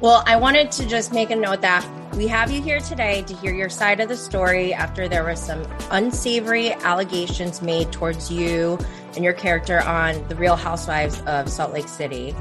Well, 0.00 0.22
I 0.26 0.36
wanted 0.36 0.70
to 0.72 0.86
just 0.86 1.12
make 1.12 1.30
a 1.30 1.36
note 1.36 1.60
that 1.62 1.84
we 2.14 2.28
have 2.28 2.52
you 2.52 2.62
here 2.62 2.78
today 2.78 3.22
to 3.22 3.34
hear 3.34 3.52
your 3.52 3.68
side 3.68 3.98
of 3.98 4.08
the 4.08 4.16
story 4.16 4.72
after 4.72 5.08
there 5.08 5.24
were 5.24 5.34
some 5.34 5.66
unsavory 5.90 6.72
allegations 6.72 7.60
made 7.60 7.90
towards 7.90 8.30
you 8.30 8.78
and 9.16 9.24
your 9.24 9.32
character 9.32 9.82
on 9.82 10.26
The 10.28 10.36
Real 10.36 10.54
Housewives 10.54 11.20
of 11.22 11.48
Salt 11.48 11.72
Lake 11.72 11.88
City. 11.88 12.32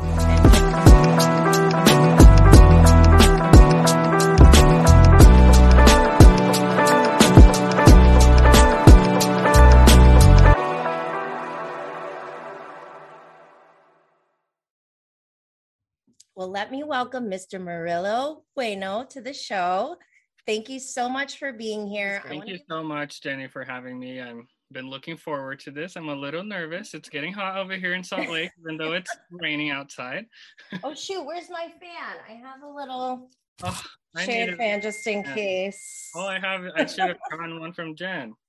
Let 16.48 16.72
me 16.72 16.82
welcome 16.86 17.30
Mr. 17.30 17.62
Murilo 17.62 18.44
Bueno 18.56 19.06
to 19.10 19.20
the 19.20 19.34
show. 19.34 19.98
Thank 20.46 20.70
you 20.70 20.80
so 20.80 21.10
much 21.10 21.40
for 21.40 21.52
being 21.52 21.86
here. 21.86 22.24
Thank 22.26 22.48
you 22.48 22.58
so 22.70 22.82
much, 22.82 23.22
Jenny, 23.22 23.50
for 23.50 23.66
having 23.66 24.00
me. 24.00 24.22
I've 24.22 24.48
been 24.72 24.90
looking 24.90 25.18
forward 25.18 25.60
to 25.62 25.72
this. 25.72 25.98
I'm 25.98 26.08
a 26.08 26.16
little 26.16 26.46
nervous. 26.46 26.94
It's 26.94 27.10
getting 27.10 27.34
hot 27.34 27.58
over 27.58 27.76
here 27.76 27.96
in 27.96 28.04
Salt 28.04 28.30
Lake, 28.30 28.52
even 28.62 28.78
though 28.78 28.94
it's 28.94 29.14
raining 29.30 29.72
outside. 29.72 30.26
oh 30.86 30.94
shoot, 30.94 31.26
where's 31.26 31.50
my 31.50 31.68
fan? 31.82 32.16
I 32.30 32.32
have 32.32 32.64
a 32.64 32.74
little 32.74 33.30
oh, 33.64 33.84
shade 34.18 34.56
fan 34.56 34.82
just 34.82 35.06
in 35.06 35.24
case. 35.24 36.10
Oh, 36.16 36.28
I 36.28 36.40
have. 36.40 36.62
I 36.78 36.86
should 36.86 37.10
have 37.10 37.18
gotten 37.30 37.60
one 37.60 37.74
from 37.74 37.96
Jen. 37.96 38.34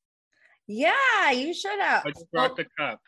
Yeah, 0.70 1.30
you 1.30 1.54
should 1.54 1.80
have. 1.80 2.04
I 2.04 2.10
just 2.10 2.30
brought 2.30 2.50
well, 2.50 2.54
the 2.56 2.66
cup. 2.78 3.00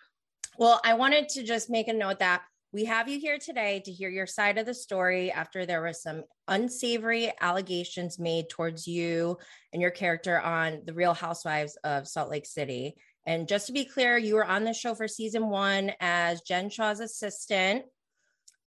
Well, 0.56 0.80
I 0.82 0.94
wanted 0.94 1.28
to 1.28 1.42
just 1.42 1.68
make 1.68 1.88
a 1.88 1.92
note 1.92 2.20
that 2.20 2.40
we 2.72 2.84
have 2.84 3.08
you 3.08 3.18
here 3.18 3.38
today 3.38 3.82
to 3.84 3.90
hear 3.90 4.08
your 4.08 4.26
side 4.26 4.56
of 4.56 4.64
the 4.64 4.74
story 4.74 5.32
after 5.32 5.66
there 5.66 5.80
were 5.80 5.92
some 5.92 6.22
unsavory 6.46 7.32
allegations 7.40 8.18
made 8.18 8.48
towards 8.48 8.86
you 8.86 9.36
and 9.72 9.82
your 9.82 9.90
character 9.90 10.40
on 10.40 10.82
The 10.84 10.94
Real 10.94 11.14
Housewives 11.14 11.76
of 11.82 12.06
Salt 12.06 12.30
Lake 12.30 12.46
City. 12.46 12.94
And 13.26 13.48
just 13.48 13.66
to 13.66 13.72
be 13.72 13.84
clear, 13.84 14.18
you 14.18 14.36
were 14.36 14.44
on 14.44 14.62
the 14.64 14.72
show 14.72 14.94
for 14.94 15.08
season 15.08 15.48
one 15.48 15.92
as 16.00 16.42
Jen 16.42 16.70
Shah's 16.70 17.00
assistant, 17.00 17.86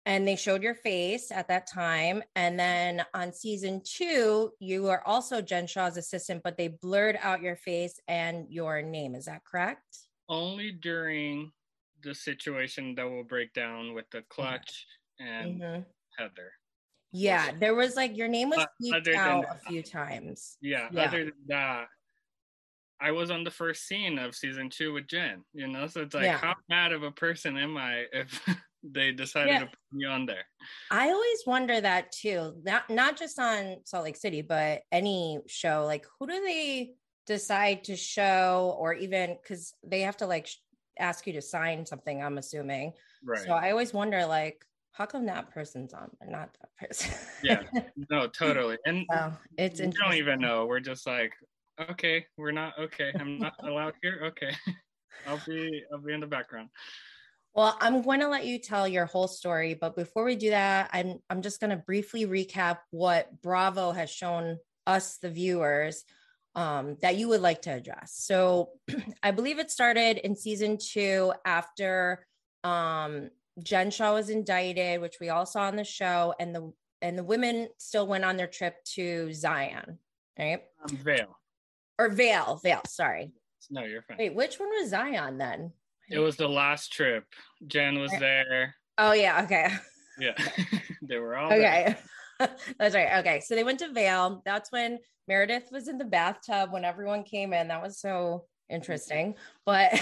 and 0.04 0.26
they 0.26 0.34
showed 0.34 0.64
your 0.64 0.74
face 0.74 1.30
at 1.30 1.46
that 1.46 1.70
time. 1.70 2.24
And 2.34 2.58
then 2.58 3.04
on 3.14 3.32
season 3.32 3.82
two, 3.84 4.50
you 4.58 4.82
were 4.82 5.06
also 5.06 5.40
Jen 5.40 5.68
Shah's 5.68 5.96
assistant, 5.96 6.42
but 6.42 6.56
they 6.56 6.68
blurred 6.68 7.18
out 7.22 7.40
your 7.40 7.56
face 7.56 8.00
and 8.08 8.46
your 8.50 8.82
name. 8.82 9.14
Is 9.14 9.26
that 9.26 9.44
correct? 9.44 9.96
Only 10.28 10.72
during 10.72 11.52
the 12.02 12.14
situation 12.14 12.94
that 12.96 13.08
will 13.08 13.24
break 13.24 13.52
down 13.52 13.94
with 13.94 14.06
the 14.10 14.22
clutch 14.28 14.86
and 15.18 15.60
mm-hmm. 15.60 15.82
Heather. 16.18 16.52
Yeah, 17.12 17.50
there 17.58 17.74
was 17.74 17.94
like 17.94 18.16
your 18.16 18.28
name 18.28 18.50
was 18.50 18.66
beeped 18.82 19.14
out 19.14 19.44
a 19.44 19.58
few 19.68 19.82
times. 19.82 20.56
Yeah, 20.62 20.88
yeah, 20.90 21.02
other 21.02 21.24
than 21.24 21.34
that, 21.48 21.86
I 23.02 23.10
was 23.10 23.30
on 23.30 23.44
the 23.44 23.50
first 23.50 23.86
scene 23.86 24.18
of 24.18 24.34
season 24.34 24.70
two 24.70 24.92
with 24.92 25.08
Jen, 25.08 25.44
you 25.52 25.66
know, 25.66 25.88
so 25.88 26.02
it's 26.02 26.14
like, 26.14 26.24
yeah. 26.24 26.38
how 26.38 26.54
bad 26.68 26.92
of 26.92 27.02
a 27.02 27.10
person 27.10 27.58
am 27.58 27.76
I 27.76 28.04
if 28.12 28.40
they 28.82 29.10
decided 29.10 29.50
yeah. 29.50 29.58
to 29.60 29.66
put 29.66 29.78
me 29.92 30.06
on 30.06 30.24
there? 30.24 30.44
I 30.90 31.08
always 31.08 31.42
wonder 31.46 31.80
that 31.80 32.12
too, 32.12 32.54
not 32.62 32.88
not 32.88 33.18
just 33.18 33.38
on 33.38 33.76
Salt 33.84 34.04
Lake 34.04 34.16
City, 34.16 34.40
but 34.40 34.82
any 34.92 35.40
show. 35.48 35.84
Like, 35.84 36.06
who 36.18 36.28
do 36.28 36.40
they 36.40 36.92
decide 37.26 37.84
to 37.84 37.96
show, 37.96 38.76
or 38.78 38.94
even 38.94 39.36
because 39.42 39.74
they 39.84 40.00
have 40.02 40.16
to 40.18 40.26
like 40.26 40.48
ask 40.98 41.26
you 41.26 41.32
to 41.34 41.42
sign 41.42 41.86
something, 41.86 42.22
I'm 42.22 42.38
assuming. 42.38 42.92
Right. 43.24 43.44
So 43.46 43.52
I 43.52 43.70
always 43.70 43.92
wonder 43.92 44.24
like 44.26 44.64
how 44.92 45.06
come 45.06 45.24
that 45.26 45.50
person's 45.50 45.94
on 45.94 46.10
but 46.20 46.30
not 46.30 46.50
that 46.60 46.88
person? 46.88 47.12
yeah. 47.42 47.62
No, 48.10 48.28
totally. 48.28 48.78
And 48.86 49.06
it's 49.58 49.80
we 49.80 49.88
don't 49.88 50.14
even 50.14 50.40
know. 50.40 50.66
We're 50.66 50.80
just 50.80 51.06
like, 51.06 51.32
okay, 51.90 52.26
we're 52.36 52.52
not 52.52 52.74
okay. 52.78 53.12
I'm 53.18 53.38
not 53.38 53.54
allowed 53.62 53.94
here. 54.02 54.20
Okay. 54.24 54.54
I'll 55.26 55.40
be 55.46 55.82
I'll 55.92 56.00
be 56.00 56.12
in 56.12 56.20
the 56.20 56.26
background. 56.26 56.68
Well, 57.54 57.76
I'm 57.80 58.00
going 58.00 58.20
to 58.20 58.28
let 58.28 58.46
you 58.46 58.58
tell 58.58 58.88
your 58.88 59.04
whole 59.04 59.28
story, 59.28 59.74
but 59.74 59.94
before 59.94 60.24
we 60.24 60.36
do 60.36 60.50
that, 60.50 60.88
I'm 60.92 61.18
I'm 61.28 61.42
just 61.42 61.60
going 61.60 61.70
to 61.70 61.76
briefly 61.76 62.26
recap 62.26 62.78
what 62.90 63.42
Bravo 63.42 63.92
has 63.92 64.10
shown 64.10 64.58
us 64.86 65.18
the 65.18 65.30
viewers 65.30 66.04
um, 66.54 66.96
that 67.00 67.16
you 67.16 67.28
would 67.28 67.40
like 67.40 67.62
to 67.62 67.70
address. 67.70 68.14
So 68.14 68.70
I 69.22 69.30
believe 69.30 69.58
it 69.58 69.70
started 69.70 70.18
in 70.18 70.36
season 70.36 70.78
two 70.78 71.32
after 71.44 72.26
um, 72.64 73.30
Jen 73.62 73.90
Shah 73.90 74.14
was 74.14 74.30
indicted, 74.30 75.00
which 75.00 75.16
we 75.20 75.28
all 75.28 75.46
saw 75.46 75.62
on 75.62 75.76
the 75.76 75.84
show, 75.84 76.34
and 76.38 76.54
the 76.54 76.72
and 77.00 77.18
the 77.18 77.24
women 77.24 77.68
still 77.78 78.06
went 78.06 78.24
on 78.24 78.36
their 78.36 78.46
trip 78.46 78.76
to 78.94 79.32
Zion, 79.32 79.98
right? 80.38 80.62
Um, 80.88 80.96
Vail. 80.96 81.38
Or 81.98 82.08
Vail, 82.08 82.60
Vail, 82.62 82.80
sorry. 82.86 83.32
No, 83.70 83.84
you're 83.84 84.02
fine. 84.02 84.18
Wait, 84.18 84.34
which 84.34 84.58
one 84.58 84.68
was 84.68 84.90
Zion 84.90 85.38
then? 85.38 85.72
It 86.08 86.18
was 86.18 86.36
the 86.36 86.48
last 86.48 86.92
trip. 86.92 87.24
Jen 87.66 87.98
was 87.98 88.12
there. 88.18 88.74
Oh 88.98 89.12
yeah, 89.12 89.42
okay. 89.44 89.72
Yeah. 90.20 90.34
they 91.02 91.16
were 91.16 91.34
all 91.34 91.50
okay. 91.50 91.96
That's 92.78 92.94
right. 92.94 93.18
Okay. 93.20 93.40
So 93.40 93.54
they 93.54 93.64
went 93.64 93.78
to 93.80 93.92
Vail. 93.92 94.42
That's 94.44 94.72
when 94.72 94.98
Meredith 95.28 95.68
was 95.70 95.88
in 95.88 95.98
the 95.98 96.04
bathtub 96.04 96.72
when 96.72 96.84
everyone 96.84 97.24
came 97.24 97.52
in. 97.52 97.68
That 97.68 97.82
was 97.82 98.00
so 98.00 98.46
interesting. 98.68 99.34
But 99.64 99.92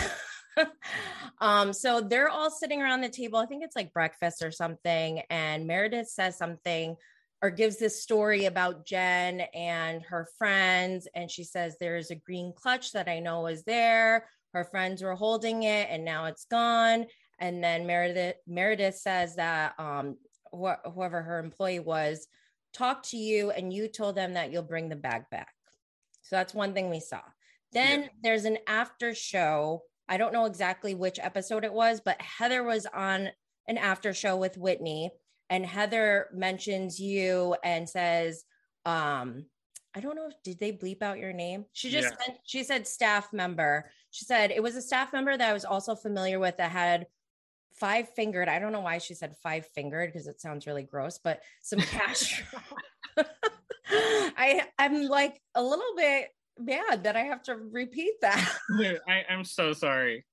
um, 1.41 1.72
so 1.72 2.00
they're 2.00 2.28
all 2.28 2.50
sitting 2.50 2.80
around 2.80 3.02
the 3.02 3.08
table. 3.08 3.38
I 3.38 3.46
think 3.46 3.62
it's 3.64 3.76
like 3.76 3.92
breakfast 3.92 4.42
or 4.42 4.50
something. 4.50 5.22
And 5.30 5.66
Meredith 5.66 6.08
says 6.08 6.38
something 6.38 6.96
or 7.42 7.50
gives 7.50 7.78
this 7.78 8.02
story 8.02 8.47
about 8.47 8.86
Jen 8.86 9.41
and 9.54 10.02
her 10.02 10.26
friends. 10.38 11.08
And 11.14 11.30
she 11.30 11.44
says, 11.44 11.76
There's 11.78 12.10
a 12.10 12.16
green 12.16 12.52
clutch 12.54 12.92
that 12.92 13.08
I 13.08 13.20
know 13.20 13.47
is 13.47 13.64
there. 13.64 14.26
Her 14.52 14.64
friends 14.64 15.02
were 15.02 15.14
holding 15.14 15.62
it 15.62 15.88
and 15.91 16.04
now 16.04 16.26
it's 16.26 16.44
gone. 16.44 17.06
And 17.38 17.64
then 17.64 17.86
Meredith 17.86 18.36
Meredith 18.47 18.97
says 18.97 19.36
that 19.36 19.74
um, 19.78 20.16
wh- 20.53 20.91
whoever 20.93 21.22
her 21.22 21.38
employee 21.38 21.81
was 21.81 22.27
talked 22.72 23.11
to 23.11 23.16
you 23.16 23.50
and 23.50 23.72
you 23.72 23.88
told 23.88 24.15
them 24.15 24.34
that 24.34 24.53
you'll 24.53 24.62
bring 24.62 24.88
the 24.88 24.97
bag 24.97 25.25
back. 25.31 25.55
So 26.22 26.37
that's 26.37 26.55
one 26.55 26.75
thing 26.75 26.91
we 26.91 27.00
saw. 27.00 27.21
Then 27.72 28.03
yeah. 28.03 28.09
there's 28.22 28.44
an 28.44 28.59
after 28.66 29.15
show. 29.15 29.83
I 30.09 30.16
don't 30.16 30.33
know 30.33 30.44
exactly 30.44 30.94
which 30.94 31.19
episode 31.21 31.65
it 31.65 31.72
was, 31.72 32.00
but 32.00 32.21
Heather 32.21 32.62
was 32.62 32.87
on 32.87 33.28
an 33.69 33.78
after 33.78 34.12
show 34.12 34.37
with 34.37 34.59
Whitney 34.59 35.10
and 35.49 35.66
Heather 35.66 36.28
mentions 36.33 36.99
you 37.00 37.56
and 37.65 37.89
says, 37.89 38.44
um, 38.87 39.47
I 39.94 40.00
don't 40.00 40.15
know 40.15 40.28
if 40.28 40.34
did 40.44 40.60
they 40.60 40.72
bleep 40.72 41.03
out 41.03 41.19
your 41.19 41.33
name? 41.33 41.65
She 41.72 41.91
just 41.91 42.15
yeah. 42.27 42.34
she 42.44 42.62
said 42.62 42.87
staff 42.87 43.33
member. 43.33 43.91
She 44.10 44.25
said 44.25 44.53
it 44.53 44.62
was 44.62 44.77
a 44.77 44.83
staff 44.83 45.12
member 45.12 45.37
that 45.37 45.49
I 45.49 45.53
was 45.53 45.65
also 45.65 45.97
familiar 45.97 46.39
with 46.39 46.56
that 46.59 46.71
had 46.71 47.06
five 47.80 48.08
fingered. 48.10 48.48
I 48.48 48.58
don't 48.58 48.72
know 48.72 48.80
why 48.80 48.98
she 48.98 49.14
said 49.14 49.34
five 49.42 49.66
fingered 49.74 50.12
because 50.12 50.28
it 50.28 50.41
sounds 50.41 50.66
really 50.66 50.82
gross, 50.82 51.18
but 51.18 51.41
some 51.62 51.80
cash. 51.80 52.44
I 53.92 54.62
I'm 54.78 55.08
like 55.08 55.41
a 55.54 55.62
little 55.62 55.96
bit 55.96 56.28
mad 56.58 57.04
that 57.04 57.16
I 57.16 57.22
have 57.22 57.42
to 57.44 57.56
repeat 57.56 58.14
that. 58.20 58.56
I, 59.08 59.24
am 59.28 59.44
so 59.44 59.72
sorry. 59.72 60.24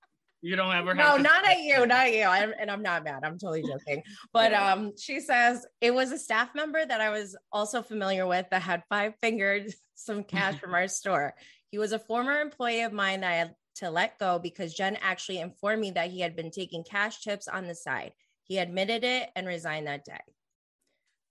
You 0.41 0.55
don't 0.55 0.75
ever 0.75 0.93
have. 0.93 1.17
No, 1.17 1.23
not 1.23 1.45
at 1.45 1.59
you, 1.61 1.85
not 1.87 2.07
at 2.07 2.13
you. 2.13 2.23
I'm, 2.23 2.53
and 2.59 2.69
I'm 2.69 2.83
not 2.83 3.03
mad. 3.03 3.23
I'm 3.23 3.39
totally 3.39 3.63
joking. 3.63 4.03
But 4.33 4.51
yeah. 4.51 4.73
um, 4.73 4.91
she 4.97 5.19
says 5.19 5.65
it 5.81 5.93
was 5.93 6.11
a 6.11 6.19
staff 6.19 6.53
member 6.53 6.85
that 6.85 7.01
I 7.01 7.09
was 7.09 7.35
also 7.51 7.81
familiar 7.81 8.27
with 8.27 8.45
that 8.51 8.61
had 8.61 8.83
five 8.87 9.13
fingered 9.19 9.73
some 9.95 10.23
cash 10.23 10.59
from 10.59 10.75
our 10.75 10.87
store. 10.87 11.33
He 11.71 11.79
was 11.79 11.91
a 11.91 11.99
former 11.99 12.39
employee 12.39 12.81
of 12.81 12.93
mine 12.93 13.21
that 13.21 13.31
I 13.31 13.35
had 13.35 13.55
to 13.77 13.89
let 13.89 14.19
go 14.19 14.39
because 14.39 14.73
Jen 14.73 14.97
actually 15.01 15.39
informed 15.39 15.81
me 15.81 15.91
that 15.91 16.09
he 16.09 16.19
had 16.19 16.35
been 16.35 16.51
taking 16.51 16.83
cash 16.83 17.21
tips 17.21 17.47
on 17.47 17.67
the 17.67 17.75
side. 17.75 18.13
He 18.43 18.57
admitted 18.57 19.03
it 19.03 19.29
and 19.35 19.47
resigned 19.47 19.88
that 19.88 20.05
day. 20.05 20.21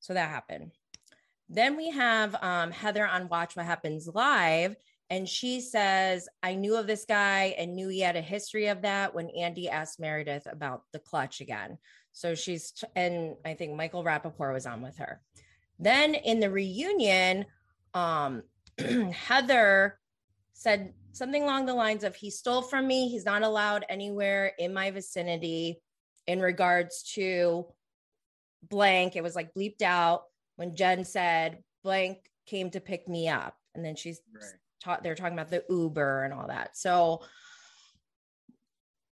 So 0.01 0.15
that 0.15 0.29
happened. 0.29 0.73
Then 1.48 1.77
we 1.77 1.91
have 1.91 2.34
um, 2.43 2.71
Heather 2.71 3.07
on 3.07 3.28
Watch 3.28 3.57
What 3.57 3.66
Happens 3.66 4.09
Live. 4.13 4.77
And 5.09 5.28
she 5.28 5.60
says, 5.60 6.28
I 6.43 6.54
knew 6.54 6.77
of 6.77 6.89
this 6.89 7.04
guy 7.04 7.54
and 7.59 7.77
knew 7.77 7.89
he 7.89 8.01
had 8.01 8.16
a 8.16 8.21
history 8.21 8.66
of 8.66 8.83
that 8.83 9.15
when 9.15 9.31
Andy 9.31 9.69
asked 9.69 10.01
Meredith 10.01 10.47
about 10.51 10.83
the 10.93 10.98
clutch 10.98 11.41
again. 11.41 11.78
So 12.13 12.34
she's, 12.34 12.72
and 12.97 13.37
I 13.45 13.54
think 13.54 13.75
Michael 13.75 14.03
Rapaport 14.03 14.53
was 14.53 14.66
on 14.66 14.83
with 14.83 14.98
her. 14.98 15.21
Then 15.78 16.15
in 16.15 16.41
the 16.41 16.51
reunion, 16.51 17.47
um, 17.95 18.43
Heather 18.78 19.98
said 20.54 20.95
something 21.16 21.42
along 21.42 21.66
the 21.66 21.74
lines 21.74 22.04
of 22.04 22.15
he 22.15 22.30
stole 22.30 22.63
from 22.63 22.86
me 22.86 23.09
he's 23.09 23.24
not 23.24 23.42
allowed 23.42 23.84
anywhere 23.89 24.53
in 24.59 24.72
my 24.72 24.91
vicinity 24.91 25.80
in 26.27 26.41
regards 26.41 27.03
to 27.03 27.66
blank 28.68 29.16
it 29.16 29.22
was 29.22 29.34
like 29.34 29.54
bleeped 29.54 29.83
out 29.83 30.24
when 30.57 30.77
jen 30.77 31.04
said 31.04 31.59
blank 31.83 32.18
came 32.47 32.71
to 32.71 32.80
pick 32.80 33.09
me 33.09 33.28
up 33.28 33.57
and 33.74 33.84
then 33.84 33.97
she's 33.97 34.21
right. 34.34 34.45
taught 34.83 35.03
they're 35.03 35.15
talking 35.15 35.39
about 35.39 35.51
the 35.51 35.65
uber 35.71 36.24
and 36.24 36.34
all 36.34 36.48
that 36.48 36.77
so 36.77 37.22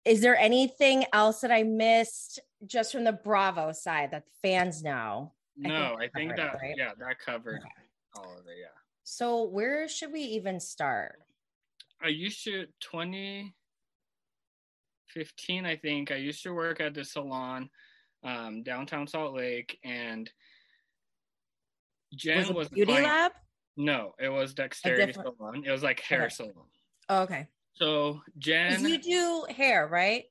is 0.05 0.19
there 0.21 0.35
anything 0.37 1.05
else 1.13 1.41
that 1.41 1.51
i 1.51 1.63
missed 1.63 2.39
just 2.65 2.91
from 2.91 3.03
the 3.03 3.13
bravo 3.13 3.71
side 3.71 4.11
that 4.11 4.25
the 4.25 4.47
fans 4.47 4.83
know 4.83 5.31
No, 5.55 5.95
I 5.95 6.09
think, 6.09 6.11
I 6.15 6.19
think 6.19 6.35
that, 6.37 6.55
right? 6.61 6.75
yeah, 6.75 6.91
that 6.99 7.19
covered 7.19 7.59
okay. 7.59 7.69
all 8.15 8.33
of 8.39 8.47
it. 8.47 8.57
Yeah. 8.59 8.67
So 9.03 9.43
where 9.43 9.87
should 9.87 10.11
we 10.11 10.21
even 10.21 10.59
start? 10.59 11.19
I 12.03 12.09
used 12.09 12.43
to 12.43 12.65
2015, 12.81 15.65
I 15.65 15.77
think. 15.77 16.11
I 16.11 16.15
used 16.15 16.43
to 16.43 16.53
work 16.53 16.81
at 16.81 16.93
the 16.93 17.05
salon 17.05 17.69
um, 18.23 18.63
downtown 18.63 19.07
Salt 19.07 19.35
Lake, 19.35 19.77
and 19.83 20.31
Jen 22.15 22.39
was, 22.39 22.51
was 22.51 22.69
beauty 22.69 22.93
lab. 22.93 23.33
No, 23.75 24.13
it 24.19 24.29
was 24.29 24.53
dexterity 24.53 25.13
salon. 25.13 25.63
It 25.65 25.71
was 25.71 25.81
like 25.83 25.99
hair 26.01 26.23
okay. 26.23 26.33
salon. 26.33 26.67
Oh, 27.09 27.23
okay. 27.23 27.47
So 27.73 28.21
Jen, 28.37 28.85
you 28.85 28.99
do 28.99 29.45
hair, 29.49 29.87
right? 29.87 30.25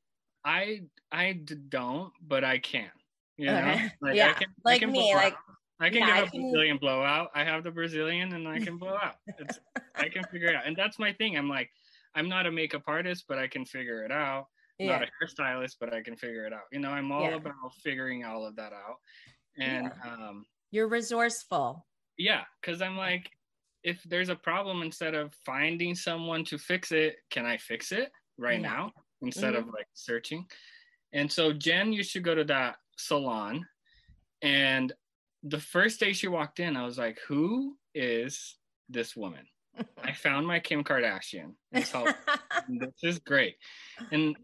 I 0.45 0.83
I 1.11 1.41
don't, 1.69 2.13
but 2.27 2.45
I 2.45 2.59
can. 2.59 2.91
You 3.37 3.47
know, 3.47 3.59
okay. 3.59 3.91
like, 4.01 4.15
yeah, 4.15 4.33
can, 4.35 4.49
like 4.65 4.89
me, 4.89 5.13
like 5.15 5.35
I 5.83 5.91
can 5.91 5.99
yeah, 5.99 6.07
give 6.07 6.15
I 6.15 6.21
a 6.21 6.31
can... 6.31 6.43
Brazilian 6.43 6.79
blowout. 6.79 7.31
I 7.35 7.43
have 7.43 7.65
the 7.65 7.73
Brazilian, 7.73 8.35
and 8.35 8.47
I 8.47 8.61
can 8.61 8.79
blow 8.79 8.95
out. 8.95 9.17
It's 9.39 9.59
I 9.97 10.09
can 10.09 10.23
figure 10.31 10.49
it 10.49 10.55
out, 10.55 10.65
and 10.65 10.77
that's 10.77 10.99
my 10.99 11.13
thing. 11.13 11.37
I'm 11.37 11.49
like, 11.49 11.71
I'm 12.15 12.29
not 12.29 12.47
a 12.47 12.53
makeup 12.53 12.85
artist, 12.87 13.25
but 13.29 13.39
I 13.39 13.49
can 13.49 13.65
figure 13.65 14.05
it 14.05 14.13
out. 14.13 14.47
Yeah. 14.79 14.99
Not 14.99 15.03
a 15.03 15.07
hairstylist, 15.21 15.77
but 15.81 15.93
I 15.93 16.01
can 16.01 16.17
figure 16.17 16.47
it 16.47 16.53
out. 16.53 16.63
You 16.71 16.79
know, 16.79 16.91
I'm 16.91 17.11
all 17.11 17.23
yeah. 17.23 17.35
about 17.35 17.75
figuring 17.83 18.25
all 18.25 18.47
of 18.47 18.55
that 18.57 18.73
out, 18.73 18.99
and 19.59 19.91
um, 20.07 20.47
you're 20.71 20.89
resourceful. 20.89 21.85
Yeah, 22.17 22.43
because 22.61 22.81
I'm 22.81 22.97
like, 22.97 23.29
if 23.83 24.01
there's 24.05 24.29
a 24.29 24.37
problem, 24.37 24.83
instead 24.83 25.15
of 25.15 25.35
finding 25.45 25.97
someone 25.97 26.45
to 26.45 26.59
fix 26.59 26.93
it, 26.93 27.17
can 27.31 27.45
I 27.45 27.57
fix 27.57 27.91
it 27.91 28.13
right 28.39 28.61
now 28.61 28.93
instead 29.21 29.55
mm-hmm. 29.55 29.69
of 29.69 29.75
like 29.75 29.89
searching? 29.95 30.47
And 31.13 31.31
so 31.31 31.53
Jen 31.53 31.93
you 31.93 32.05
should 32.05 32.23
go 32.23 32.37
to 32.37 32.45
that 32.45 32.77
salon, 32.97 33.67
and 34.43 34.93
the 35.43 35.59
first 35.59 36.01
day 36.01 36.13
she 36.13 36.29
walked 36.29 36.61
in, 36.61 36.77
I 36.77 36.85
was 36.85 36.99
like, 36.99 37.19
who 37.27 37.77
is 37.95 38.57
this 38.89 39.17
woman? 39.17 39.47
I 40.03 40.13
found 40.13 40.47
my 40.47 40.61
Kim 40.61 40.85
Kardashian. 40.85 41.55
this 41.73 41.95
is 43.03 43.19
great. 43.19 43.57
And 44.11 44.37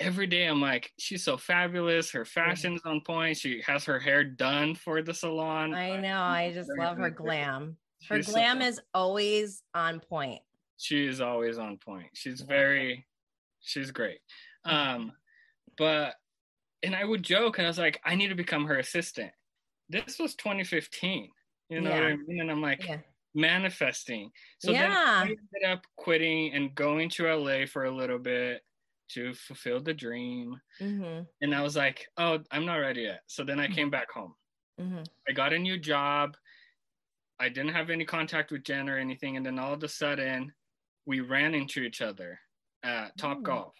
every 0.00 0.26
day 0.26 0.44
I'm 0.44 0.60
like, 0.60 0.92
she's 0.98 1.24
so 1.24 1.36
fabulous. 1.36 2.10
Her 2.10 2.24
fashion's 2.24 2.82
on 2.84 3.00
point. 3.00 3.38
She 3.38 3.62
has 3.66 3.84
her 3.84 3.98
hair 3.98 4.24
done 4.24 4.74
for 4.74 5.02
the 5.02 5.14
salon. 5.14 5.74
I 5.74 6.00
know. 6.00 6.20
I 6.20 6.52
just 6.52 6.70
love 6.76 6.98
her 6.98 7.10
glam. 7.10 7.76
Her 8.08 8.16
she's 8.16 8.32
glam 8.32 8.60
so, 8.60 8.66
is 8.66 8.80
always 8.94 9.62
on 9.74 10.00
point. 10.00 10.40
She 10.76 11.06
is 11.06 11.20
always 11.20 11.58
on 11.58 11.78
point. 11.78 12.08
She's 12.12 12.40
very, 12.40 13.06
she's 13.60 13.90
great. 13.90 14.18
Um, 14.64 15.12
but 15.76 16.14
and 16.82 16.94
I 16.94 17.04
would 17.04 17.24
joke 17.24 17.58
and 17.58 17.66
I 17.66 17.70
was 17.70 17.78
like, 17.78 18.00
I 18.04 18.14
need 18.14 18.28
to 18.28 18.36
become 18.36 18.66
her 18.66 18.78
assistant 18.78 19.32
this 19.88 20.18
was 20.18 20.34
2015 20.34 21.30
you 21.68 21.80
know 21.80 21.90
yeah. 21.90 21.96
what 21.96 22.04
i 22.04 22.16
mean? 22.16 22.40
And 22.40 22.50
i'm 22.50 22.62
like 22.62 22.86
yeah. 22.86 22.98
manifesting. 23.34 24.30
So 24.58 24.70
yeah. 24.70 24.82
then 24.82 24.90
i 24.96 25.22
ended 25.22 25.70
up 25.70 25.86
quitting 25.96 26.52
and 26.54 26.74
going 26.74 27.10
to 27.10 27.32
la 27.34 27.66
for 27.66 27.84
a 27.84 27.94
little 27.94 28.18
bit 28.18 28.62
to 29.10 29.34
fulfill 29.34 29.80
the 29.80 29.94
dream. 29.94 30.60
Mm-hmm. 30.80 31.22
and 31.40 31.54
i 31.54 31.62
was 31.62 31.76
like 31.76 32.06
oh 32.16 32.38
i'm 32.50 32.66
not 32.66 32.76
ready 32.76 33.02
yet. 33.02 33.20
So 33.26 33.44
then 33.44 33.60
i 33.60 33.64
mm-hmm. 33.64 33.74
came 33.74 33.90
back 33.90 34.10
home. 34.10 34.34
Mm-hmm. 34.80 35.02
i 35.28 35.32
got 35.32 35.52
a 35.52 35.58
new 35.58 35.78
job. 35.78 36.36
I 37.40 37.48
didn't 37.48 37.74
have 37.74 37.90
any 37.90 38.04
contact 38.04 38.50
with 38.50 38.64
jen 38.64 38.88
or 38.88 38.98
anything. 38.98 39.36
And 39.36 39.46
then 39.46 39.60
all 39.60 39.72
of 39.72 39.82
a 39.84 39.88
sudden 39.88 40.52
we 41.06 41.20
ran 41.20 41.54
into 41.54 41.82
each 41.82 42.02
other 42.02 42.38
at 42.82 43.16
top 43.16 43.42
golf. 43.42 43.74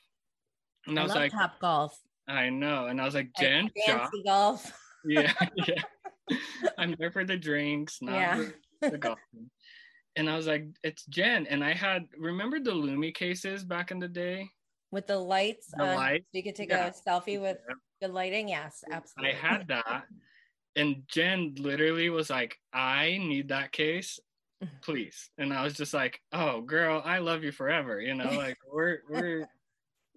And 0.86 0.98
i, 0.98 1.02
I 1.02 1.04
was 1.04 1.14
like 1.14 1.32
top 1.32 1.58
golf. 1.60 1.98
I 2.28 2.50
know. 2.50 2.86
And 2.86 3.00
i 3.00 3.04
was 3.04 3.14
like 3.14 3.30
jen 3.38 3.70
fancy 3.86 4.22
golf. 4.24 4.70
Yeah 5.04 5.32
yeah 5.66 5.82
I'm 6.78 6.94
there 6.98 7.10
for 7.10 7.24
the 7.24 7.36
drinks, 7.36 7.98
not 8.00 8.14
yeah. 8.14 8.44
the, 8.80 8.98
golfing. 8.98 9.50
And 10.16 10.28
I 10.28 10.36
was 10.36 10.46
like, 10.46 10.66
it's 10.82 11.04
Jen. 11.06 11.46
And 11.46 11.64
I 11.64 11.72
had 11.72 12.06
remember 12.18 12.60
the 12.60 12.72
LuMee 12.72 13.14
cases 13.14 13.64
back 13.64 13.90
in 13.90 13.98
the 13.98 14.08
day? 14.08 14.48
With 14.90 15.06
the 15.06 15.18
lights. 15.18 15.68
The 15.76 15.92
uh, 15.92 15.94
lights. 15.94 16.26
So 16.32 16.38
you 16.38 16.42
could 16.42 16.54
take 16.54 16.70
yeah. 16.70 16.86
a 16.86 16.90
selfie 16.90 17.40
with 17.40 17.58
yeah. 17.68 17.74
the 18.00 18.08
lighting. 18.08 18.48
Yes, 18.48 18.82
absolutely. 18.90 19.34
I 19.34 19.36
had 19.36 19.68
that. 19.68 20.04
And 20.76 21.02
Jen 21.08 21.54
literally 21.58 22.08
was 22.08 22.30
like, 22.30 22.56
I 22.72 23.18
need 23.18 23.48
that 23.48 23.72
case, 23.72 24.20
please. 24.82 25.30
And 25.36 25.52
I 25.52 25.64
was 25.64 25.74
just 25.74 25.92
like, 25.92 26.20
oh 26.32 26.60
girl, 26.60 27.02
I 27.04 27.18
love 27.18 27.44
you 27.44 27.52
forever. 27.52 28.00
You 28.00 28.14
know, 28.14 28.30
like 28.30 28.56
we're 28.72 28.98
we're 29.08 29.48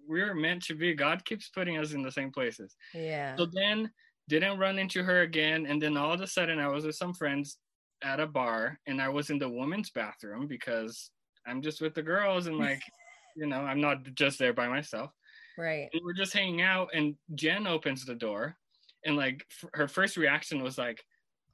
we're 0.06 0.34
meant 0.34 0.64
to 0.64 0.74
be. 0.74 0.94
God 0.94 1.24
keeps 1.24 1.48
putting 1.48 1.78
us 1.78 1.92
in 1.92 2.02
the 2.02 2.12
same 2.12 2.30
places. 2.30 2.76
Yeah. 2.94 3.36
So 3.36 3.46
then 3.52 3.90
didn't 4.28 4.58
run 4.58 4.78
into 4.78 5.02
her 5.02 5.22
again. 5.22 5.66
And 5.66 5.80
then 5.80 5.96
all 5.96 6.12
of 6.12 6.20
a 6.20 6.26
sudden, 6.26 6.58
I 6.58 6.68
was 6.68 6.84
with 6.84 6.96
some 6.96 7.14
friends 7.14 7.58
at 8.02 8.20
a 8.20 8.26
bar 8.26 8.78
and 8.86 9.00
I 9.00 9.08
was 9.08 9.30
in 9.30 9.38
the 9.38 9.48
women's 9.48 9.90
bathroom 9.90 10.46
because 10.46 11.10
I'm 11.46 11.62
just 11.62 11.80
with 11.80 11.94
the 11.94 12.02
girls 12.02 12.46
and 12.46 12.58
like, 12.58 12.82
you 13.36 13.46
know, 13.46 13.60
I'm 13.60 13.80
not 13.80 14.02
just 14.14 14.38
there 14.38 14.52
by 14.52 14.68
myself. 14.68 15.10
Right. 15.56 15.88
And 15.92 16.02
we're 16.04 16.12
just 16.14 16.32
hanging 16.32 16.62
out 16.62 16.88
and 16.94 17.14
Jen 17.34 17.66
opens 17.66 18.04
the 18.04 18.14
door 18.14 18.56
and 19.04 19.16
like 19.16 19.44
f- 19.50 19.70
her 19.74 19.88
first 19.88 20.16
reaction 20.16 20.62
was 20.62 20.78
like, 20.78 21.02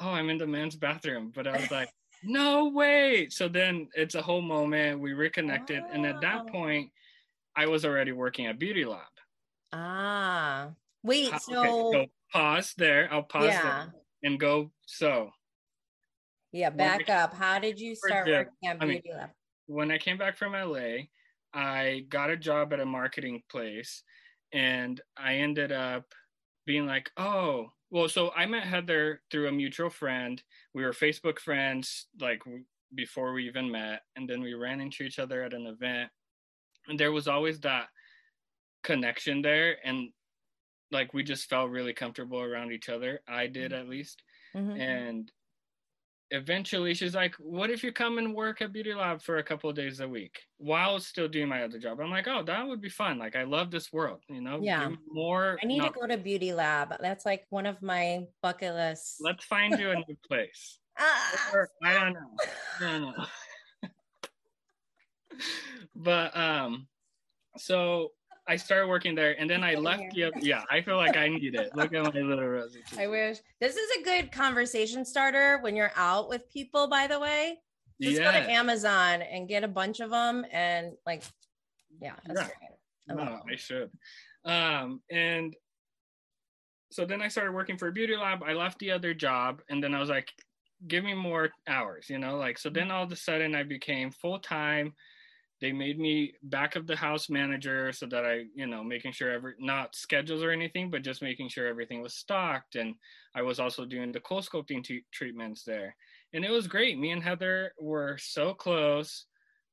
oh, 0.00 0.10
I'm 0.10 0.30
in 0.30 0.38
the 0.38 0.46
men's 0.46 0.76
bathroom. 0.76 1.32
But 1.34 1.46
I 1.46 1.60
was 1.60 1.70
like, 1.70 1.90
no 2.22 2.68
way. 2.68 3.28
So 3.30 3.48
then 3.48 3.88
it's 3.94 4.14
a 4.14 4.22
whole 4.22 4.42
moment. 4.42 5.00
We 5.00 5.12
reconnected. 5.12 5.82
Oh. 5.84 5.90
And 5.92 6.06
at 6.06 6.20
that 6.20 6.46
point, 6.48 6.90
I 7.56 7.66
was 7.66 7.84
already 7.84 8.12
working 8.12 8.46
at 8.46 8.58
Beauty 8.58 8.84
Lab. 8.84 9.00
Ah, 9.72 10.68
wait. 11.02 11.32
so, 11.40 11.58
okay, 11.58 11.68
so 11.92 12.06
pause 12.32 12.74
there. 12.76 13.08
I'll 13.12 13.22
pause 13.22 13.46
yeah. 13.46 13.62
there 13.62 13.94
and 14.22 14.40
go. 14.40 14.70
So, 14.86 15.30
yeah, 16.52 16.70
back 16.70 17.08
up. 17.08 17.34
How 17.34 17.58
did 17.58 17.78
you 17.78 17.94
start 17.94 18.26
working 18.26 18.68
at 18.68 18.80
Beauty 18.80 19.02
I 19.02 19.08
mean, 19.08 19.18
Lab? 19.18 19.30
When 19.66 19.90
I 19.90 19.98
came 19.98 20.16
back 20.16 20.36
from 20.36 20.52
LA, 20.52 21.06
I 21.52 22.06
got 22.08 22.30
a 22.30 22.36
job 22.36 22.72
at 22.72 22.80
a 22.80 22.86
marketing 22.86 23.42
place, 23.50 24.02
and 24.52 25.00
I 25.16 25.36
ended 25.36 25.72
up 25.72 26.04
being 26.66 26.86
like, 26.86 27.10
oh, 27.16 27.68
well. 27.90 28.08
So 28.08 28.30
I 28.36 28.46
met 28.46 28.64
Heather 28.64 29.20
through 29.30 29.48
a 29.48 29.52
mutual 29.52 29.90
friend. 29.90 30.42
We 30.74 30.84
were 30.84 30.92
Facebook 30.92 31.38
friends, 31.38 32.06
like 32.20 32.42
before 32.94 33.32
we 33.32 33.46
even 33.46 33.70
met, 33.70 34.02
and 34.16 34.28
then 34.28 34.40
we 34.40 34.54
ran 34.54 34.80
into 34.80 35.04
each 35.04 35.18
other 35.18 35.42
at 35.42 35.54
an 35.54 35.66
event, 35.66 36.10
and 36.88 36.98
there 36.98 37.12
was 37.12 37.28
always 37.28 37.60
that 37.60 37.88
connection 38.84 39.42
there 39.42 39.76
and 39.84 40.08
like 40.90 41.14
we 41.14 41.22
just 41.22 41.48
felt 41.48 41.70
really 41.70 41.92
comfortable 41.92 42.40
around 42.40 42.72
each 42.72 42.88
other. 42.88 43.20
I 43.28 43.46
did 43.46 43.72
mm-hmm. 43.72 43.80
at 43.80 43.88
least. 43.88 44.22
Mm-hmm. 44.54 44.80
And 44.80 45.32
eventually 46.30 46.94
she's 46.94 47.14
like, 47.14 47.34
What 47.38 47.70
if 47.70 47.82
you 47.82 47.92
come 47.92 48.18
and 48.18 48.34
work 48.34 48.60
at 48.62 48.72
Beauty 48.72 48.94
Lab 48.94 49.22
for 49.22 49.38
a 49.38 49.42
couple 49.42 49.70
of 49.70 49.76
days 49.76 50.00
a 50.00 50.08
week 50.08 50.40
while 50.58 50.98
still 51.00 51.28
doing 51.28 51.48
my 51.48 51.62
other 51.62 51.78
job? 51.78 52.00
I'm 52.00 52.10
like, 52.10 52.28
Oh, 52.28 52.42
that 52.44 52.66
would 52.66 52.80
be 52.80 52.88
fun. 52.88 53.18
Like, 53.18 53.36
I 53.36 53.44
love 53.44 53.70
this 53.70 53.92
world, 53.92 54.22
you 54.28 54.40
know? 54.40 54.60
Yeah. 54.62 54.90
More. 55.10 55.58
I 55.62 55.66
need 55.66 55.82
to 55.82 55.90
go 55.90 56.06
to 56.06 56.16
Beauty 56.16 56.52
Lab. 56.52 56.94
That's 57.00 57.26
like 57.26 57.46
one 57.50 57.66
of 57.66 57.80
my 57.82 58.24
bucket 58.42 58.74
lists. 58.74 59.18
Let's 59.20 59.44
find 59.44 59.78
you 59.78 59.90
a 59.90 59.96
new 59.96 60.16
place. 60.28 60.78
ah, 60.98 61.50
or, 61.52 61.68
I 61.84 61.94
don't 61.94 62.14
know. 62.14 62.36
I 62.80 62.82
don't 62.82 63.02
know. 63.02 63.26
but, 65.94 66.36
um, 66.36 66.86
so 67.56 68.12
I 68.48 68.56
started 68.56 68.88
working 68.88 69.14
there, 69.14 69.38
and 69.38 69.48
then 69.48 69.62
I 69.62 69.74
left. 69.74 70.14
The, 70.14 70.32
yeah, 70.40 70.62
I 70.70 70.80
feel 70.80 70.96
like 70.96 71.18
I 71.18 71.28
need 71.28 71.54
it. 71.54 71.70
Look 71.76 71.92
at 71.92 72.02
my 72.14 72.20
little 72.20 72.46
rosy. 72.46 72.80
I 72.98 73.06
wish 73.06 73.38
this 73.60 73.76
is 73.76 74.00
a 74.00 74.02
good 74.02 74.32
conversation 74.32 75.04
starter 75.04 75.58
when 75.60 75.76
you're 75.76 75.92
out 75.96 76.30
with 76.30 76.50
people. 76.50 76.88
By 76.88 77.06
the 77.06 77.20
way, 77.20 77.58
just 78.00 78.18
yeah. 78.18 78.24
go 78.24 78.32
to 78.32 78.50
Amazon 78.50 79.20
and 79.20 79.48
get 79.48 79.64
a 79.64 79.68
bunch 79.68 80.00
of 80.00 80.10
them, 80.10 80.46
and 80.50 80.92
like, 81.04 81.24
yeah, 82.00 82.14
yeah. 82.34 82.48
I 83.10 83.14
no, 83.14 83.40
I 83.50 83.56
should. 83.56 83.90
Um, 84.46 85.02
and 85.10 85.54
so 86.90 87.04
then 87.04 87.20
I 87.20 87.28
started 87.28 87.52
working 87.52 87.76
for 87.76 87.88
a 87.88 87.92
beauty 87.92 88.16
lab. 88.16 88.42
I 88.42 88.54
left 88.54 88.78
the 88.78 88.92
other 88.92 89.12
job, 89.12 89.60
and 89.68 89.84
then 89.84 89.94
I 89.94 90.00
was 90.00 90.08
like, 90.08 90.32
give 90.86 91.04
me 91.04 91.12
more 91.12 91.50
hours, 91.66 92.08
you 92.08 92.18
know, 92.18 92.36
like 92.36 92.56
so. 92.56 92.70
Then 92.70 92.90
all 92.90 93.04
of 93.04 93.12
a 93.12 93.16
sudden, 93.16 93.54
I 93.54 93.62
became 93.62 94.10
full 94.10 94.38
time 94.38 94.94
they 95.60 95.72
made 95.72 95.98
me 95.98 96.34
back 96.44 96.76
of 96.76 96.86
the 96.86 96.96
house 96.96 97.28
manager 97.28 97.92
so 97.92 98.06
that 98.06 98.24
I, 98.24 98.44
you 98.54 98.66
know, 98.66 98.84
making 98.84 99.12
sure 99.12 99.30
every 99.30 99.54
not 99.58 99.96
schedules 99.96 100.42
or 100.42 100.50
anything, 100.50 100.90
but 100.90 101.02
just 101.02 101.22
making 101.22 101.48
sure 101.48 101.66
everything 101.66 102.00
was 102.00 102.14
stocked. 102.14 102.76
And 102.76 102.94
I 103.34 103.42
was 103.42 103.58
also 103.58 103.84
doing 103.84 104.12
the 104.12 104.20
CoolSculpting 104.20 104.84
t- 104.84 105.04
treatments 105.12 105.64
there, 105.64 105.94
and 106.32 106.44
it 106.44 106.50
was 106.50 106.68
great. 106.68 106.98
Me 106.98 107.10
and 107.10 107.22
Heather 107.22 107.72
were 107.80 108.16
so 108.18 108.54
close. 108.54 109.26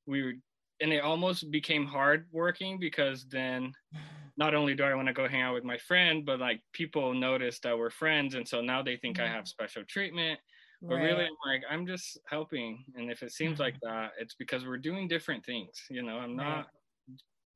We 0.07 0.23
were, 0.23 0.33
and 0.81 0.91
it 0.91 1.03
almost 1.03 1.51
became 1.51 1.85
hard 1.85 2.25
working 2.31 2.79
because 2.79 3.25
then, 3.29 3.73
not 4.37 4.55
only 4.55 4.75
do 4.75 4.83
I 4.83 4.93
want 4.95 5.07
to 5.07 5.13
go 5.13 5.29
hang 5.29 5.43
out 5.43 5.53
with 5.53 5.63
my 5.63 5.77
friend, 5.77 6.25
but 6.25 6.39
like 6.39 6.61
people 6.73 7.13
notice 7.13 7.59
that 7.59 7.77
we're 7.77 7.91
friends, 7.91 8.33
and 8.35 8.47
so 8.47 8.59
now 8.59 8.81
they 8.81 8.97
think 8.97 9.17
mm-hmm. 9.17 9.31
I 9.31 9.35
have 9.35 9.47
special 9.47 9.83
treatment 9.87 10.39
but 10.87 10.95
right. 10.95 11.03
really 11.03 11.23
i'm 11.23 11.51
like 11.51 11.63
i'm 11.69 11.85
just 11.87 12.17
helping 12.27 12.83
and 12.95 13.09
if 13.09 13.23
it 13.23 13.31
seems 13.31 13.59
like 13.59 13.75
mm-hmm. 13.75 13.87
that 13.87 14.11
it's 14.19 14.35
because 14.35 14.65
we're 14.65 14.77
doing 14.77 15.07
different 15.07 15.45
things 15.45 15.71
you 15.89 16.03
know 16.03 16.17
i'm 16.17 16.35
not 16.35 16.57
right. 16.57 16.65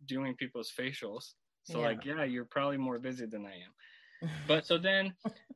doing 0.06 0.36
people's 0.36 0.72
facials 0.78 1.34
so 1.64 1.80
yeah. 1.80 1.86
like 1.86 2.06
yeah 2.06 2.24
you're 2.24 2.46
probably 2.46 2.78
more 2.78 3.00
busy 3.00 3.26
than 3.26 3.46
i 3.46 3.54
am 3.54 3.74
But 4.48 4.66
so 4.66 4.78
then 4.78 5.14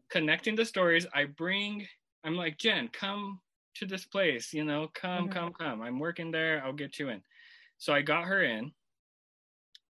connecting 0.09 0.55
the 0.55 0.65
stories, 0.65 1.05
I 1.13 1.25
bring, 1.25 1.87
I'm 2.23 2.35
like, 2.35 2.57
Jen, 2.57 2.89
come 2.89 3.39
to 3.75 3.85
this 3.85 4.05
place, 4.05 4.53
you 4.53 4.63
know, 4.63 4.89
come, 4.93 5.27
Mhm. 5.27 5.31
come, 5.31 5.53
come. 5.53 5.81
I'm 5.81 5.99
working 5.99 6.31
there. 6.31 6.63
I'll 6.63 6.73
get 6.73 6.99
you 6.99 7.09
in. 7.09 7.23
So 7.77 7.93
I 7.93 8.01
got 8.01 8.25
her 8.25 8.43
in. 8.43 8.73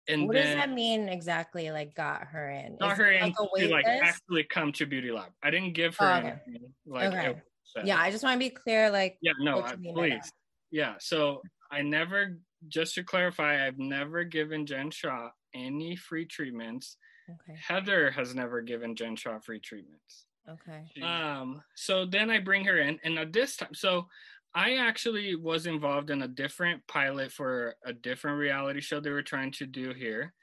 And 0.08 0.28
what 0.28 0.34
then 0.34 0.58
does 0.58 0.66
that 0.66 0.72
mean 0.72 1.08
exactly? 1.08 1.72
Like 1.72 1.94
got 1.94 2.24
her 2.24 2.50
in? 2.50 2.78
got 2.78 2.94
Is 2.94 2.98
her 2.98 3.12
in 3.12 3.22
like 3.22 3.38
to 3.38 3.68
like 3.68 3.86
actually 3.86 4.44
come 4.44 4.74
to 4.74 4.86
Beauty 4.86 5.12
Lab. 5.12 5.32
I 5.44 5.52
didn't 5.52 5.74
give 5.74 5.96
her 5.98 6.06
Oh, 6.06 6.18
okay. 6.18 6.28
anything. 6.48 6.74
Like 6.86 7.14
Okay. 7.14 7.30
it 7.30 7.38
set. 7.70 7.86
Yeah, 7.86 7.98
I 8.00 8.12
just 8.12 8.24
want 8.24 8.36
to 8.36 8.40
be 8.40 8.50
clear. 8.50 8.90
Like, 8.90 9.18
Yeah, 9.22 9.34
no, 9.40 9.60
I- 9.62 9.72
you 9.72 9.78
mean 9.78 9.96
by 9.96 10.10
please. 10.10 10.32
Yeah, 10.72 10.96
so 11.00 11.42
I 11.72 11.82
never, 11.82 12.38
just 12.68 12.96
to 12.96 13.04
clarify, 13.04 13.66
I've 13.66 13.80
never 13.80 14.24
given 14.24 14.66
Jen 14.66 14.92
Shah 14.92 15.30
any 15.54 15.96
free 15.96 16.26
treatments. 16.26 16.98
okay, 17.30 17.58
Heather 17.60 18.12
has 18.12 18.34
never 18.36 18.62
given 18.62 18.96
Jen 18.96 19.16
Shah 19.16 19.40
free 19.40 19.60
treatments. 19.60 20.26
okay, 20.48 20.86
Um, 21.02 21.62
so 21.76 22.06
then 22.06 22.30
I 22.30 22.40
bring 22.40 22.66
her 22.66 22.78
in, 22.80 23.00
and 23.04 23.18
at 23.20 23.34
this 23.34 23.56
time, 23.58 23.74
so 23.74 24.08
I 24.56 24.78
actually 24.78 25.36
was 25.36 25.68
involved 25.68 26.10
in 26.10 26.22
a 26.24 26.28
different 26.28 26.86
pilot 26.88 27.32
for 27.32 27.76
a 27.86 27.94
different 27.94 28.38
reality 28.40 28.82
show 28.82 29.00
they 29.00 29.12
were 29.12 29.22
trying 29.24 29.52
to 29.54 29.66
do 29.68 29.94
here, 29.94 30.34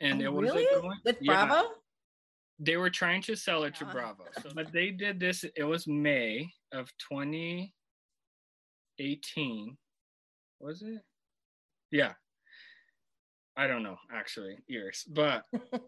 and 0.00 0.20
Oh, 0.20 0.24
it 0.24 0.32
was 0.32 0.50
really 0.50 0.66
with 1.04 1.16
yeah, 1.20 1.46
Bravo. 1.46 1.68
They 2.58 2.76
were 2.76 2.90
trying 2.90 3.22
to 3.22 3.36
sell 3.36 3.64
it 3.64 3.74
to 3.76 3.84
Ah. 3.86 3.92
Bravo. 3.92 4.24
So 4.42 4.50
but 4.54 4.72
they 4.72 4.90
did 4.90 5.18
this. 5.20 5.44
It 5.56 5.64
was 5.64 5.86
May 5.86 6.50
of 6.72 6.90
2018. 7.10 9.76
Was 10.60 10.82
it? 10.82 11.00
Yeah. 11.90 12.12
I 13.56 13.66
don't 13.66 13.82
know 13.82 13.98
actually 14.12 14.58
years, 14.66 15.04
but 15.08 15.44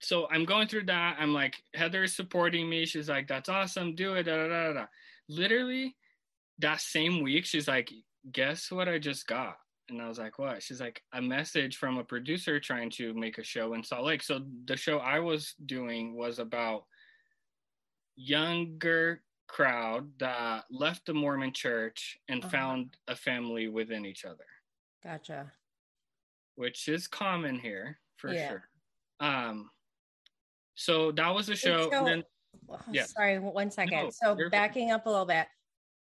so 0.00 0.28
I'm 0.30 0.44
going 0.44 0.68
through 0.68 0.84
that. 0.86 1.16
I'm 1.18 1.34
like 1.34 1.56
Heather 1.74 2.04
is 2.04 2.14
supporting 2.14 2.68
me. 2.68 2.86
She's 2.86 3.08
like, 3.08 3.26
"That's 3.26 3.48
awesome. 3.48 3.94
Do 3.96 4.14
it." 4.14 4.24
Da, 4.24 4.36
da, 4.36 4.48
da, 4.48 4.72
da. 4.72 4.86
Literally, 5.28 5.96
that 6.60 6.80
same 6.80 7.20
week, 7.22 7.46
she's 7.46 7.66
like, 7.66 7.90
"Guess 8.30 8.70
what 8.70 8.88
I 8.88 8.98
just 8.98 9.26
got?" 9.26 9.56
And 9.92 10.02
I 10.02 10.08
was 10.08 10.18
like, 10.18 10.38
"What?" 10.38 10.62
She's 10.62 10.80
like, 10.80 11.02
"A 11.12 11.20
message 11.22 11.76
from 11.76 11.98
a 11.98 12.04
producer 12.04 12.58
trying 12.58 12.90
to 12.92 13.12
make 13.14 13.38
a 13.38 13.44
show 13.44 13.74
in 13.74 13.84
Salt 13.84 14.04
Lake." 14.06 14.22
So 14.22 14.44
the 14.64 14.76
show 14.76 14.98
I 14.98 15.20
was 15.20 15.54
doing 15.66 16.14
was 16.14 16.38
about 16.38 16.86
younger 18.16 19.22
crowd 19.46 20.18
that 20.18 20.64
left 20.70 21.06
the 21.06 21.14
Mormon 21.14 21.52
church 21.52 22.18
and 22.28 22.42
Uh-huh. 22.42 22.50
found 22.50 22.96
a 23.06 23.14
family 23.16 23.68
within 23.68 24.06
each 24.06 24.24
other, 24.24 24.46
Gotcha. 25.02 25.52
which 26.54 26.88
is 26.88 27.06
common 27.06 27.58
here 27.58 28.00
for 28.16 28.32
Yeah. 28.32 28.48
sure. 28.48 28.68
Um, 29.20 29.70
so 30.74 31.12
that 31.12 31.28
was 31.30 31.46
the 31.46 31.56
show. 31.56 31.90
so- 31.90 32.04
then 32.04 32.24
Oh, 32.68 32.78
Yeah. 32.90 33.06
Sorry, 33.06 33.38
one 33.38 33.70
second. 33.70 33.96
No, 33.96 34.10
so 34.10 34.36
fine. 34.36 34.50
backing 34.50 34.90
up 34.90 35.06
a 35.06 35.08
little 35.10 35.24
bit, 35.24 35.48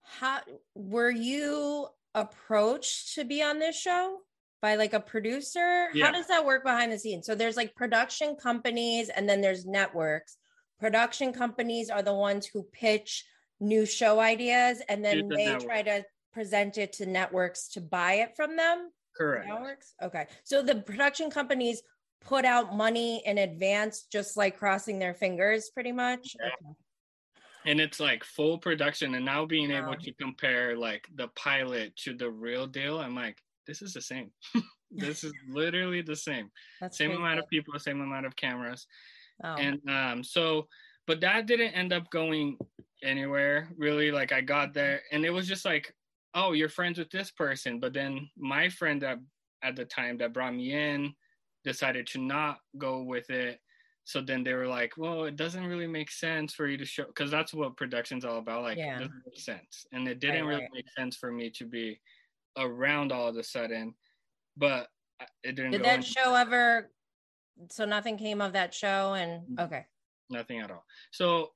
how 0.01 0.41
were 0.73 1.11
you 1.11 1.87
approached 2.15 3.15
to 3.15 3.23
be 3.23 3.41
on 3.41 3.59
this 3.59 3.79
show 3.79 4.17
by 4.61 4.75
like 4.75 4.93
a 4.93 4.99
producer? 4.99 5.89
Yeah. 5.93 6.05
How 6.07 6.11
does 6.11 6.27
that 6.27 6.45
work 6.45 6.63
behind 6.63 6.91
the 6.91 6.99
scenes? 6.99 7.25
So 7.25 7.35
there's 7.35 7.57
like 7.57 7.75
production 7.75 8.35
companies 8.35 9.09
and 9.09 9.27
then 9.27 9.41
there's 9.41 9.65
networks. 9.65 10.37
Production 10.79 11.33
companies 11.33 11.89
are 11.89 12.01
the 12.01 12.13
ones 12.13 12.45
who 12.45 12.63
pitch 12.71 13.25
new 13.59 13.85
show 13.85 14.19
ideas 14.19 14.81
and 14.89 15.03
then 15.03 15.27
the 15.27 15.35
they 15.35 15.45
network. 15.45 15.63
try 15.63 15.81
to 15.83 16.05
present 16.33 16.77
it 16.77 16.93
to 16.93 17.05
networks 17.05 17.67
to 17.69 17.81
buy 17.81 18.13
it 18.15 18.35
from 18.35 18.55
them. 18.55 18.89
correct. 19.15 19.47
That 19.47 19.61
works? 19.61 19.93
Okay. 20.01 20.27
So 20.43 20.61
the 20.61 20.75
production 20.75 21.29
companies 21.29 21.81
put 22.21 22.45
out 22.45 22.75
money 22.75 23.21
in 23.25 23.37
advance, 23.37 24.03
just 24.11 24.37
like 24.37 24.57
crossing 24.57 24.99
their 24.99 25.13
fingers, 25.13 25.69
pretty 25.73 25.91
much. 25.91 26.35
Yeah. 26.39 26.47
Okay. 26.47 26.75
And 27.69 27.79
it's 27.79 27.99
like 27.99 28.23
full 28.23 28.57
production 28.57 29.15
and 29.15 29.25
now 29.25 29.45
being 29.45 29.71
able 29.71 29.95
to 29.95 30.11
compare 30.13 30.75
like 30.75 31.07
the 31.15 31.27
pilot 31.29 31.95
to 31.95 32.13
the 32.13 32.29
real 32.29 32.67
deal 32.67 32.99
i'm 32.99 33.15
like 33.15 33.37
this 33.69 33.83
is 33.83 33.93
the 33.93 34.01
same. 34.01 34.31
This 34.91 35.23
is 35.23 35.31
literally 35.47 36.01
the 36.01 36.15
same. 36.15 36.49
That's 36.81 36.97
same 36.97 37.09
crazy. 37.09 37.21
amount 37.21 37.37
of 37.37 37.47
people 37.47 37.77
same 37.77 38.01
amount 38.01 38.25
of 38.25 38.35
cameras. 38.35 38.87
Oh, 39.43 39.53
and 39.53 39.79
um 39.87 40.23
so 40.23 40.67
but 41.05 41.21
that 41.21 41.45
didn't 41.45 41.73
end 41.73 41.93
up 41.93 42.09
going 42.09 42.57
anywhere 43.03 43.69
really 43.77 44.11
like 44.11 44.33
i 44.33 44.41
got 44.41 44.73
there 44.73 45.01
and 45.13 45.23
it 45.23 45.29
was 45.29 45.47
just 45.47 45.63
like 45.63 45.95
oh 46.33 46.51
you're 46.51 46.67
friends 46.67 46.99
with 46.99 47.09
this 47.09 47.31
person 47.31 47.79
but 47.79 47.93
then 47.93 48.29
my 48.37 48.67
friend 48.67 49.01
that 49.01 49.19
at 49.63 49.77
the 49.77 49.85
time 49.85 50.17
that 50.17 50.33
brought 50.33 50.53
me 50.53 50.73
in 50.73 51.13
decided 51.63 52.05
to 52.07 52.19
not 52.19 52.57
go 52.77 53.03
with 53.03 53.29
it 53.29 53.61
so 54.03 54.21
then 54.21 54.43
they 54.43 54.53
were 54.53 54.67
like 54.67 54.93
well 54.97 55.25
it 55.25 55.35
doesn't 55.35 55.65
really 55.65 55.87
make 55.87 56.09
sense 56.11 56.53
for 56.53 56.67
you 56.67 56.77
to 56.77 56.85
show 56.85 57.05
because 57.05 57.29
that's 57.29 57.53
what 57.53 57.77
production's 57.77 58.25
all 58.25 58.37
about 58.37 58.63
like 58.63 58.77
Yeah. 58.77 58.95
it 58.95 58.99
doesn't 58.99 59.23
make 59.25 59.39
sense 59.39 59.85
and 59.91 60.07
it 60.07 60.19
didn't 60.19 60.45
Right, 60.45 60.49
really 60.49 60.61
right. 60.63 60.71
make 60.73 60.89
sense 60.97 61.15
for 61.17 61.31
me 61.31 61.49
to 61.51 61.65
be 61.65 61.99
around 62.57 63.11
all 63.11 63.27
of 63.27 63.37
a 63.37 63.43
sudden 63.43 63.93
but 64.57 64.87
it 65.43 65.55
didn't 65.55 65.71
did 65.71 65.83
that 65.83 65.87
any- 65.99 66.03
show 66.03 66.33
ever? 66.35 66.91
So 67.71 67.83
nothing 67.83 68.17
came 68.17 68.39
of 68.39 68.53
that 68.53 68.73
show, 68.73 69.15
and 69.15 69.45
Mhm. 69.49 69.65
okay, 69.65 69.85
nothing 70.29 70.59
at 70.61 70.71
all. 70.71 70.85
So 71.11 71.53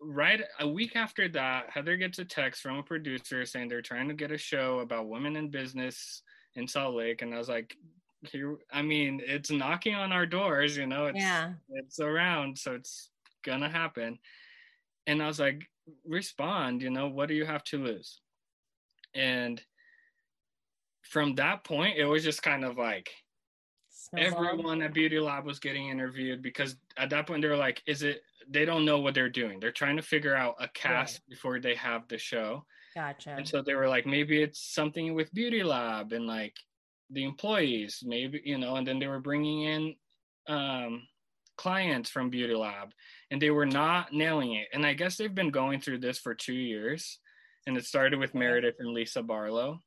right 0.00 0.40
a 0.60 0.68
week 0.68 0.94
after 0.94 1.28
that, 1.30 1.68
Heather 1.70 1.96
gets 1.96 2.20
a 2.20 2.24
text 2.24 2.62
from 2.62 2.76
a 2.78 2.82
producer 2.84 3.44
saying 3.44 3.66
they're 3.68 3.82
trying 3.82 4.06
to 4.06 4.14
get 4.14 4.30
a 4.30 4.38
show 4.38 4.78
about 4.78 5.08
women 5.08 5.34
in 5.34 5.50
business 5.50 6.22
in 6.54 6.68
Salt 6.68 6.94
Lake, 6.94 7.22
and 7.22 7.34
I 7.34 7.38
was 7.38 7.48
like, 7.48 7.76
I 8.72 8.82
mean, 8.82 9.20
it's 9.24 9.50
knocking 9.50 9.94
on 9.94 10.12
our 10.12 10.26
doors, 10.26 10.76
you 10.76 10.86
know, 10.86 11.06
it's 11.06 11.18
yeah, 11.18 11.52
it's 11.70 12.00
around, 12.00 12.58
so 12.58 12.74
it's 12.74 13.10
gonna 13.44 13.68
happen. 13.68 14.18
And 15.06 15.22
I 15.22 15.26
was 15.26 15.40
like, 15.40 15.68
respond, 16.06 16.82
you 16.82 16.90
know, 16.90 17.08
what 17.08 17.28
do 17.28 17.34
you 17.34 17.44
have 17.44 17.64
to 17.64 17.82
lose? 17.82 18.20
And 19.14 19.60
from 21.02 21.34
that 21.34 21.64
point, 21.64 21.98
it 21.98 22.04
was 22.04 22.22
just 22.22 22.42
kind 22.42 22.64
of 22.64 22.78
like 22.78 23.10
Snowball. 23.90 24.46
everyone 24.46 24.82
at 24.82 24.94
Beauty 24.94 25.18
Lab 25.18 25.44
was 25.44 25.58
getting 25.58 25.88
interviewed 25.88 26.42
because 26.42 26.76
at 26.96 27.10
that 27.10 27.26
point 27.26 27.42
they 27.42 27.48
were 27.48 27.56
like, 27.56 27.82
is 27.86 28.02
it 28.02 28.22
they 28.48 28.64
don't 28.64 28.84
know 28.84 28.98
what 28.98 29.14
they're 29.14 29.28
doing. 29.28 29.60
They're 29.60 29.70
trying 29.72 29.96
to 29.96 30.02
figure 30.02 30.34
out 30.34 30.56
a 30.58 30.68
cast 30.68 31.20
before 31.28 31.60
they 31.60 31.74
have 31.76 32.08
the 32.08 32.18
show. 32.18 32.64
Gotcha. 32.94 33.30
And 33.30 33.46
so 33.46 33.62
they 33.62 33.74
were 33.74 33.88
like, 33.88 34.06
maybe 34.06 34.42
it's 34.42 34.60
something 34.60 35.14
with 35.14 35.32
Beauty 35.32 35.62
Lab 35.62 36.12
and 36.12 36.26
like 36.26 36.56
the 37.12 37.24
employees, 37.24 38.02
maybe, 38.04 38.40
you 38.44 38.58
know, 38.58 38.76
and 38.76 38.86
then 38.86 38.98
they 38.98 39.06
were 39.06 39.20
bringing 39.20 39.62
in 39.62 39.94
um, 40.48 41.06
clients 41.56 42.10
from 42.10 42.30
Beauty 42.30 42.54
Lab 42.54 42.90
and 43.30 43.40
they 43.40 43.50
were 43.50 43.66
not 43.66 44.12
nailing 44.12 44.54
it. 44.54 44.68
And 44.72 44.84
I 44.84 44.94
guess 44.94 45.16
they've 45.16 45.34
been 45.34 45.50
going 45.50 45.80
through 45.80 45.98
this 45.98 46.18
for 46.18 46.34
two 46.34 46.54
years. 46.54 47.18
And 47.66 47.76
it 47.76 47.84
started 47.84 48.18
with 48.18 48.34
Meredith 48.34 48.76
and 48.80 48.92
Lisa 48.92 49.22
Barlow. 49.22 49.80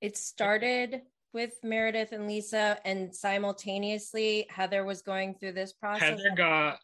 It 0.00 0.16
started 0.16 1.02
with 1.32 1.52
Meredith 1.62 2.12
and 2.12 2.26
Lisa, 2.26 2.78
and 2.84 3.14
simultaneously 3.14 4.46
Heather 4.48 4.84
was 4.84 5.02
going 5.02 5.34
through 5.34 5.52
this 5.52 5.72
process. 5.72 6.10
Heather 6.10 6.34
got 6.36 6.78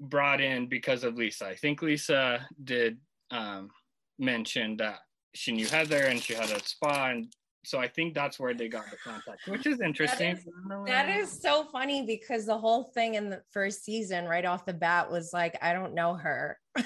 brought 0.00 0.40
in 0.40 0.68
because 0.68 1.04
of 1.04 1.16
Lisa. 1.16 1.46
I 1.46 1.56
think 1.56 1.82
Lisa 1.82 2.46
did 2.62 2.98
um, 3.30 3.70
mention 4.18 4.76
that 4.78 5.00
she 5.34 5.52
knew 5.52 5.66
Heather 5.66 6.04
and 6.04 6.20
she 6.20 6.34
had 6.34 6.50
a 6.50 6.62
spa, 6.64 7.10
and 7.10 7.32
so 7.66 7.80
I 7.80 7.88
think 7.88 8.14
that's 8.14 8.38
where 8.38 8.54
they 8.54 8.68
got 8.68 8.88
the 8.90 8.96
contact, 8.96 9.48
which 9.48 9.66
is 9.66 9.80
interesting. 9.80 10.36
is- 10.36 10.46
That 10.86 11.08
is 11.08 11.30
so 11.30 11.64
funny 11.64 12.06
because 12.06 12.46
the 12.46 12.56
whole 12.56 12.84
thing 12.94 13.16
in 13.16 13.28
the 13.28 13.42
first 13.50 13.84
season, 13.84 14.26
right 14.26 14.44
off 14.44 14.64
the 14.64 14.72
bat, 14.72 15.10
was 15.10 15.32
like, 15.32 15.58
I 15.60 15.72
don't 15.72 15.92
know 15.92 16.14
her. 16.14 16.58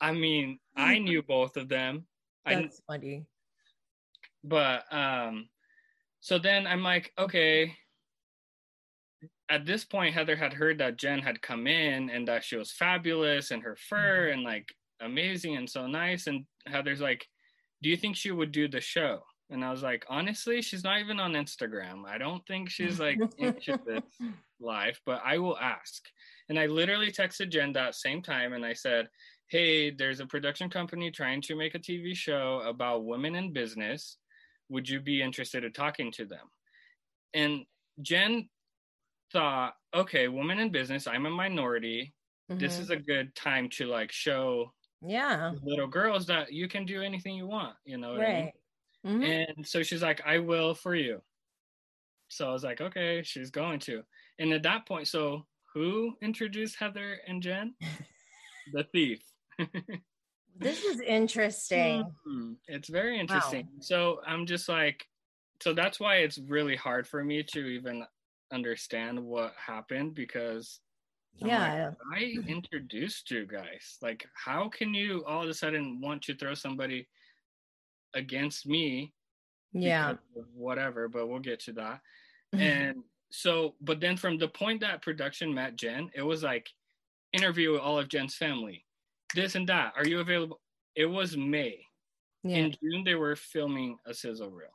I 0.00 0.12
mean, 0.12 0.58
I 0.76 0.98
knew 1.06 1.22
both 1.22 1.56
of 1.56 1.68
them, 1.68 2.06
I, 2.46 2.54
That's 2.54 2.80
funny. 2.86 3.26
but 4.44 4.84
um, 4.92 5.48
so 6.20 6.38
then 6.38 6.66
I'm 6.66 6.82
like, 6.82 7.12
okay. 7.18 7.74
At 9.50 9.66
this 9.66 9.84
point, 9.84 10.14
Heather 10.14 10.36
had 10.36 10.52
heard 10.52 10.78
that 10.78 10.96
Jen 10.96 11.18
had 11.18 11.42
come 11.42 11.66
in 11.66 12.08
and 12.08 12.28
that 12.28 12.44
she 12.44 12.56
was 12.56 12.70
fabulous 12.70 13.50
and 13.50 13.62
her 13.64 13.76
fur 13.76 14.28
and 14.28 14.44
like 14.44 14.72
amazing 15.00 15.56
and 15.56 15.68
so 15.68 15.88
nice. 15.88 16.28
And 16.28 16.44
Heather's 16.66 17.00
like, 17.00 17.26
Do 17.82 17.88
you 17.88 17.96
think 17.96 18.16
she 18.16 18.30
would 18.30 18.52
do 18.52 18.68
the 18.68 18.80
show? 18.80 19.22
And 19.50 19.64
I 19.64 19.70
was 19.70 19.82
like, 19.82 20.04
Honestly, 20.08 20.62
she's 20.62 20.84
not 20.84 21.00
even 21.00 21.20
on 21.20 21.32
Instagram. 21.32 22.06
I 22.06 22.18
don't 22.18 22.46
think 22.46 22.70
she's 22.70 23.00
like 23.00 23.22
into 23.38 23.74
this 23.84 24.04
life, 24.60 25.00
but 25.06 25.22
I 25.24 25.38
will 25.38 25.58
ask. 25.58 26.02
And 26.48 26.58
I 26.58 26.66
literally 26.66 27.10
texted 27.12 27.50
Jen 27.50 27.72
that 27.72 27.94
same 27.94 28.22
time 28.22 28.52
and 28.52 28.64
I 28.64 28.74
said, 28.74 29.08
Hey, 29.48 29.90
there's 29.90 30.20
a 30.20 30.26
production 30.26 30.70
company 30.70 31.10
trying 31.10 31.42
to 31.42 31.56
make 31.56 31.74
a 31.74 31.78
TV 31.80 32.14
show 32.14 32.60
about 32.60 33.04
women 33.04 33.34
in 33.34 33.52
business. 33.52 34.18
Would 34.68 34.88
you 34.88 35.00
be 35.00 35.22
interested 35.22 35.64
in 35.64 35.72
talking 35.72 36.12
to 36.12 36.26
them? 36.26 36.46
And 37.34 37.66
Jen 38.02 38.48
thought, 39.32 39.74
okay, 39.94 40.28
women 40.28 40.58
in 40.58 40.70
business, 40.72 41.06
I'm 41.06 41.26
a 41.26 41.30
minority. 41.30 42.14
This 42.58 42.78
Mhm. 42.78 42.80
is 42.80 42.90
a 42.90 42.96
good 42.96 43.34
time 43.34 43.68
to 43.70 43.86
like 43.86 44.12
show 44.12 44.74
yeah, 45.02 45.52
little 45.62 45.86
girls 45.86 46.26
that 46.26 46.52
you 46.52 46.68
can 46.68 46.84
do 46.84 47.02
anything 47.02 47.34
you 47.34 47.46
want, 47.46 47.76
you 47.84 47.98
know 47.98 48.12
what 48.12 48.20
I 48.20 48.32
mean? 48.32 48.44
right. 48.44 48.52
Mhm. 49.06 49.56
And 49.56 49.66
so 49.66 49.82
she's 49.82 50.02
like, 50.02 50.20
I 50.26 50.38
will 50.38 50.74
for 50.74 50.94
you. 50.94 51.22
So 52.28 52.48
I 52.48 52.52
was 52.52 52.64
like, 52.64 52.80
okay, 52.80 53.22
she's 53.24 53.50
going 53.50 53.80
to. 53.80 54.02
And 54.38 54.52
at 54.52 54.62
that 54.62 54.86
point, 54.86 55.08
so 55.08 55.46
who 55.74 56.14
introduced 56.22 56.76
Heather 56.78 57.18
and 57.26 57.42
Jen? 57.42 57.74
the 58.72 58.84
thief. 58.92 59.22
this 60.58 60.84
is 60.84 61.00
interesting. 61.00 62.04
Mm-hmm. 62.04 62.52
It's 62.68 62.88
very 62.88 63.18
interesting. 63.18 63.66
Wow. 63.66 63.78
So 63.80 64.20
I'm 64.26 64.46
just 64.46 64.68
like, 64.68 65.06
so 65.62 65.72
that's 65.72 66.00
why 66.00 66.16
it's 66.16 66.38
really 66.38 66.76
hard 66.76 67.06
for 67.06 67.22
me 67.24 67.42
to 67.42 67.66
even 67.66 68.04
understand 68.52 69.22
what 69.22 69.54
happened 69.54 70.14
because 70.14 70.80
yeah 71.36 71.90
like, 72.10 72.22
i 72.22 72.50
introduced 72.50 73.30
you 73.30 73.46
guys. 73.46 73.98
Like 74.02 74.26
how 74.34 74.68
can 74.68 74.94
you 74.94 75.24
all 75.24 75.42
of 75.42 75.48
a 75.48 75.54
sudden 75.54 76.00
want 76.00 76.22
to 76.22 76.36
throw 76.36 76.54
somebody 76.54 77.08
against 78.14 78.66
me 78.66 79.12
yeah. 79.72 80.14
whatever 80.54 81.08
but 81.08 81.28
we'll 81.28 81.38
get 81.38 81.60
to 81.60 81.72
that. 81.74 82.00
And 82.52 83.04
so 83.30 83.74
but 83.80 84.00
then 84.00 84.16
from 84.16 84.38
the 84.38 84.48
point 84.48 84.80
that 84.80 85.02
production 85.02 85.54
met 85.54 85.76
jen 85.76 86.10
it 86.14 86.22
was 86.22 86.42
like 86.42 86.68
interview 87.32 87.72
with 87.72 87.80
all 87.80 87.98
of 87.98 88.08
jen's 88.08 88.34
family. 88.34 88.84
This 89.34 89.54
and 89.54 89.68
that. 89.68 89.92
Are 89.96 90.06
you 90.06 90.18
available? 90.20 90.60
It 90.96 91.06
was 91.06 91.36
may. 91.36 91.86
Yeah. 92.42 92.56
in 92.56 92.74
june 92.82 93.04
they 93.04 93.14
were 93.14 93.36
filming 93.36 93.98
a 94.06 94.14
sizzle 94.14 94.50
reel. 94.50 94.70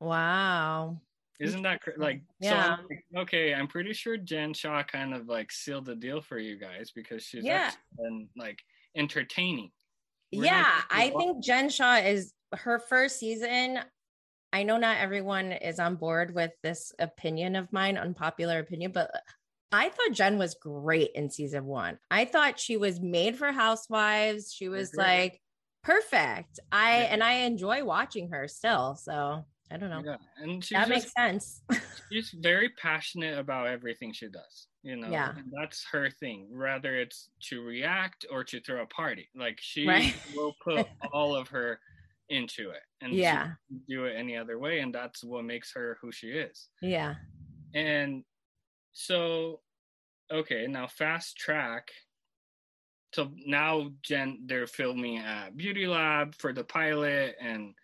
Wow 0.00 1.00
isn't 1.40 1.62
that 1.62 1.80
cr- 1.82 1.90
like 1.96 2.22
yeah? 2.40 2.76
So 2.76 2.82
like, 2.88 3.04
okay, 3.22 3.54
I'm 3.54 3.66
pretty 3.66 3.92
sure 3.92 4.16
Jen 4.16 4.54
Shah 4.54 4.82
kind 4.82 5.14
of 5.14 5.26
like 5.28 5.50
sealed 5.50 5.86
the 5.86 5.96
deal 5.96 6.20
for 6.20 6.38
you 6.38 6.58
guys 6.58 6.92
because 6.94 7.22
she's 7.22 7.44
yeah. 7.44 7.70
been 7.96 8.28
like 8.36 8.60
entertaining. 8.96 9.70
We're 10.32 10.44
yeah, 10.44 10.80
I 10.90 11.10
think 11.10 11.42
Jen 11.42 11.68
Shah 11.68 11.96
is 11.96 12.32
her 12.54 12.78
first 12.78 13.18
season. 13.18 13.80
I 14.52 14.62
know 14.62 14.76
not 14.76 14.98
everyone 14.98 15.52
is 15.52 15.80
on 15.80 15.96
board 15.96 16.34
with 16.34 16.52
this 16.62 16.92
opinion 17.00 17.56
of 17.56 17.72
mine, 17.72 17.98
unpopular 17.98 18.60
opinion, 18.60 18.92
but 18.92 19.10
I 19.72 19.88
thought 19.88 20.12
Jen 20.12 20.38
was 20.38 20.54
great 20.54 21.10
in 21.16 21.28
season 21.28 21.66
one. 21.66 21.98
I 22.08 22.24
thought 22.24 22.60
she 22.60 22.76
was 22.76 23.00
made 23.00 23.36
for 23.36 23.50
housewives. 23.50 24.52
She 24.52 24.68
was 24.68 24.94
like 24.94 25.40
perfect. 25.82 26.60
I 26.70 26.98
yeah. 26.98 27.08
and 27.10 27.24
I 27.24 27.32
enjoy 27.32 27.84
watching 27.84 28.30
her 28.30 28.46
still. 28.46 28.94
So 28.94 29.44
I 29.70 29.76
don't 29.76 29.90
know. 29.90 30.02
Yeah, 30.04 30.16
and 30.38 30.62
that 30.62 30.88
just, 30.88 30.90
makes 30.90 31.12
sense. 31.12 31.62
she's 32.12 32.34
very 32.38 32.68
passionate 32.68 33.38
about 33.38 33.66
everything 33.66 34.12
she 34.12 34.28
does. 34.28 34.68
You 34.82 34.96
know, 34.96 35.10
yeah, 35.10 35.32
and 35.36 35.50
that's 35.58 35.84
her 35.90 36.10
thing. 36.10 36.48
Whether 36.50 36.96
it's 36.96 37.30
to 37.48 37.62
react 37.62 38.26
or 38.30 38.44
to 38.44 38.60
throw 38.60 38.82
a 38.82 38.86
party, 38.86 39.28
like 39.34 39.58
she 39.60 39.86
right? 39.88 40.14
will 40.36 40.54
put 40.62 40.86
all 41.12 41.34
of 41.34 41.48
her 41.48 41.80
into 42.28 42.70
it, 42.70 42.82
and 43.00 43.14
yeah, 43.14 43.52
do 43.88 44.04
it 44.04 44.14
any 44.16 44.36
other 44.36 44.58
way, 44.58 44.80
and 44.80 44.94
that's 44.94 45.24
what 45.24 45.44
makes 45.44 45.72
her 45.72 45.96
who 46.02 46.12
she 46.12 46.28
is. 46.28 46.68
Yeah, 46.82 47.14
and 47.74 48.24
so, 48.92 49.60
okay, 50.30 50.66
now 50.68 50.86
fast 50.86 51.36
track. 51.36 51.88
So 53.14 53.30
now 53.46 53.90
Jen, 54.02 54.40
they're 54.44 54.66
filming 54.66 55.18
at 55.18 55.56
Beauty 55.56 55.86
Lab 55.86 56.34
for 56.34 56.52
the 56.52 56.64
pilot, 56.64 57.36
and 57.40 57.74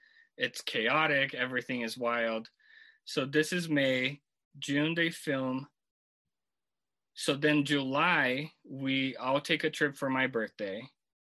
it's 0.40 0.62
chaotic, 0.62 1.34
everything 1.34 1.82
is 1.82 1.98
wild. 1.98 2.48
So 3.04 3.26
this 3.26 3.52
is 3.52 3.68
May, 3.68 4.20
June 4.58 4.94
they 4.94 5.10
film. 5.10 5.68
So 7.12 7.34
then 7.34 7.64
July 7.64 8.50
we 8.68 9.14
all 9.16 9.40
take 9.40 9.64
a 9.64 9.70
trip 9.70 9.96
for 9.96 10.08
my 10.08 10.26
birthday 10.26 10.82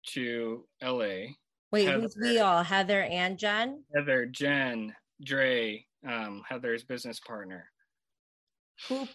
to 0.09 0.65
LA. 0.83 1.33
Wait, 1.73 1.87
Heather, 1.87 2.01
who's 2.01 2.17
we 2.21 2.41
all? 2.41 2.63
Heather 2.63 3.03
and 3.05 3.39
Jen? 3.39 3.83
Heather, 3.95 4.27
Jen, 4.27 4.95
Dre, 5.25 5.87
um, 6.07 6.43
Heather's 6.47 6.85
business 6.85 7.21
partner. 7.21 7.71
Who 8.89 9.09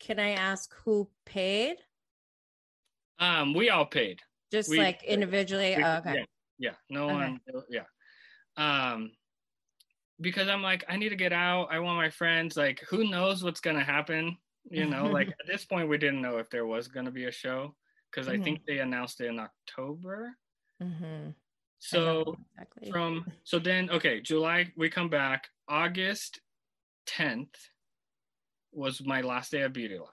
can 0.00 0.18
I 0.18 0.30
ask 0.30 0.74
who 0.84 1.08
paid? 1.24 1.76
Um, 3.20 3.54
we 3.54 3.70
all 3.70 3.86
paid. 3.86 4.18
Just 4.50 4.70
we, 4.70 4.78
like 4.78 5.04
individually. 5.04 5.74
We, 5.76 5.84
oh, 5.84 5.98
okay. 5.98 6.14
Yeah, 6.14 6.24
yeah. 6.58 6.74
No 6.88 7.04
okay. 7.04 7.14
one. 7.14 7.40
Yeah. 7.68 7.84
Um, 8.56 9.12
because 10.20 10.48
I'm 10.48 10.62
like, 10.62 10.84
I 10.88 10.96
need 10.96 11.08
to 11.10 11.16
get 11.16 11.32
out. 11.32 11.68
I 11.70 11.78
want 11.78 11.96
my 11.96 12.10
friends. 12.10 12.56
Like, 12.56 12.84
who 12.88 13.08
knows 13.08 13.42
what's 13.42 13.60
gonna 13.60 13.84
happen? 13.84 14.36
You 14.70 14.86
know, 14.86 15.06
like 15.06 15.28
at 15.40 15.46
this 15.46 15.64
point, 15.64 15.88
we 15.88 15.98
didn't 15.98 16.22
know 16.22 16.38
if 16.38 16.50
there 16.50 16.66
was 16.66 16.88
gonna 16.88 17.10
be 17.10 17.24
a 17.24 17.32
show 17.32 17.74
because 18.10 18.28
mm-hmm. 18.28 18.40
I 18.40 18.44
think 18.44 18.58
mm-hmm. 18.58 18.74
they 18.74 18.78
announced 18.80 19.20
it 19.20 19.26
in 19.26 19.38
October. 19.38 20.36
Mm-hmm. 20.82 21.30
So 21.78 22.36
exactly. 22.58 22.90
from 22.90 23.26
so 23.44 23.58
then 23.58 23.90
okay, 23.90 24.20
July 24.20 24.70
we 24.76 24.90
come 24.90 25.08
back. 25.08 25.48
August 25.68 26.40
10th 27.08 27.54
was 28.72 29.02
my 29.04 29.22
last 29.22 29.50
day 29.50 29.62
at 29.62 29.72
Beauty 29.72 29.98
Lab. 29.98 30.08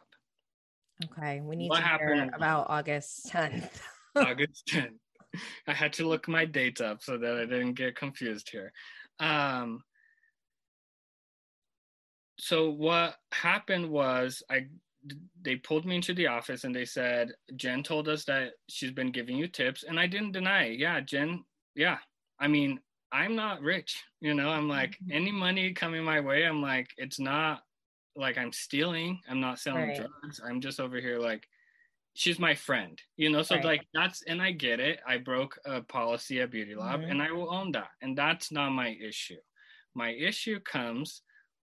Okay, 1.11 1.41
we 1.41 1.55
need 1.55 1.69
what 1.69 1.79
to 1.79 1.85
happened? 1.85 2.21
hear 2.21 2.31
about 2.35 2.67
August 2.69 3.29
10th. 3.31 3.81
August 4.15 4.67
10th. 4.71 4.97
I 5.67 5.73
had 5.73 5.93
to 5.93 6.07
look 6.07 6.27
my 6.27 6.45
dates 6.45 6.81
up 6.81 7.03
so 7.03 7.17
that 7.17 7.35
I 7.35 7.45
didn't 7.45 7.73
get 7.73 7.95
confused 7.95 8.49
here. 8.49 8.71
Um, 9.19 9.83
so 12.39 12.69
what 12.69 13.15
happened 13.31 13.89
was 13.89 14.43
I 14.49 14.67
they 15.41 15.55
pulled 15.55 15.85
me 15.85 15.95
into 15.95 16.13
the 16.13 16.27
office 16.27 16.63
and 16.63 16.75
they 16.75 16.85
said 16.85 17.31
Jen 17.55 17.81
told 17.83 18.09
us 18.09 18.25
that 18.25 18.51
she's 18.67 18.91
been 18.91 19.11
giving 19.11 19.37
you 19.37 19.47
tips 19.47 19.83
and 19.83 19.99
I 19.99 20.07
didn't 20.07 20.33
deny 20.33 20.65
it. 20.65 20.79
Yeah, 20.79 20.99
Jen, 20.99 21.43
yeah. 21.75 21.97
I 22.39 22.47
mean, 22.47 22.79
I'm 23.11 23.35
not 23.35 23.61
rich, 23.61 24.03
you 24.19 24.33
know. 24.33 24.49
I'm 24.49 24.67
like 24.67 24.91
mm-hmm. 24.91 25.13
any 25.13 25.31
money 25.31 25.73
coming 25.73 26.03
my 26.03 26.19
way, 26.19 26.45
I'm 26.45 26.61
like 26.61 26.89
it's 26.97 27.19
not 27.19 27.61
like 28.15 28.37
I'm 28.37 28.51
stealing. 28.51 29.21
I'm 29.29 29.39
not 29.39 29.59
selling 29.59 29.89
right. 29.89 29.97
drugs. 29.97 30.41
I'm 30.45 30.59
just 30.59 30.79
over 30.79 30.99
here 30.99 31.19
like 31.19 31.47
she's 32.13 32.39
my 32.39 32.53
friend, 32.53 32.99
you 33.15 33.29
know. 33.29 33.43
So 33.43 33.55
right. 33.55 33.65
like 33.65 33.87
that's 33.93 34.23
and 34.23 34.41
I 34.41 34.51
get 34.51 34.79
it. 34.79 34.99
I 35.07 35.17
broke 35.17 35.57
a 35.65 35.81
policy 35.81 36.41
at 36.41 36.51
Beauty 36.51 36.75
Lab 36.75 37.01
mm-hmm. 37.01 37.11
and 37.11 37.21
I 37.21 37.31
will 37.31 37.53
own 37.53 37.71
that. 37.73 37.89
And 38.01 38.17
that's 38.17 38.51
not 38.51 38.71
my 38.71 38.97
issue. 39.01 39.37
My 39.95 40.09
issue 40.09 40.59
comes 40.59 41.21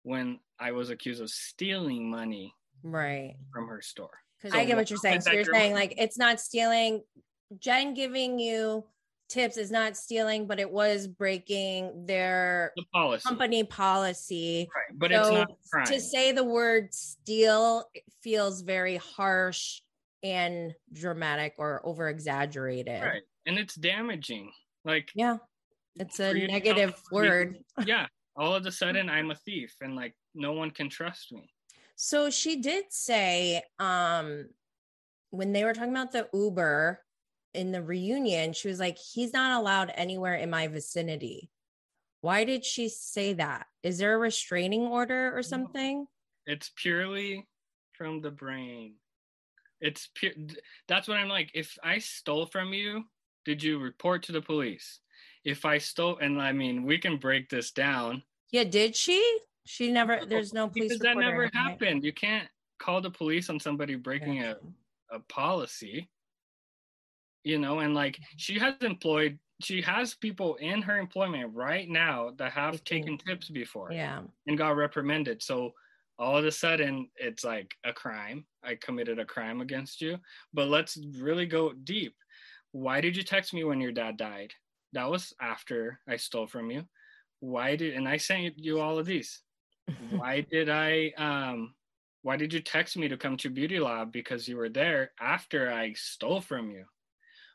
when 0.03 0.39
I 0.59 0.71
was 0.71 0.89
accused 0.89 1.21
of 1.21 1.29
stealing 1.29 2.09
money 2.09 2.53
right 2.83 3.35
from 3.51 3.67
her 3.67 3.81
store. 3.81 4.11
So 4.41 4.49
I 4.53 4.65
get 4.65 4.77
what 4.77 4.89
you're 4.89 4.97
saying. 4.97 5.21
So 5.21 5.31
you're 5.31 5.45
saying 5.45 5.73
like 5.73 5.95
it's 5.97 6.17
not 6.17 6.39
stealing. 6.39 7.03
Jen 7.59 7.93
giving 7.93 8.39
you 8.39 8.85
tips 9.29 9.57
is 9.57 9.71
not 9.71 9.95
stealing, 9.95 10.47
but 10.47 10.59
it 10.59 10.69
was 10.69 11.07
breaking 11.07 12.05
their 12.05 12.73
the 12.75 12.83
policy. 12.93 13.27
company 13.27 13.63
policy. 13.63 14.69
Right, 14.75 14.99
but 14.99 15.11
so 15.11 15.21
it's 15.21 15.31
not 15.31 15.51
crime. 15.71 15.85
to 15.85 15.99
say 15.99 16.31
the 16.31 16.43
word 16.43 16.93
steal 16.93 17.85
feels 18.21 18.61
very 18.61 18.97
harsh 18.97 19.81
and 20.23 20.73
dramatic 20.91 21.55
or 21.57 21.81
over 21.85 22.09
exaggerated. 22.09 23.01
Right, 23.01 23.23
and 23.45 23.57
it's 23.57 23.75
damaging. 23.75 24.51
Like 24.85 25.09
yeah, 25.15 25.37
it's 25.95 26.19
a 26.19 26.33
negative 26.33 26.95
word. 27.11 27.59
yeah, 27.85 28.07
all 28.35 28.55
of 28.55 28.65
a 28.65 28.71
sudden 28.71 29.09
I'm 29.09 29.31
a 29.31 29.35
thief 29.35 29.75
and 29.81 29.95
like 29.95 30.15
no 30.39 30.53
one 30.53 30.71
can 30.71 30.89
trust 30.89 31.31
me. 31.31 31.51
So 31.95 32.29
she 32.29 32.61
did 32.61 32.85
say 32.89 33.61
um 33.77 34.49
when 35.31 35.53
they 35.53 35.63
were 35.63 35.73
talking 35.73 35.91
about 35.91 36.11
the 36.11 36.27
Uber 36.33 37.01
in 37.53 37.71
the 37.71 37.83
reunion, 37.83 38.53
she 38.53 38.67
was 38.67 38.79
like, 38.79 38.97
he's 38.97 39.33
not 39.33 39.59
allowed 39.59 39.91
anywhere 39.95 40.35
in 40.35 40.49
my 40.49 40.67
vicinity. 40.67 41.51
Why 42.21 42.43
did 42.43 42.65
she 42.65 42.89
say 42.89 43.33
that? 43.33 43.67
Is 43.83 43.97
there 43.97 44.15
a 44.15 44.19
restraining 44.19 44.81
order 44.81 45.35
or 45.37 45.41
something? 45.41 46.05
It's 46.45 46.71
purely 46.75 47.47
from 47.93 48.21
the 48.21 48.31
brain. 48.31 48.95
It's 49.81 50.09
pure. 50.15 50.31
That's 50.87 51.07
what 51.07 51.17
I'm 51.17 51.29
like. 51.29 51.51
If 51.53 51.77
I 51.83 51.99
stole 51.99 52.45
from 52.45 52.73
you, 52.73 53.05
did 53.45 53.63
you 53.63 53.79
report 53.79 54.23
to 54.23 54.31
the 54.31 54.41
police? 54.41 54.99
If 55.45 55.63
I 55.63 55.77
stole, 55.77 56.17
and 56.17 56.41
I 56.41 56.51
mean, 56.51 56.83
we 56.83 56.97
can 56.97 57.17
break 57.17 57.49
this 57.49 57.71
down. 57.71 58.23
Yeah, 58.51 58.65
did 58.65 58.95
she? 58.95 59.39
She 59.69 59.91
never. 59.91 60.25
There's 60.25 60.51
no 60.51 60.67
police. 60.67 60.89
Because 60.89 60.99
that 61.01 61.15
never 61.15 61.47
happened. 61.53 62.03
You 62.03 62.11
can't 62.11 62.47
call 62.79 63.01
the 63.01 63.11
police 63.11 63.51
on 63.51 63.59
somebody 63.59 63.93
breaking 63.93 64.41
a, 64.43 64.55
a 65.11 65.19
policy. 65.19 66.09
You 67.43 67.59
know, 67.59 67.77
and 67.77 67.93
like 67.93 68.15
mm-hmm. 68.15 68.37
she 68.37 68.57
has 68.57 68.73
employed, 68.81 69.37
she 69.61 69.79
has 69.83 70.15
people 70.15 70.55
in 70.55 70.81
her 70.81 70.97
employment 70.97 71.51
right 71.53 71.87
now 71.87 72.31
that 72.37 72.51
have 72.53 72.83
taken 72.83 73.19
tips 73.19 73.49
before. 73.49 73.91
Yeah. 73.91 74.21
And 74.47 74.57
got 74.57 74.75
reprimanded. 74.75 75.43
So 75.43 75.73
all 76.17 76.35
of 76.35 76.45
a 76.45 76.51
sudden 76.51 77.07
it's 77.17 77.43
like 77.43 77.75
a 77.83 77.93
crime. 77.93 78.45
I 78.63 78.73
committed 78.73 79.19
a 79.19 79.25
crime 79.25 79.61
against 79.61 80.01
you. 80.01 80.17
But 80.51 80.69
let's 80.69 80.97
really 81.19 81.45
go 81.45 81.73
deep. 81.73 82.15
Why 82.71 83.01
did 83.01 83.15
you 83.15 83.21
text 83.21 83.53
me 83.53 83.63
when 83.63 83.79
your 83.79 83.91
dad 83.91 84.17
died? 84.17 84.51
That 84.93 85.11
was 85.11 85.31
after 85.39 85.99
I 86.07 86.17
stole 86.17 86.47
from 86.47 86.71
you 86.71 86.85
why 87.41 87.75
did 87.75 87.93
and 87.93 88.05
i 88.07 88.17
sent 88.17 88.59
you 88.59 88.81
all 88.81 88.99
of 88.99 89.05
these 89.05 89.41
why 90.11 90.41
did 90.51 90.69
i 90.69 91.11
um 91.17 91.73
why 92.21 92.35
did 92.35 92.53
you 92.53 92.59
text 92.59 92.97
me 92.97 93.07
to 93.07 93.17
come 93.17 93.37
to 93.37 93.49
beauty 93.49 93.79
lab 93.79 94.11
because 94.11 94.47
you 94.47 94.57
were 94.57 94.69
there 94.69 95.11
after 95.19 95.71
i 95.71 95.93
stole 95.93 96.41
from 96.41 96.69
you 96.69 96.85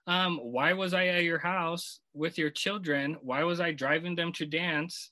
um 0.06 0.38
why 0.38 0.72
was 0.72 0.94
i 0.94 1.06
at 1.06 1.24
your 1.24 1.38
house 1.38 2.00
with 2.12 2.38
your 2.38 2.50
children 2.50 3.16
why 3.22 3.42
was 3.42 3.60
i 3.60 3.70
driving 3.70 4.14
them 4.14 4.32
to 4.32 4.46
dance 4.46 5.10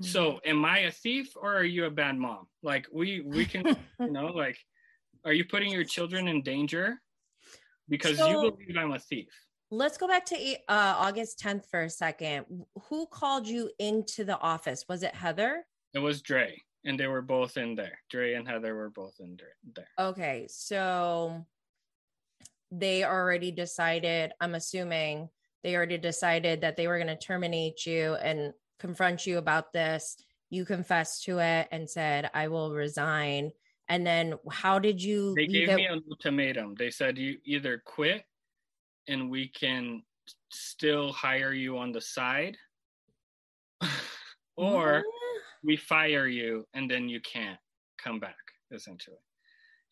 so 0.00 0.32
mm-hmm. 0.32 0.50
am 0.50 0.64
i 0.64 0.78
a 0.80 0.90
thief 0.90 1.32
or 1.36 1.56
are 1.56 1.64
you 1.64 1.86
a 1.86 1.90
bad 1.90 2.16
mom 2.16 2.46
like 2.62 2.86
we 2.92 3.20
we 3.20 3.44
can 3.44 3.66
you 4.00 4.10
know 4.10 4.26
like 4.26 4.58
Are 5.24 5.32
you 5.32 5.44
putting 5.44 5.70
your 5.72 5.84
children 5.84 6.28
in 6.28 6.42
danger? 6.42 7.00
Because 7.88 8.18
So- 8.18 8.28
you 8.28 8.50
believe 8.50 8.76
I'm 8.76 8.92
a 8.92 8.98
thief. 8.98 9.28
Let's 9.70 9.98
go 9.98 10.08
back 10.08 10.24
to 10.26 10.36
uh, 10.68 10.94
August 10.96 11.38
10th 11.40 11.68
for 11.70 11.82
a 11.82 11.90
second. 11.90 12.46
Who 12.88 13.06
called 13.06 13.46
you 13.46 13.70
into 13.78 14.24
the 14.24 14.38
office? 14.40 14.86
Was 14.88 15.02
it 15.02 15.14
Heather? 15.14 15.66
It 15.94 15.98
was 16.00 16.22
Dre, 16.22 16.62
and 16.84 16.98
they 16.98 17.06
were 17.06 17.22
both 17.22 17.56
in 17.56 17.74
there. 17.74 17.98
Dre 18.10 18.34
and 18.34 18.46
Heather 18.46 18.74
were 18.74 18.90
both 18.90 19.14
in 19.20 19.38
there. 19.74 19.88
Okay, 19.98 20.46
so 20.50 21.46
they 22.70 23.04
already 23.04 23.50
decided, 23.50 24.32
I'm 24.40 24.54
assuming 24.54 25.28
they 25.64 25.74
already 25.74 25.98
decided 25.98 26.60
that 26.60 26.76
they 26.76 26.86
were 26.86 26.98
going 26.98 27.08
to 27.08 27.16
terminate 27.16 27.86
you 27.86 28.14
and 28.14 28.52
confront 28.78 29.26
you 29.26 29.38
about 29.38 29.72
this. 29.72 30.16
You 30.50 30.64
confessed 30.64 31.24
to 31.24 31.38
it 31.40 31.68
and 31.72 31.88
said, 31.88 32.30
I 32.34 32.48
will 32.48 32.72
resign. 32.72 33.50
And 33.88 34.06
then 34.06 34.34
how 34.50 34.78
did 34.78 35.02
you 35.02 35.34
They 35.34 35.46
gave 35.46 35.70
it? 35.70 35.76
me 35.76 35.86
an 35.86 36.02
ultimatum. 36.10 36.74
They 36.78 36.90
said 36.90 37.16
you 37.16 37.38
either 37.44 37.82
quit, 37.84 38.24
and 39.08 39.30
we 39.30 39.48
can 39.48 40.02
still 40.50 41.12
hire 41.12 41.54
you 41.54 41.78
on 41.78 41.92
the 41.92 42.00
side, 42.00 42.56
or 44.56 45.02
we 45.62 45.76
fire 45.76 46.26
you 46.26 46.66
and 46.74 46.90
then 46.90 47.08
you 47.08 47.20
can't 47.20 47.58
come 48.02 48.20
back 48.20 48.36
essentially. 48.72 49.16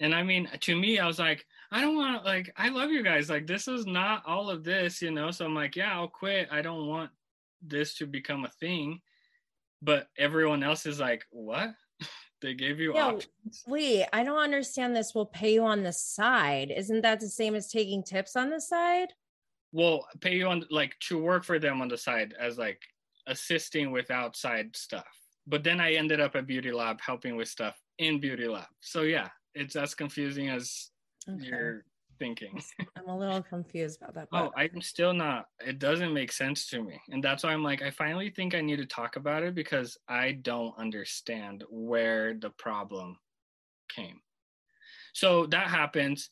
And 0.01 0.15
i 0.15 0.23
mean 0.23 0.49
to 0.61 0.77
me 0.77 0.99
i 0.99 1.07
was 1.07 1.19
like 1.19 1.47
i 1.73 1.81
don't 1.81 1.97
want 1.97 2.25
like 2.25 2.53
i 2.57 2.69
love 2.69 2.91
you 2.91 3.03
guys. 3.03 3.31
Like 3.31 3.47
this 3.47 3.69
is 3.69 3.87
not 3.87 4.23
all 4.27 4.51
of 4.51 4.65
this 4.65 5.01
you 5.03 5.11
know? 5.11 5.31
So 5.31 5.45
i'm 5.45 5.55
like 5.55 5.77
yeah 5.77 5.95
i'll 5.95 6.09
quit. 6.09 6.49
I 6.51 6.63
don't 6.63 6.87
want 6.87 7.11
this 7.63 7.95
to 7.97 8.07
become 8.07 8.45
a 8.45 8.51
thing. 8.61 9.01
But 9.83 10.09
everyone 10.19 10.63
else 10.63 10.87
is 10.87 11.01
like 11.01 11.25
what? 11.31 11.75
They 12.43 12.53
gave 12.53 12.79
you 12.81 12.95
Yeah, 12.95 13.07
options. 13.07 13.65
Wait, 13.67 14.05
I 14.13 14.23
don't 14.23 14.39
understand 14.39 14.95
this. 14.95 15.15
We'll 15.15 15.25
pay 15.25 15.55
you 15.55 15.65
on 15.65 15.83
the 15.83 15.93
side. 15.93 16.71
Isn't 16.71 17.01
that 17.01 17.19
the 17.19 17.31
same 17.31 17.55
as 17.55 17.73
taking 17.73 18.03
tips 18.03 18.37
on 18.37 18.51
the 18.51 18.61
side? 18.61 19.15
well 19.73 20.07
pay 20.21 20.35
you 20.35 20.47
on 20.47 20.65
like 20.71 20.97
to 21.01 21.19
work 21.19 21.45
for 21.45 21.59
them 21.59 21.83
on 21.83 21.89
the 21.89 21.99
side 21.99 22.35
as 22.41 22.57
like 22.57 22.81
assisting 23.27 23.91
with 23.91 24.11
outside 24.11 24.75
stuff 24.75 25.07
but 25.47 25.63
then 25.65 25.81
i 25.81 25.93
ended 25.93 26.21
up 26.21 26.35
at 26.37 26.47
beauty 26.47 26.73
lab 26.73 27.01
helping 27.01 27.37
with 27.37 27.49
stuff 27.49 27.77
in 27.99 28.21
beauty 28.21 28.47
lab. 28.49 28.67
So 28.81 29.03
yeah 29.03 29.29
it's 29.55 29.77
as 29.77 29.95
confusing 29.95 30.49
as 30.51 30.91
Okay. 31.29 31.45
you're 31.49 31.85
thinking. 32.21 32.63
I'm 32.97 33.09
a 33.09 33.19
little 33.19 33.43
confused 33.43 34.01
about 34.01 34.15
that. 34.15 34.29
oh 34.33 34.53
i'm 34.57 34.81
still 34.81 35.13
not 35.13 35.47
it 35.65 35.79
doesn't 35.79 36.13
make 36.15 36.31
sense 36.33 36.67
to 36.69 36.83
me. 36.83 37.01
And 37.11 37.23
that's 37.23 37.43
why 37.45 37.53
i'm 37.53 37.63
like 37.65 37.83
i 37.83 37.91
finally 37.91 38.31
think 38.31 38.55
i 38.55 38.61
need 38.61 38.77
to 38.77 38.87
talk 38.87 39.17
about 39.17 39.43
it 39.43 39.55
because 39.55 39.99
i 40.09 40.33
don't 40.33 40.79
understand 40.79 41.65
where 41.69 42.35
the 42.35 42.51
problem 42.51 43.19
came. 43.89 44.21
So 45.15 45.47
that 45.47 45.69
happens. 45.69 46.31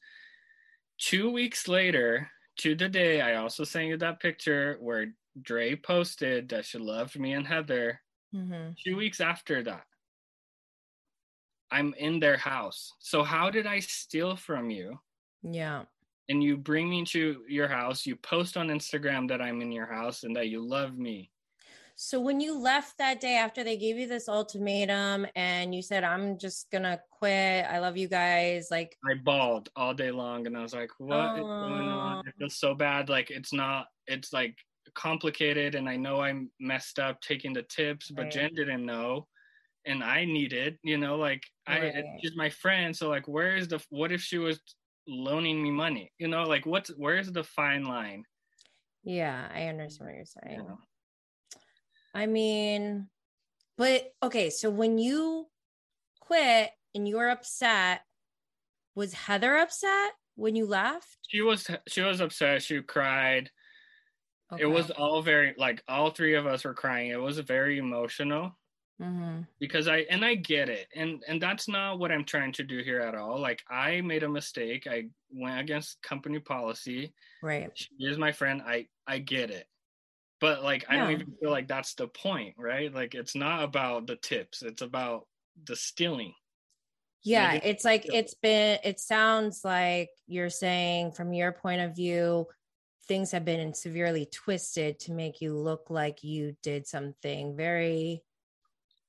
Two 1.00 1.31
weeks 1.31 1.66
later 1.66 2.31
to 2.59 2.74
the 2.77 2.88
day 2.88 3.20
i 3.20 3.35
also 3.35 3.64
sent 3.64 3.88
you 3.88 3.96
that 3.96 4.20
picture 4.20 4.77
where 4.81 5.12
dre 5.42 5.74
posted 5.74 6.48
that 6.50 6.64
she 6.64 6.79
loved 6.79 7.18
me 7.18 7.33
and 7.33 7.46
heather 7.48 8.00
Mhm. 8.35 8.75
two 8.85 8.97
weeks 8.97 9.20
after 9.20 9.62
that 9.62 9.87
i'm 11.70 11.94
in 11.94 12.20
their 12.20 12.37
house. 12.37 12.92
So 13.01 13.23
how 13.23 13.51
did 13.51 13.66
i 13.66 13.81
steal 13.81 14.37
from 14.37 14.70
you? 14.70 14.99
Yeah. 15.42 15.85
and 16.31 16.42
you 16.42 16.57
bring 16.57 16.88
me 16.88 17.05
to 17.05 17.44
your 17.49 17.68
house 17.68 18.07
you 18.07 18.16
post 18.16 18.57
on 18.57 18.68
instagram 18.68 19.29
that 19.29 19.42
i'm 19.42 19.61
in 19.61 19.70
your 19.70 19.85
house 19.87 20.23
and 20.25 20.35
that 20.37 20.49
you 20.49 20.66
love 20.66 20.97
me. 20.97 21.31
So 21.97 22.18
when 22.20 22.40
you 22.40 22.59
left 22.59 22.99
that 22.99 23.20
day 23.20 23.37
after 23.37 23.62
they 23.62 23.77
gave 23.77 23.97
you 23.99 24.09
this 24.09 24.29
ultimatum 24.29 25.27
and 25.37 25.73
you 25.73 25.81
said, 25.81 26.03
I'm 26.03 26.38
just 26.38 26.68
gonna 26.73 27.01
quit, 27.11 27.64
I 27.66 27.79
love 27.79 27.97
you 27.97 28.09
guys, 28.09 28.66
like 28.70 28.97
i 29.09 29.14
bawled 29.14 29.68
all 29.77 29.94
day 29.94 30.11
long 30.11 30.47
and 30.49 30.57
i 30.57 30.62
was 30.62 30.75
like 30.75 30.90
what 30.99 31.37
is 31.37 31.42
going 31.42 31.88
on? 31.88 32.25
I 32.27 32.31
feel 32.38 32.51
so 32.51 32.75
bad. 32.75 33.09
Like 33.09 33.31
it's 33.31 33.53
not 33.53 33.87
it's 34.09 34.33
like 34.33 34.57
complicated 34.94 35.74
and 35.74 35.88
i 35.88 35.96
know 35.96 36.20
i'm 36.20 36.50
messed 36.61 36.98
up 36.98 37.20
taking 37.20 37.52
the 37.52 37.62
tips 37.64 38.11
but 38.11 38.22
Right. 38.22 38.33
jen 38.33 38.54
didn't 38.54 38.85
know 38.85 39.26
and 39.87 40.02
i 40.02 40.24
needed 40.24 40.78
you 40.83 40.98
know 40.98 41.16
like 41.16 41.42
i 41.66 42.02
she's 42.20 42.37
my 42.37 42.50
friend 42.50 42.96
so 42.96 43.09
like 43.09 43.28
where 43.28 43.57
is 43.57 43.68
the 43.68 43.85
what 43.90 44.12
if 44.12 44.20
she 44.20 44.38
was 44.38 44.61
loaning 45.07 45.62
me 45.62 45.70
money 45.70 46.12
you 46.18 46.28
know 46.28 46.44
like 46.44 46.64
what's 46.64 46.90
where's 46.96 47.30
the 47.30 47.44
fine 47.44 47.85
line 47.85 48.24
yeah, 49.07 49.48
I 49.54 49.64
understand 49.66 50.09
what 50.09 50.16
you're 50.16 50.24
saying. 50.24 50.61
you 50.61 50.64
know? 50.64 50.78
I 52.14 52.24
mean, 52.26 53.09
but 53.76 54.12
okay, 54.22 54.48
so 54.48 54.70
when 54.70 54.96
you 54.98 55.46
quit 56.20 56.70
and 56.94 57.07
you're 57.07 57.28
upset, 57.28 58.00
was 58.94 59.12
Heather 59.12 59.57
upset 59.57 60.12
when 60.37 60.57
you 60.57 60.66
left? 60.66 61.18
she 61.28 61.42
was 61.42 61.68
she 61.87 62.00
was 62.00 62.20
upset 62.20 62.62
she 62.62 62.80
cried 62.80 63.50
Okay. 64.52 64.62
it 64.62 64.66
was 64.66 64.90
all 64.90 65.22
very 65.22 65.54
like 65.57 65.83
all 65.88 66.11
three 66.11 66.35
of 66.35 66.46
us 66.46 66.64
were 66.64 66.74
crying. 66.74 67.11
It 67.11 67.20
was 67.20 67.38
very 67.38 67.78
emotional. 67.78 68.57
Mhm. 69.02 69.44
because 69.59 69.88
i 69.88 69.98
and 70.09 70.24
i 70.24 70.37
get 70.37 70.68
it. 70.68 70.87
And 70.94 71.24
and 71.26 71.42
that's 71.42 71.66
not 71.66 71.98
what 71.98 72.12
i'm 72.12 72.24
trying 72.24 72.52
to 72.52 72.62
do 72.62 72.78
here 72.78 73.00
at 73.00 73.16
all. 73.16 73.40
Like 73.40 73.64
i 73.68 74.00
made 74.00 74.22
a 74.22 74.28
mistake. 74.28 74.87
I 74.87 75.09
went 75.33 75.59
against 75.61 76.00
company 76.00 76.38
policy. 76.38 77.12
Right. 77.42 77.72
she 77.74 77.88
is 77.98 78.18
my 78.18 78.30
friend. 78.30 78.62
I 78.64 78.87
i 79.07 79.18
get 79.18 79.50
it. 79.50 79.66
But 80.40 80.62
like 80.62 80.85
i 80.88 80.96
don't 80.96 81.11
even 81.11 81.35
feel 81.40 81.50
like 81.50 81.66
that's 81.66 81.94
the 81.94 82.07
point 82.07 82.54
right? 82.57 82.94
Like 82.94 83.16
it's 83.16 83.35
not 83.35 83.64
about 83.64 84.07
the 84.07 84.16
tips. 84.16 84.62
It's 84.62 84.83
about 84.83 85.26
the 85.64 85.74
stealing. 85.74 86.35
Yeah, 87.24 87.54
it's 87.54 87.85
like 87.85 88.04
it's 88.12 88.35
been 88.35 88.78
it 88.85 89.00
sounds 89.00 89.64
like 89.64 90.11
you're 90.28 90.50
saying 90.50 91.12
from 91.12 91.33
your 91.33 91.50
point 91.52 91.80
of 91.80 91.96
view 91.96 92.46
things 93.07 93.33
have 93.33 93.45
been 93.45 93.75
severely 93.75 94.27
twisted 94.27 94.99
to 95.01 95.12
make 95.12 95.40
you 95.40 95.57
look 95.57 95.90
like 95.90 96.25
you 96.25 96.57
did 96.62 96.87
something 96.87 97.57
very 97.57 98.23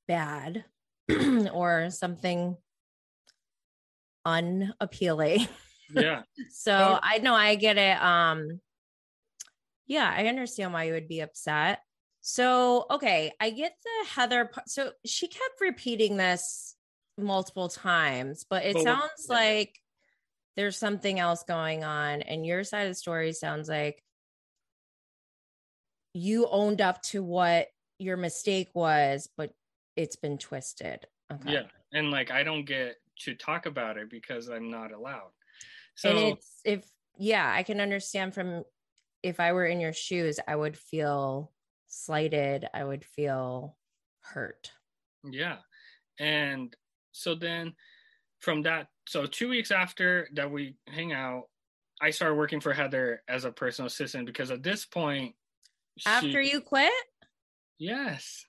bad 0.08 0.66
or 1.54 1.90
something 1.90 2.58
unappealing. 4.26 5.48
yeah 5.94 6.24
So. 6.52 7.00
I 7.02 7.20
know 7.20 7.34
I 7.34 7.56
get 7.56 7.78
it. 7.78 8.02
Um, 8.02 8.60
yeah, 9.88 10.12
I 10.16 10.28
understand 10.28 10.74
why 10.74 10.86
you 10.86 10.94
would 10.94 11.08
be 11.08 11.20
upset. 11.20 11.80
So 12.22 12.88
okay, 12.90 13.32
I 13.40 13.52
get 13.52 13.76
the 13.84 14.10
Heather. 14.10 14.50
So 14.66 14.92
she 15.06 15.28
kept 15.28 15.62
repeating 15.62 16.18
this 16.18 16.76
multiple 17.20 17.70
times, 17.70 18.46
but 18.50 18.66
it 18.66 18.80
sounds 18.80 19.28
yeah. 19.30 19.36
like 19.36 19.76
there's 20.56 20.78
something 20.78 21.20
else 21.20 21.44
going 21.44 21.84
on, 21.84 22.22
and 22.22 22.46
your 22.46 22.64
side 22.64 22.84
of 22.84 22.92
the 22.92 22.96
story 22.96 23.34
sounds 23.34 23.68
like 23.70 24.02
you 26.14 26.48
owned 26.50 26.82
up 26.82 27.02
to 27.04 27.22
what 27.24 27.68
your 28.00 28.18
mistake 28.18 28.70
was, 28.74 29.30
but 29.36 29.52
it's 29.96 30.16
been 30.16 30.38
twisted. 30.38 31.06
Okay. 31.34 31.54
yeah 31.54 31.64
and 31.92 32.12
like 32.12 32.30
i 32.30 32.44
don't 32.44 32.66
get 32.66 32.98
to 33.18 33.34
talk 33.34 33.66
about 33.66 33.98
it 33.98 34.12
because 34.12 34.48
i'm 34.48 34.70
not 34.70 34.92
allowed 34.92 35.32
so 35.96 36.10
and 36.10 36.20
it's 36.20 36.62
if 36.64 36.88
yeah 37.18 37.52
i 37.52 37.64
can 37.64 37.82
understand 37.82 38.32
from 38.32 38.64
if 39.24 39.40
i 39.40 39.52
were 39.52 39.66
in 39.66 39.80
your 39.80 39.92
shoes 39.92 40.40
i 40.48 40.56
would 40.56 40.78
feel 40.78 41.52
slighted 41.88 42.68
i 42.76 42.84
would 42.84 43.04
feel 43.04 43.76
hurt 44.22 44.72
Yeah. 45.24 45.58
And 46.20 46.76
so 47.12 47.34
then 47.34 47.74
from 48.46 48.62
that, 48.62 48.88
so 49.10 49.26
two 49.26 49.50
weeks 49.50 49.72
after 49.72 50.30
that 50.36 50.50
we 50.52 50.76
hang 50.88 51.12
out, 51.12 51.46
I 52.00 52.12
started 52.12 52.36
working 52.36 52.62
for 52.62 52.72
Heather 52.74 53.24
as 53.28 53.44
a 53.44 53.52
personal 53.52 53.88
assistant 53.88 54.28
because 54.28 54.52
at 54.52 54.62
this 54.64 54.86
point, 54.86 55.36
she- 55.98 56.08
after 56.08 56.40
you 56.42 56.62
quit? 56.62 56.94
Yes, 57.78 58.46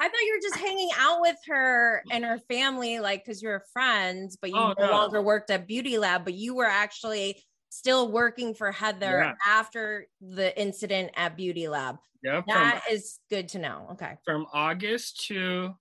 i 0.00 0.08
thought 0.08 0.20
you 0.26 0.34
were 0.36 0.48
just 0.48 0.60
hanging 0.60 0.90
out 0.98 1.20
with 1.20 1.36
her 1.46 2.02
and 2.10 2.24
her 2.24 2.38
family 2.50 2.98
like 2.98 3.24
because 3.24 3.40
you're 3.40 3.62
friends 3.72 4.36
but 4.40 4.50
you 4.50 4.56
Oh, 4.56 4.74
no 4.76 4.86
no. 4.86 4.90
longer 4.92 5.22
worked 5.22 5.48
at 5.50 5.66
beauty 5.68 5.96
lab 5.96 6.24
but 6.24 6.34
you 6.34 6.54
were 6.56 6.66
actually 6.66 7.40
still 7.70 8.10
working 8.10 8.52
for 8.54 8.72
heather 8.72 9.20
Yeah. 9.20 9.34
after 9.46 10.06
the 10.20 10.58
incident 10.60 11.12
at 11.16 11.36
beauty 11.36 11.68
lab. 11.68 11.96
Yeah, 12.22 12.42
from, 12.42 12.54
That 12.54 12.82
is 12.90 13.18
good 13.30 13.48
to 13.50 13.58
know. 13.58 13.88
Okay. 13.92 14.16
from 14.24 14.46
August 14.52 15.24
to 15.28 15.74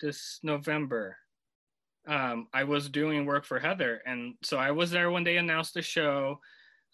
this 0.00 0.40
November, 0.42 1.16
um, 2.06 2.48
I 2.52 2.64
was 2.64 2.88
doing 2.88 3.26
work 3.26 3.44
for 3.44 3.58
Heather. 3.58 4.02
And 4.06 4.34
so 4.42 4.56
I 4.56 4.70
was 4.70 4.90
there 4.90 5.10
when 5.10 5.24
they 5.24 5.36
announced 5.36 5.74
the 5.74 5.82
show. 5.82 6.40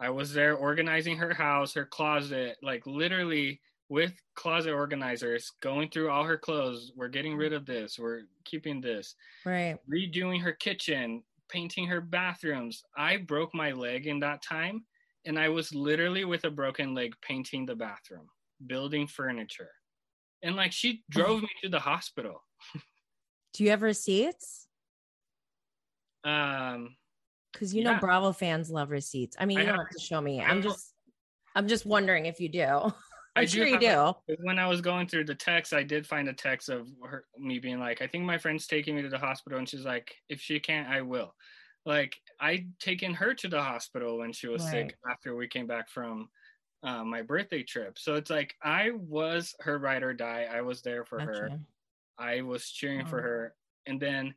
I 0.00 0.10
was 0.10 0.32
there 0.32 0.56
organizing 0.56 1.16
her 1.16 1.32
house, 1.32 1.74
her 1.74 1.86
closet, 1.86 2.56
like 2.62 2.86
literally 2.86 3.60
with 3.88 4.12
closet 4.34 4.72
organizers, 4.72 5.52
going 5.60 5.88
through 5.88 6.10
all 6.10 6.24
her 6.24 6.36
clothes. 6.36 6.92
We're 6.96 7.08
getting 7.08 7.36
rid 7.36 7.52
of 7.52 7.64
this, 7.64 7.98
we're 7.98 8.22
keeping 8.44 8.80
this, 8.80 9.14
right 9.44 9.78
redoing 9.90 10.42
her 10.42 10.52
kitchen, 10.52 11.22
painting 11.48 11.86
her 11.86 12.00
bathrooms. 12.00 12.82
I 12.96 13.16
broke 13.18 13.54
my 13.54 13.72
leg 13.72 14.06
in 14.06 14.20
that 14.20 14.42
time. 14.42 14.84
And 15.24 15.38
I 15.38 15.48
was 15.48 15.74
literally 15.74 16.24
with 16.24 16.44
a 16.44 16.50
broken 16.50 16.94
leg 16.94 17.14
painting 17.20 17.66
the 17.66 17.74
bathroom, 17.74 18.28
building 18.66 19.08
furniture. 19.08 19.70
And 20.42 20.54
like 20.54 20.72
she 20.72 21.02
drove 21.10 21.42
me 21.42 21.48
to 21.62 21.68
the 21.68 21.80
hospital. 21.80 22.42
Do 23.56 23.64
you 23.64 23.70
ever 23.70 23.94
see 23.94 24.26
receipts? 24.26 24.66
Um, 26.24 26.94
Because 27.52 27.74
you 27.74 27.84
know 27.84 27.96
Bravo 27.98 28.32
fans 28.32 28.70
love 28.70 28.90
receipts. 28.90 29.34
I 29.40 29.46
mean, 29.46 29.56
I 29.56 29.60
you 29.62 29.66
don't 29.68 29.76
have- 29.78 29.86
have 29.86 29.96
to 29.96 29.98
show 29.98 30.20
me. 30.20 30.42
I'm 30.42 30.60
just, 30.60 30.92
I'm 31.54 31.66
just 31.66 31.86
wondering 31.86 32.26
if 32.26 32.38
you 32.38 32.50
do. 32.50 32.60
I'm 33.34 33.42
I 33.42 33.44
do 33.46 33.48
sure 33.48 33.66
you 33.66 33.78
do. 33.78 34.14
when 34.40 34.58
I 34.58 34.66
was 34.66 34.82
going 34.82 35.08
through 35.08 35.24
the 35.24 35.34
text, 35.34 35.72
I 35.72 35.82
did 35.82 36.06
find 36.06 36.28
a 36.28 36.34
text 36.34 36.68
of 36.68 36.86
her, 37.02 37.24
me 37.38 37.58
being 37.58 37.80
like, 37.80 38.02
I 38.02 38.06
think 38.06 38.24
my 38.24 38.36
friend's 38.36 38.66
taking 38.66 38.94
me 38.94 39.00
to 39.02 39.08
the 39.08 39.18
hospital, 39.18 39.58
and 39.58 39.66
she's 39.68 39.84
like, 39.86 40.14
if 40.28 40.38
she 40.40 40.60
can't, 40.60 40.88
I 40.88 41.00
will. 41.00 41.34
Like 41.86 42.14
I'd 42.38 42.78
taken 42.78 43.14
her 43.14 43.32
to 43.32 43.48
the 43.48 43.62
hospital 43.62 44.18
when 44.18 44.32
she 44.32 44.48
was 44.48 44.68
sick 44.68 44.96
after 45.10 45.34
we 45.34 45.48
came 45.48 45.66
back 45.66 45.88
from 45.88 46.28
uh, 46.82 47.04
my 47.04 47.22
birthday 47.22 47.62
trip. 47.62 47.98
So 47.98 48.16
it's 48.16 48.28
like 48.28 48.54
I 48.62 48.90
was 48.90 49.54
her 49.60 49.78
ride 49.78 50.02
or 50.02 50.12
die. 50.12 50.46
I 50.52 50.60
was 50.60 50.82
there 50.82 51.06
for 51.06 51.20
her. 51.20 51.58
I 52.18 52.42
was 52.42 52.70
cheering 52.70 53.06
for 53.06 53.18
oh. 53.18 53.22
her, 53.22 53.54
and 53.86 54.00
then 54.00 54.34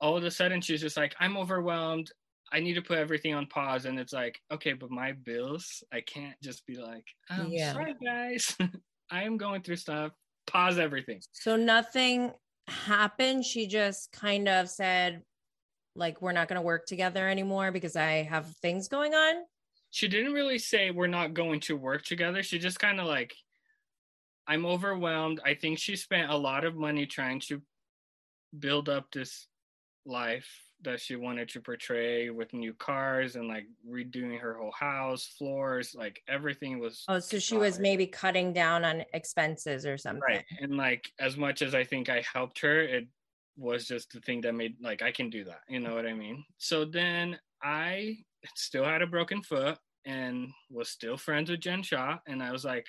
all 0.00 0.16
of 0.16 0.24
a 0.24 0.30
sudden 0.30 0.60
she's 0.60 0.80
just 0.80 0.96
like, 0.96 1.14
I'm 1.20 1.36
overwhelmed. 1.36 2.10
I 2.52 2.60
need 2.60 2.74
to 2.74 2.82
put 2.82 2.98
everything 2.98 3.34
on 3.34 3.46
pause, 3.46 3.84
and 3.84 3.98
it's 3.98 4.12
like, 4.12 4.40
okay, 4.50 4.72
but 4.72 4.90
my 4.90 5.12
bills, 5.12 5.84
I 5.92 6.00
can't 6.00 6.34
just 6.42 6.66
be 6.66 6.76
like, 6.76 7.06
I'm 7.28 7.48
Yeah. 7.48 7.72
sorry, 7.72 7.94
guys, 8.04 8.56
I 9.10 9.22
am 9.24 9.36
going 9.36 9.62
through 9.62 9.76
stuff. 9.76 10.12
Pause 10.46 10.78
everything. 10.78 11.20
So 11.32 11.54
nothing 11.56 12.32
happened. 12.66 13.44
She 13.44 13.66
just 13.66 14.10
kind 14.12 14.48
of 14.48 14.68
said, 14.68 15.22
like, 15.94 16.22
we're 16.22 16.32
not 16.32 16.48
going 16.48 16.56
to 16.56 16.62
work 16.62 16.86
together 16.86 17.28
anymore 17.28 17.70
because 17.70 17.94
I 17.94 18.22
have 18.22 18.46
things 18.62 18.88
going 18.88 19.14
on. 19.14 19.42
She 19.90 20.08
didn't 20.08 20.32
really 20.32 20.58
say 20.58 20.90
we're 20.90 21.08
not 21.08 21.34
going 21.34 21.60
to 21.60 21.76
work 21.76 22.04
together. 22.04 22.42
She 22.42 22.58
just 22.58 22.78
kind 22.78 23.00
of 23.00 23.06
like, 23.06 23.34
I'm 24.46 24.66
overwhelmed. 24.66 25.40
I 25.44 25.54
think 25.54 25.78
she 25.78 25.96
spent 25.96 26.30
a 26.30 26.36
lot 26.36 26.64
of 26.64 26.76
money 26.76 27.06
trying 27.06 27.40
to 27.48 27.60
build 28.58 28.88
up 28.88 29.10
this 29.12 29.46
life 30.06 30.48
that 30.82 30.98
she 30.98 31.14
wanted 31.14 31.48
to 31.50 31.60
portray 31.60 32.30
with 32.30 32.52
new 32.54 32.72
cars 32.72 33.36
and 33.36 33.46
like 33.46 33.66
redoing 33.88 34.40
her 34.40 34.54
whole 34.54 34.72
house, 34.72 35.26
floors, 35.38 35.94
like 35.94 36.22
everything 36.26 36.78
was 36.78 37.04
Oh, 37.06 37.18
so 37.18 37.38
she 37.38 37.56
was 37.58 37.78
maybe 37.78 38.06
cutting 38.06 38.52
down 38.52 38.84
on 38.84 39.04
expenses 39.12 39.84
or 39.84 39.98
something. 39.98 40.22
right. 40.22 40.44
And 40.60 40.76
like 40.76 41.12
as 41.20 41.36
much 41.36 41.60
as 41.60 41.74
I 41.74 41.84
think 41.84 42.08
I 42.08 42.24
helped 42.32 42.60
her, 42.60 42.80
it 42.80 43.06
was 43.58 43.86
just 43.86 44.12
the 44.12 44.20
thing 44.20 44.40
that 44.40 44.54
made 44.54 44.76
like 44.80 45.02
I 45.02 45.12
can 45.12 45.28
do 45.28 45.44
that. 45.44 45.60
You 45.68 45.80
know 45.80 45.94
what 45.94 46.06
I 46.06 46.14
mean? 46.14 46.44
So 46.56 46.86
then 46.86 47.38
I 47.62 48.16
still 48.54 48.84
had 48.84 49.02
a 49.02 49.06
broken 49.06 49.42
foot 49.42 49.76
and 50.06 50.48
was 50.70 50.88
still 50.88 51.18
friends 51.18 51.50
with 51.50 51.60
Jen 51.60 51.82
Shah. 51.82 52.18
And 52.26 52.42
I 52.42 52.52
was 52.52 52.64
like, 52.64 52.86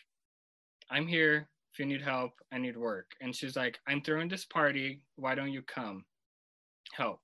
I'm 0.92 1.08
here. 1.08 1.48
If 1.74 1.80
you 1.80 1.86
need 1.86 2.02
help, 2.02 2.34
I 2.52 2.58
need 2.58 2.76
work. 2.76 3.12
And 3.22 3.34
she's 3.34 3.56
like, 3.56 3.80
I'm 3.88 4.02
throwing 4.02 4.28
this 4.28 4.44
party. 4.44 5.02
Why 5.16 5.36
don't 5.36 5.54
you 5.54 5.62
come 5.62 6.04
help? 6.94 7.22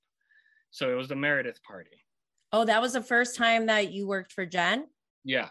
So 0.71 0.89
it 0.89 0.95
was 0.95 1.10
the 1.10 1.15
Meredith 1.17 1.62
party. 1.63 2.06
Oh, 2.53 2.63
that 2.63 2.82
was 2.82 2.93
the 2.93 3.01
first 3.01 3.36
time 3.36 3.65
that 3.65 3.91
you 3.91 4.08
worked 4.08 4.32
for 4.32 4.45
Jen? 4.45 4.88
Yeah. 5.25 5.49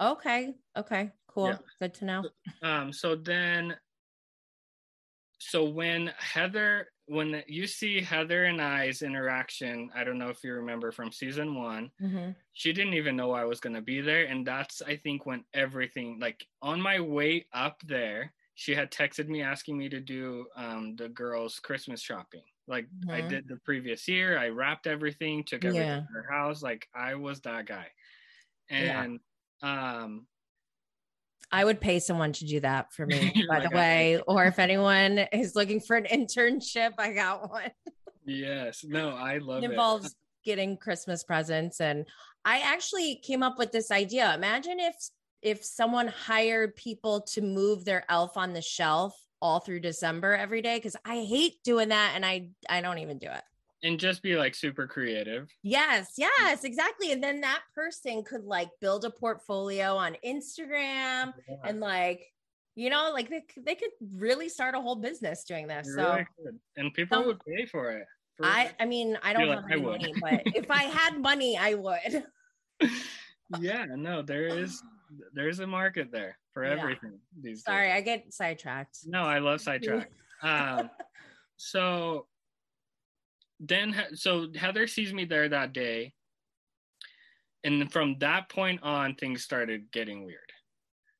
Okay. 0.00 0.54
Okay. 0.76 1.10
Cool. 1.28 1.48
Yeah. 1.48 1.58
Good 1.78 1.94
to 1.94 2.04
know. 2.06 2.24
Um, 2.62 2.94
so 2.94 3.14
then, 3.14 3.76
so 5.38 5.64
when 5.64 6.10
Heather, 6.16 6.86
when 7.10 7.42
you 7.48 7.66
see 7.66 8.00
Heather 8.02 8.44
and 8.44 8.62
I's 8.62 9.02
interaction, 9.02 9.90
I 9.94 10.04
don't 10.04 10.18
know 10.18 10.30
if 10.30 10.44
you 10.44 10.54
remember 10.54 10.92
from 10.92 11.12
season 11.12 11.54
one, 11.56 11.92
Mhm. 11.98 12.34
she 12.52 12.72
didn't 12.72 12.94
even 12.94 13.16
know 13.16 13.32
I 13.32 13.44
was 13.44 13.60
going 13.60 13.74
to 13.76 13.82
be 13.82 14.00
there. 14.00 14.26
And 14.26 14.46
that's, 14.46 14.82
I 14.82 14.96
think, 14.96 15.26
when 15.26 15.44
everything, 15.54 16.18
like 16.20 16.46
on 16.62 16.80
my 16.80 17.00
way 17.00 17.46
up 17.52 17.82
there, 17.86 18.34
she 18.54 18.74
had 18.74 18.92
texted 18.92 19.28
me 19.28 19.42
asking 19.42 19.78
me 19.78 19.88
to 19.90 20.00
do 20.00 20.46
um, 20.56 20.96
the 20.96 21.08
girls' 21.08 21.60
Christmas 21.60 22.02
shopping. 22.02 22.44
Like 22.66 22.88
I 23.12 23.20
Mhm. 23.20 23.22
did 23.22 23.48
the 23.48 23.58
previous 23.64 24.08
year, 24.08 24.38
I 24.38 24.48
wrapped 24.48 24.86
everything, 24.86 25.44
took 25.44 25.64
everything 25.64 25.88
Yeah. 25.88 26.06
to 26.08 26.14
her 26.14 26.32
house. 26.32 26.62
Like 26.62 26.88
I 26.94 27.14
was 27.16 27.40
that 27.42 27.66
guy. 27.66 27.90
Yeah. 28.78 29.06
And 29.08 29.20
um, 29.62 30.26
I 31.52 31.64
would 31.64 31.80
pay 31.80 31.98
someone 31.98 32.32
to 32.34 32.44
do 32.44 32.60
that 32.60 32.92
for 32.92 33.06
me, 33.06 33.32
oh 33.36 33.40
by 33.48 33.58
like, 33.58 33.70
the 33.70 33.76
way. 33.76 34.20
Or 34.26 34.44
if 34.44 34.58
anyone 34.58 35.18
is 35.32 35.54
looking 35.56 35.80
for 35.80 35.96
an 35.96 36.04
internship, 36.04 36.92
I 36.98 37.12
got 37.12 37.50
one. 37.50 37.70
yes, 38.24 38.84
no, 38.86 39.10
I 39.10 39.38
love 39.42 39.62
it 39.62 39.66
it. 39.66 39.70
involves 39.70 40.14
getting 40.44 40.76
Christmas 40.76 41.24
presents. 41.24 41.80
And 41.80 42.06
I 42.44 42.60
actually 42.60 43.16
came 43.16 43.42
up 43.42 43.58
with 43.58 43.72
this 43.72 43.90
idea. 43.90 44.34
Imagine 44.34 44.80
if 44.80 44.94
if 45.42 45.64
someone 45.64 46.08
hired 46.08 46.76
people 46.76 47.22
to 47.22 47.40
move 47.40 47.84
their 47.84 48.04
elf 48.10 48.36
on 48.36 48.52
the 48.52 48.60
shelf 48.60 49.18
all 49.40 49.58
through 49.58 49.80
December 49.80 50.34
every 50.34 50.60
day, 50.60 50.76
because 50.76 50.96
I 51.04 51.22
hate 51.22 51.54
doing 51.64 51.88
that 51.88 52.12
and 52.14 52.24
I 52.24 52.50
I 52.68 52.80
don't 52.80 52.98
even 52.98 53.18
do 53.18 53.28
it. 53.28 53.42
And 53.82 53.98
just 53.98 54.22
be 54.22 54.36
like 54.36 54.54
super 54.54 54.86
creative. 54.86 55.50
Yes, 55.62 56.12
yes, 56.16 56.64
exactly. 56.64 57.12
And 57.12 57.22
then 57.22 57.40
that 57.40 57.62
person 57.74 58.22
could 58.22 58.44
like 58.44 58.68
build 58.80 59.04
a 59.04 59.10
portfolio 59.10 59.94
on 59.96 60.16
Instagram 60.24 61.32
and 61.64 61.80
like, 61.80 62.32
you 62.74 62.90
know, 62.90 63.10
like 63.12 63.28
they, 63.30 63.40
could- 63.40 63.64
they 63.64 63.74
could 63.74 63.90
really 64.14 64.48
start 64.48 64.74
a 64.74 64.80
whole 64.80 64.96
business 64.96 65.44
doing 65.44 65.66
this. 65.66 65.94
So 65.94 66.12
really 66.12 66.26
and 66.76 66.92
people 66.94 67.18
Some- 67.18 67.26
would 67.26 67.40
pay 67.44 67.64
for 67.66 67.90
it. 67.92 68.06
For 68.36 68.46
I, 68.46 68.70
I 68.80 68.86
mean, 68.86 69.18
I 69.22 69.32
don't 69.32 69.48
have 69.48 69.64
like, 69.64 69.72
any 69.72 69.82
money, 69.82 70.14
but 70.20 70.42
if 70.54 70.70
I 70.70 70.84
had 70.84 71.18
money, 71.20 71.58
I 71.58 71.74
would. 71.74 72.24
yeah, 73.60 73.84
no, 73.90 74.22
there 74.22 74.46
is 74.46 74.82
there's 75.34 75.58
a 75.58 75.66
market 75.66 76.10
there 76.12 76.38
for 76.54 76.64
Yeah. 76.64 76.78
everything 76.80 77.18
these 77.42 77.64
Sorry, 77.64 77.88
days. 77.88 77.96
I 77.96 78.00
get 78.00 78.32
sidetracked. 78.32 78.98
No, 79.04 79.24
I 79.24 79.40
love 79.40 79.60
sidetrack. 79.60 80.10
um, 80.42 80.88
so 81.56 82.26
then, 83.60 83.94
so 84.14 84.52
Heather 84.54 84.86
sees 84.88 85.12
me 85.12 85.24
there 85.26 85.48
that 85.48 85.72
day, 85.72 86.14
and 87.62 87.92
from 87.92 88.18
that 88.18 88.48
point 88.48 88.82
on, 88.82 89.14
things 89.14 89.44
started 89.44 89.92
getting 89.92 90.24
weird. 90.24 90.52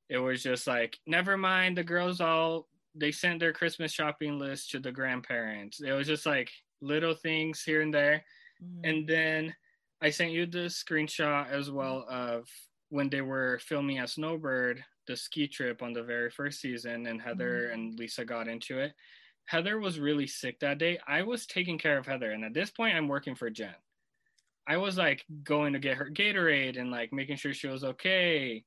It 0.08 0.18
was 0.18 0.42
just 0.42 0.66
like, 0.66 0.98
never 1.06 1.36
mind, 1.36 1.76
the 1.78 1.84
girls 1.84 2.20
all 2.20 2.68
they 2.94 3.12
sent 3.12 3.38
their 3.38 3.52
Christmas 3.52 3.92
shopping 3.92 4.38
list 4.38 4.70
to 4.70 4.80
the 4.80 4.90
grandparents. 4.90 5.80
It 5.80 5.92
was 5.92 6.08
just 6.08 6.26
like 6.26 6.50
little 6.80 7.14
things 7.14 7.62
here 7.62 7.82
and 7.82 7.94
there. 7.94 8.24
Mhm. 8.60 8.80
And 8.88 9.08
then 9.08 9.56
I 10.00 10.10
sent 10.10 10.32
you 10.32 10.46
the 10.46 10.66
screenshot 10.66 11.48
as 11.50 11.70
well 11.70 12.04
of 12.08 12.48
when 12.88 13.08
they 13.10 13.20
were 13.20 13.60
filming 13.60 13.98
at 13.98 14.10
Snowbird, 14.10 14.84
the 15.06 15.16
ski 15.16 15.46
trip 15.46 15.82
on 15.82 15.92
the 15.92 16.02
very 16.02 16.30
first 16.30 16.60
season, 16.60 17.06
and 17.06 17.22
Heather 17.22 17.68
Mhm. 17.68 17.74
and 17.74 17.98
Lisa 17.98 18.24
got 18.24 18.48
into 18.48 18.80
it. 18.80 18.94
Heather 19.50 19.80
was 19.80 19.98
really 19.98 20.28
sick 20.28 20.60
that 20.60 20.78
day. 20.78 21.00
I 21.08 21.22
was 21.22 21.44
taking 21.44 21.76
care 21.76 21.98
of 21.98 22.06
Heather, 22.06 22.30
and 22.30 22.44
at 22.44 22.54
this 22.54 22.70
point, 22.70 22.94
I'm 22.96 23.08
working 23.08 23.34
for 23.34 23.50
Jen. 23.50 23.74
I 24.68 24.76
was 24.76 24.96
like 24.96 25.24
going 25.42 25.72
to 25.72 25.80
get 25.80 25.96
her 25.96 26.08
Gatorade 26.08 26.78
and 26.78 26.92
like 26.92 27.12
making 27.12 27.34
sure 27.36 27.52
she 27.52 27.66
was 27.66 27.82
okay 27.82 28.64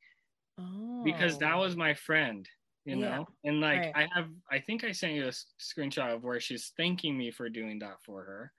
because 1.05 1.37
that 1.37 1.53
Oh. 1.53 1.59
was 1.59 1.77
my 1.77 1.93
friend, 1.93 2.49
you 2.83 2.97
Yeah, 2.97 3.19
know. 3.19 3.27
And 3.45 3.61
like 3.61 3.79
right. 3.79 3.93
I 3.95 4.09
have, 4.13 4.29
I 4.51 4.59
think 4.59 4.83
I 4.83 4.91
sent 4.91 5.13
you 5.13 5.23
a 5.27 5.33
screenshot 5.61 6.13
of 6.13 6.25
where 6.25 6.41
she's 6.41 6.73
thanking 6.75 7.17
me 7.17 7.31
for 7.31 7.47
doing 7.47 7.79
that 7.79 8.03
for 8.03 8.23
her 8.25 8.51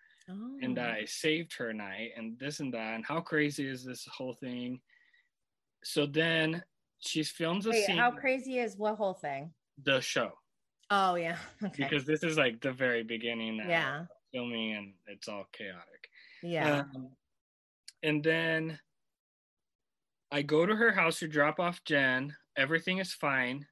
and 0.63 0.79
Oh. 0.79 0.83
I 0.83 1.05
saved 1.05 1.53
her 1.59 1.75
night 1.75 2.13
and 2.17 2.39
this 2.39 2.61
and 2.61 2.73
that 2.73 2.95
and 2.95 3.05
how 3.05 3.21
crazy 3.21 3.69
is 3.69 3.85
this 3.85 4.07
whole 4.07 4.33
thing? 4.33 4.81
So 5.83 6.07
then 6.07 6.65
she 7.01 7.23
films 7.23 7.67
a 7.67 7.71
Wait, 7.71 7.85
scene 7.85 7.99
how 7.99 8.13
crazy 8.13 8.59
is 8.61 8.77
what 8.79 8.97
whole 8.97 9.13
thing? 9.13 9.53
the 9.85 10.01
show 10.01 10.33
Oh 10.90 11.14
yeah. 11.14 11.37
Okay. 11.64 11.85
because 11.85 12.05
this 12.05 12.23
is 12.23 12.37
like 12.37 12.61
the 12.61 12.73
very 12.73 13.03
beginning 13.03 13.57
yeah. 13.57 14.05
filming 14.33 14.75
and 14.75 14.92
it's 15.07 15.29
all 15.29 15.47
chaotic. 15.53 16.09
Yeah. 16.42 16.85
Um, 16.94 17.11
and 18.03 18.23
then 18.23 18.79
I 20.31 20.42
go 20.42 20.66
to 20.66 20.77
her 20.77 20.92
house 20.92 21.20
to 21.20 21.29
drop 21.29 21.59
off 21.59 21.83
Jen. 21.85 22.35
Everything 22.57 22.99
is 22.99 23.12
fine. 23.12 23.66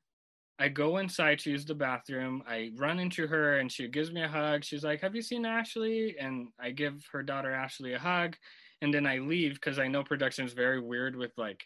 I 0.58 0.68
go 0.68 0.98
inside 0.98 1.40
to 1.40 1.50
use 1.50 1.64
the 1.64 1.74
bathroom. 1.74 2.42
I 2.46 2.70
run 2.76 2.98
into 2.98 3.26
her 3.26 3.58
and 3.58 3.70
she 3.70 3.88
gives 3.88 4.12
me 4.12 4.22
a 4.22 4.28
hug. 4.28 4.64
She's 4.64 4.84
like, 4.84 5.00
Have 5.00 5.14
you 5.14 5.22
seen 5.22 5.44
Ashley? 5.44 6.16
And 6.18 6.48
I 6.60 6.70
give 6.70 7.04
her 7.12 7.22
daughter 7.22 7.52
Ashley 7.52 7.94
a 7.94 7.98
hug. 7.98 8.36
And 8.80 8.92
then 8.92 9.06
I 9.06 9.18
leave 9.18 9.54
because 9.54 9.78
I 9.78 9.88
know 9.88 10.04
production 10.04 10.44
is 10.44 10.52
very 10.52 10.80
weird 10.80 11.16
with 11.16 11.32
like, 11.36 11.62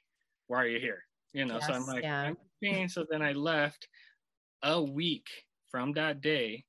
Why 0.47 0.63
are 0.63 0.67
you 0.67 0.81
here? 0.81 1.03
You 1.33 1.45
know, 1.45 1.61
so 1.61 1.75
I'm 1.75 1.87
like, 1.87 2.03
yeah. 2.03 2.33
I'm. 2.63 2.89
So 2.89 3.05
then 3.11 3.21
I 3.21 3.33
left 3.33 3.87
a 4.67 4.83
week 4.83 5.29
from 5.71 5.93
that 5.93 6.21
day. 6.21 6.65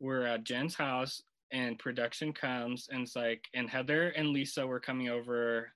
We're 0.00 0.24
at 0.24 0.44
Jen's 0.44 0.74
house 0.74 1.22
and 1.52 1.78
production 1.78 2.32
comes 2.32 2.88
and 2.90 3.02
it's 3.02 3.14
like 3.14 3.44
and 3.54 3.68
Heather 3.68 4.08
and 4.08 4.30
Lisa 4.30 4.66
were 4.66 4.80
coming 4.80 5.10
over 5.10 5.72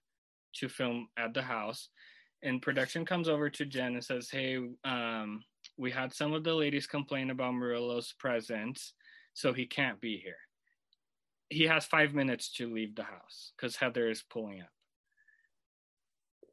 to 0.54 0.68
film 0.68 1.08
at 1.18 1.34
the 1.34 1.42
house 1.42 1.90
and 2.42 2.62
production 2.62 3.04
comes 3.04 3.28
over 3.28 3.50
to 3.50 3.66
Jen 3.66 3.94
and 3.94 4.04
says, 4.04 4.30
"Hey, 4.30 4.58
um, 4.84 5.42
we 5.76 5.90
had 5.90 6.12
some 6.12 6.32
of 6.32 6.44
the 6.44 6.54
ladies 6.54 6.86
complain 6.86 7.30
about 7.30 7.54
Murilo's 7.54 8.12
presence, 8.12 8.92
so 9.32 9.52
he 9.52 9.66
can't 9.66 10.00
be 10.00 10.18
here. 10.18 10.36
He 11.48 11.64
has 11.64 11.86
five 11.86 12.14
minutes 12.14 12.52
to 12.54 12.72
leave 12.72 12.94
the 12.94 13.04
house 13.04 13.52
because 13.56 13.76
Heather 13.76 14.08
is 14.10 14.22
pulling 14.22 14.60
up." 14.60 14.68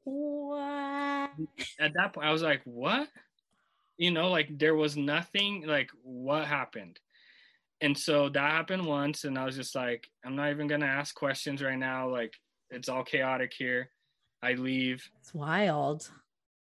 What? 0.04 1.32
At 1.80 1.94
that 1.94 2.14
point, 2.14 2.28
I 2.28 2.32
was 2.32 2.42
like, 2.42 2.62
"What?" 2.64 3.10
You 4.02 4.10
know, 4.10 4.30
like 4.30 4.50
there 4.58 4.74
was 4.76 4.98
nothing. 4.98 5.64
Like, 5.68 5.90
what 6.04 6.46
happened? 6.48 7.00
and 7.84 7.98
so 7.98 8.30
that 8.30 8.52
happened 8.52 8.86
once 8.86 9.24
and 9.24 9.38
i 9.40 9.44
was 9.44 9.56
just 9.56 9.74
like 9.76 10.08
i'm 10.24 10.36
not 10.36 10.52
even 10.52 10.68
gonna 10.68 10.86
ask 10.86 11.16
questions 11.16 11.62
right 11.64 11.80
now 11.80 12.08
like 12.08 12.32
it's 12.70 12.88
all 12.90 13.04
chaotic 13.04 13.52
here 13.58 13.90
i 14.44 14.54
leave 14.54 15.04
It's 15.20 15.34
wild. 15.34 16.10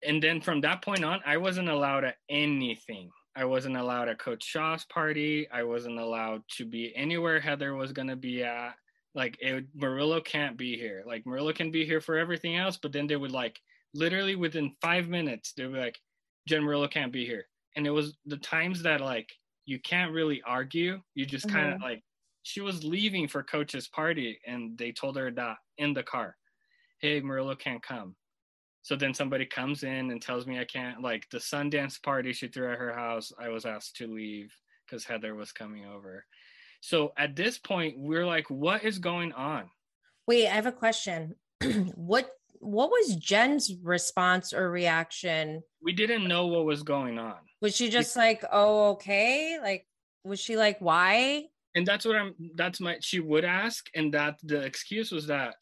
and 0.02 0.22
then 0.22 0.40
from 0.40 0.62
that 0.62 0.82
point 0.82 1.04
on 1.04 1.20
i 1.26 1.36
wasn't 1.36 1.68
allowed 1.68 2.04
at 2.04 2.16
anything 2.30 3.10
i 3.36 3.44
wasn't 3.44 3.76
allowed 3.76 4.08
at 4.08 4.18
coach 4.18 4.42
shah's 4.44 4.86
party 4.86 5.46
i 5.52 5.62
wasn't 5.62 5.98
allowed 5.98 6.42
to 6.56 6.64
be 6.64 6.90
anywhere 6.96 7.38
heather 7.38 7.74
was 7.74 7.92
gonna 7.92 8.16
be 8.16 8.42
at 8.42 8.72
like 9.14 9.36
it 9.40 9.66
murilo 9.76 10.24
can't 10.24 10.56
be 10.56 10.76
here 10.78 11.04
like 11.06 11.24
murilo 11.24 11.54
can 11.54 11.70
be 11.70 11.84
here 11.84 12.00
for 12.00 12.16
everything 12.16 12.56
else 12.56 12.78
but 12.80 12.92
then 12.92 13.06
they 13.06 13.16
would 13.16 13.30
like 13.42 13.60
literally 13.92 14.36
within 14.36 14.72
five 14.80 15.06
minutes 15.08 15.52
they 15.52 15.64
would 15.66 15.74
be 15.74 15.80
like 15.80 15.98
jen 16.46 16.62
murilo 16.62 16.90
can't 16.90 17.12
be 17.12 17.24
here. 17.24 17.46
And 17.76 17.86
it 17.86 17.90
was 17.90 18.14
the 18.26 18.36
times 18.36 18.82
that 18.82 19.00
like 19.00 19.32
you 19.66 19.78
can't 19.80 20.12
really 20.12 20.42
argue. 20.46 21.00
You 21.14 21.26
just 21.26 21.48
kind 21.48 21.68
of 21.68 21.74
mm-hmm. 21.74 21.84
like 21.84 22.02
she 22.42 22.60
was 22.60 22.84
leaving 22.84 23.26
for 23.26 23.42
coach's 23.42 23.88
party 23.88 24.38
and 24.46 24.76
they 24.78 24.92
told 24.92 25.16
her 25.16 25.30
that 25.30 25.56
in 25.78 25.94
the 25.94 26.02
car 26.02 26.36
hey 27.04 27.20
murilo 27.20 27.58
can't 27.58 27.82
come. 27.82 28.16
So 28.80 28.96
then 28.96 29.12
somebody 29.12 29.44
comes 29.44 29.82
in 29.82 30.10
and 30.10 30.22
tells 30.22 30.46
me 30.46 30.58
i 30.58 30.64
can't 30.64 31.02
like 31.02 31.26
the 31.30 31.38
sundance 31.38 32.02
party 32.02 32.32
she 32.32 32.48
threw 32.48 32.72
at 32.72 32.78
her 32.78 32.94
house 32.94 33.30
i 33.38 33.48
was 33.48 33.66
asked 33.66 33.96
to 33.96 34.06
leave 34.06 34.50
because 34.86 35.04
heather 35.04 35.34
was 35.34 35.52
coming 35.52 35.84
over. 35.84 36.24
So 36.80 37.12
at 37.18 37.36
this 37.36 37.58
point 37.58 37.98
we're 37.98 38.26
like 38.26 38.48
what 38.48 38.84
is 38.84 38.98
going 38.98 39.32
on? 39.32 39.70
Wait, 40.26 40.48
I 40.48 40.54
have 40.54 40.66
a 40.66 40.72
question. 40.72 41.34
what 41.94 42.30
what 42.60 42.90
was 42.90 43.16
Jen's 43.16 43.72
response 43.82 44.52
or 44.52 44.70
reaction? 44.70 45.62
we 45.82 45.92
didn't 45.92 46.26
know 46.26 46.46
what 46.46 46.64
was 46.64 46.82
going 46.82 47.18
on 47.18 47.36
Was 47.60 47.76
she 47.76 47.90
just 47.90 48.16
like, 48.16 48.44
"Oh, 48.50 48.90
okay"? 48.92 49.58
Like 49.60 49.86
was 50.24 50.40
she 50.40 50.56
like, 50.56 50.78
"Why?" 50.80 51.44
and 51.74 51.86
that's 51.86 52.04
what 52.04 52.16
i'm 52.16 52.34
that's 52.54 52.80
my 52.80 52.96
she 53.00 53.20
would 53.20 53.44
ask 53.44 53.88
and 53.94 54.12
that 54.14 54.38
the 54.44 54.60
excuse 54.62 55.10
was 55.10 55.26
that 55.26 55.56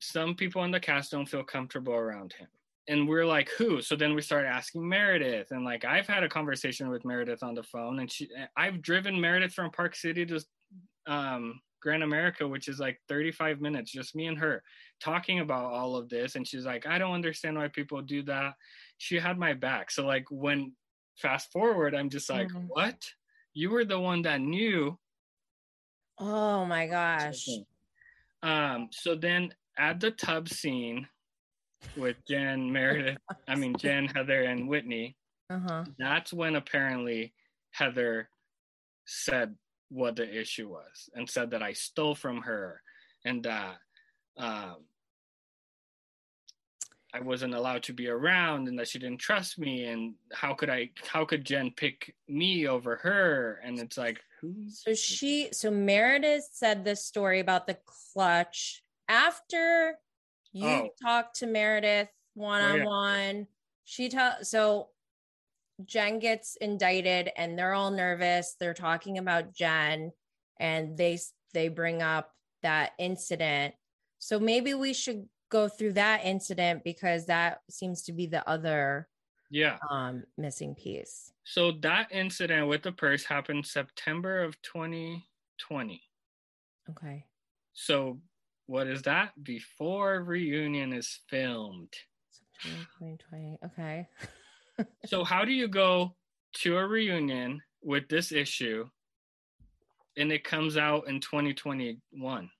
some 0.00 0.34
people 0.34 0.60
on 0.60 0.70
the 0.70 0.80
cast 0.80 1.10
don't 1.10 1.26
feel 1.26 1.42
comfortable 1.42 1.94
around 1.94 2.32
him 2.34 2.48
and 2.88 3.08
we're 3.08 3.24
like 3.24 3.48
who 3.56 3.80
so 3.80 3.96
then 3.96 4.14
we 4.14 4.20
started 4.20 4.48
asking 4.48 4.86
meredith 4.86 5.50
and 5.50 5.64
like 5.64 5.84
i've 5.84 6.06
had 6.06 6.22
a 6.22 6.28
conversation 6.28 6.88
with 6.90 7.04
meredith 7.04 7.42
on 7.42 7.54
the 7.54 7.62
phone 7.62 8.00
and 8.00 8.10
she 8.10 8.28
i've 8.56 8.82
driven 8.82 9.18
meredith 9.20 9.52
from 9.52 9.70
park 9.70 9.96
city 9.96 10.26
to 10.26 10.38
um 11.06 11.60
grand 11.84 12.02
america 12.02 12.48
which 12.48 12.66
is 12.66 12.78
like 12.80 12.98
35 13.08 13.60
minutes 13.60 13.92
just 13.92 14.16
me 14.16 14.26
and 14.26 14.38
her 14.38 14.62
talking 15.02 15.40
about 15.40 15.66
all 15.70 15.96
of 15.96 16.08
this 16.08 16.34
and 16.34 16.48
she's 16.48 16.64
like 16.64 16.86
i 16.86 16.96
don't 16.96 17.12
understand 17.12 17.58
why 17.58 17.68
people 17.68 18.00
do 18.00 18.22
that 18.22 18.54
she 18.96 19.16
had 19.18 19.36
my 19.38 19.52
back 19.52 19.90
so 19.90 20.06
like 20.06 20.24
when 20.30 20.72
fast 21.18 21.52
forward 21.52 21.94
i'm 21.94 22.08
just 22.08 22.30
like 22.30 22.48
Mhm. 22.48 22.68
what 22.68 22.96
you 23.52 23.68
were 23.70 23.84
the 23.84 24.00
one 24.00 24.22
that 24.22 24.40
knew 24.40 24.98
Oh 26.16 26.64
my 26.64 26.86
gosh. 26.86 27.48
um, 28.42 28.88
so 28.92 29.14
then 29.16 29.52
at 29.76 29.98
the 30.00 30.12
tub 30.12 30.48
scene 30.48 31.08
with 31.96 32.16
Jen, 32.28 32.70
Meredith, 32.76 33.18
I 33.48 33.56
mean 33.56 33.74
Jen, 33.76 34.06
Heather, 34.06 34.42
and 34.44 34.68
Whitney, 34.68 35.16
Uh-huh. 35.50 35.84
that's 35.98 36.32
when 36.32 36.54
apparently 36.56 37.34
Heather 37.72 38.28
said 39.06 39.56
what 39.94 40.16
the 40.16 40.40
issue 40.40 40.68
was 40.68 41.08
and 41.14 41.30
said 41.30 41.50
that 41.52 41.62
I 41.62 41.72
stole 41.72 42.16
from 42.16 42.42
her 42.42 42.82
and 43.24 43.44
that 43.44 43.76
um, 44.36 44.76
I 47.14 47.20
wasn't 47.20 47.54
allowed 47.54 47.84
to 47.84 47.92
be 47.92 48.08
around 48.08 48.66
and 48.66 48.76
that 48.78 48.88
she 48.88 48.98
didn't 48.98 49.20
trust 49.20 49.56
me 49.56 49.84
and 49.84 50.14
how 50.32 50.52
could 50.52 50.68
I 50.68 50.90
how 51.06 51.24
could 51.24 51.44
Jen 51.44 51.70
pick 51.70 52.12
me 52.28 52.66
over 52.66 52.96
her 52.96 53.60
and 53.62 53.78
it's 53.78 53.96
like 53.96 54.20
who's 54.40 54.82
So 54.84 54.94
she 54.94 55.50
so 55.52 55.70
Meredith 55.70 56.48
said 56.52 56.84
this 56.84 57.04
story 57.04 57.38
about 57.38 57.68
the 57.68 57.78
clutch 57.86 58.82
after 59.08 59.96
you 60.52 60.68
Oh. 60.68 60.88
talked 61.00 61.36
to 61.36 61.46
Meredith 61.46 62.08
one 62.34 62.62
on 62.62 62.84
one. 62.84 63.46
She 63.84 64.08
tell 64.08 64.42
so 64.42 64.88
Jen 65.84 66.18
gets 66.18 66.56
indicted 66.60 67.30
and 67.36 67.58
they're 67.58 67.74
all 67.74 67.90
nervous. 67.90 68.56
They're 68.58 68.74
talking 68.74 69.18
about 69.18 69.54
Jen 69.54 70.12
and 70.60 70.96
they 70.96 71.18
they 71.52 71.68
bring 71.68 72.02
up 72.02 72.32
that 72.62 72.92
incident. 72.98 73.74
So 74.18 74.38
maybe 74.38 74.74
we 74.74 74.92
should 74.92 75.28
go 75.50 75.68
through 75.68 75.92
that 75.94 76.24
incident 76.24 76.82
because 76.84 77.26
that 77.26 77.60
seems 77.70 78.02
to 78.02 78.12
be 78.12 78.26
the 78.26 78.48
other 78.48 79.08
yeah 79.50 79.78
um 79.90 80.24
missing 80.38 80.74
piece. 80.74 81.32
So 81.44 81.72
that 81.82 82.10
incident 82.10 82.68
with 82.68 82.82
the 82.82 82.92
purse 82.92 83.24
happened 83.24 83.66
September 83.66 84.42
of 84.42 84.60
2020. 84.62 86.02
Okay. 86.90 87.26
So 87.72 88.20
what 88.66 88.86
is 88.86 89.02
that? 89.02 89.32
Before 89.42 90.22
reunion 90.22 90.92
is 90.92 91.20
filmed. 91.28 91.92
September 92.30 92.86
2020. 92.98 93.58
Okay. 93.66 94.08
So 95.06 95.24
how 95.24 95.44
do 95.44 95.52
you 95.52 95.68
go 95.68 96.16
to 96.58 96.76
a 96.76 96.86
reunion 96.86 97.62
with 97.82 98.08
this 98.08 98.32
issue 98.32 98.88
and 100.16 100.32
it 100.32 100.44
comes 100.44 100.76
out 100.76 101.08
in 101.08 101.20
2021? 101.20 102.50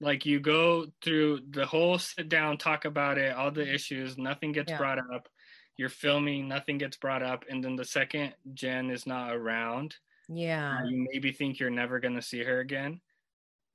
Like 0.00 0.24
you 0.24 0.38
go 0.40 0.86
through 1.02 1.40
the 1.50 1.66
whole 1.66 1.98
sit 1.98 2.28
down, 2.28 2.56
talk 2.58 2.84
about 2.84 3.18
it, 3.18 3.34
all 3.34 3.50
the 3.50 3.68
issues, 3.72 4.16
nothing 4.16 4.52
gets 4.52 4.70
Yeah. 4.70 4.78
brought 4.78 4.98
up. 5.12 5.28
You're 5.76 5.88
filming, 5.88 6.48
nothing 6.48 6.78
gets 6.78 6.96
brought 6.96 7.22
up, 7.22 7.44
and 7.48 7.62
then 7.62 7.76
the 7.76 7.84
second 7.84 8.34
Jen 8.54 8.90
is 8.90 9.06
not 9.06 9.34
around, 9.34 9.96
Yeah. 10.28 10.84
you 10.84 11.06
maybe 11.12 11.32
think 11.32 11.58
you're 11.58 11.70
never 11.70 12.00
going 12.00 12.14
to 12.16 12.22
see 12.22 12.42
her 12.42 12.60
again 12.60 13.00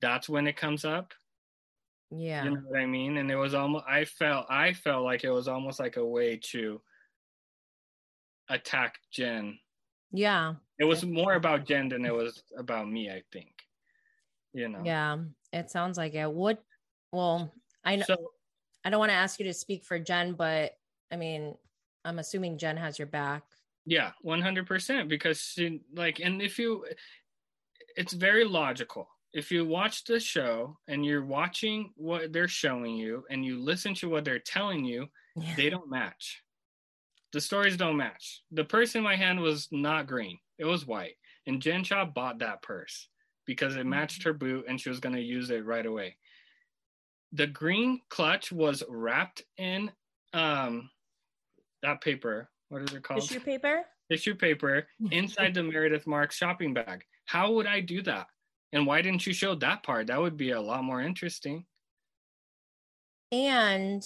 that's 0.01 0.27
when 0.27 0.47
it 0.47 0.57
comes 0.57 0.83
up 0.83 1.13
Yeah. 2.15 2.43
you 2.43 2.51
know 2.51 2.61
what 2.67 2.79
i 2.79 2.85
mean 2.85 3.17
and 3.17 3.31
it 3.31 3.35
was 3.35 3.53
almost 3.53 3.85
i 3.87 4.05
felt 4.05 4.45
i 4.49 4.73
felt 4.73 5.03
like 5.03 5.23
it 5.23 5.31
was 5.31 5.47
almost 5.47 5.79
like 5.79 5.97
a 5.97 6.05
way 6.05 6.37
to 6.51 6.79
attack 8.49 8.99
jen 9.11 9.57
Yeah. 10.11 10.55
it 10.79 10.85
was 10.85 11.03
more 11.03 11.33
about 11.33 11.65
jen 11.65 11.89
than 11.89 12.05
it 12.05 12.13
was 12.13 12.43
about 12.57 12.87
me 12.89 13.09
i 13.09 13.23
think 13.31 13.53
you 14.53 14.67
know 14.69 14.81
Yeah. 14.83 15.17
It 15.51 15.69
sounds 15.69 15.97
like 15.99 16.15
it. 16.15 16.31
What 16.31 16.63
well, 17.11 17.53
I 17.85 17.95
know 17.97 18.05
so 18.07 18.31
I 18.83 18.89
don't 18.89 18.99
want 18.99 19.11
to 19.11 19.15
ask 19.15 19.39
you 19.39 19.45
to 19.45 19.53
speak 19.53 19.85
for 19.85 19.99
Jen, 19.99 20.33
but 20.33 20.75
I 21.11 21.15
mean, 21.15 21.53
I'm 22.03 22.17
assuming 22.17 22.57
Jen 22.57 22.75
has 22.77 22.97
your 22.97 23.05
back. 23.05 23.43
yeah 23.85 24.11
100% 24.25 25.07
because 25.07 25.39
she 25.39 25.81
like 25.93 26.19
and 26.19 26.41
if 26.41 26.57
you 26.57 26.85
it's 27.95 28.13
very 28.13 28.45
logical 28.45 29.07
if 29.33 29.51
you 29.51 29.65
watch 29.65 30.03
the 30.03 30.19
show 30.19 30.77
and 30.87 31.05
you're 31.05 31.25
watching 31.25 31.91
what 31.95 32.31
they're 32.31 32.47
showing 32.47 32.95
you 32.95 33.23
and 33.29 33.43
you 33.43 33.59
listen 33.59 33.93
to 33.95 34.09
what 34.09 34.23
they're 34.23 34.39
telling 34.39 34.85
you 34.85 35.07
Yeah. 35.35 35.55
they 35.55 35.69
don't 35.69 35.89
match. 35.89 36.43
The 37.31 37.41
stories 37.41 37.75
don't 37.77 37.97
match. 37.97 38.43
The 38.51 38.63
purse 38.63 38.93
in 38.95 39.01
my 39.01 39.15
hand 39.15 39.39
was 39.39 39.67
not 39.71 40.05
green, 40.07 40.37
it 40.59 40.65
was 40.65 40.85
white. 40.85 41.15
And 41.47 41.61
Jen 41.61 41.83
Shah 41.83 42.05
bought 42.05 42.39
that 42.39 42.61
purse 42.61 43.09
because 43.45 43.75
it 43.75 43.85
matched 43.85 44.23
her 44.23 44.33
boot 44.33 44.65
and 44.69 44.79
she 44.79 44.89
was 44.89 44.99
going 44.99 45.15
to 45.15 45.21
use 45.21 45.49
it 45.49 45.65
right 45.65 45.85
away. 45.85 46.15
The 47.33 47.47
green 47.47 47.99
clutch 48.09 48.51
was 48.51 48.83
wrapped 48.87 49.41
in 49.57 49.91
um, 50.33 50.89
that 51.81 52.01
paper. 52.01 52.49
What 52.69 52.83
is 52.83 52.93
it 52.93 53.03
called? 53.03 53.21
Tissue 53.21 53.39
paper? 53.39 53.83
Tissue 54.11 54.35
paper 54.35 54.87
inside 55.11 55.55
the 55.55 55.63
Meredith 55.63 56.05
Marks 56.07 56.35
shopping 56.37 56.73
bag. 56.73 57.03
How 57.25 57.51
would 57.53 57.65
I 57.67 57.79
do 57.79 58.03
that? 58.03 58.27
And 58.73 58.85
why 58.87 59.01
didn't 59.01 59.25
you 59.25 59.33
show 59.33 59.55
that 59.55 59.83
part? 59.83 60.07
That 60.07 60.19
would 60.19 60.35
be 60.35 60.51
a 60.51 60.59
lot 60.59 60.83
more 60.83 61.01
interesting. 61.01 61.65
And 63.31 64.03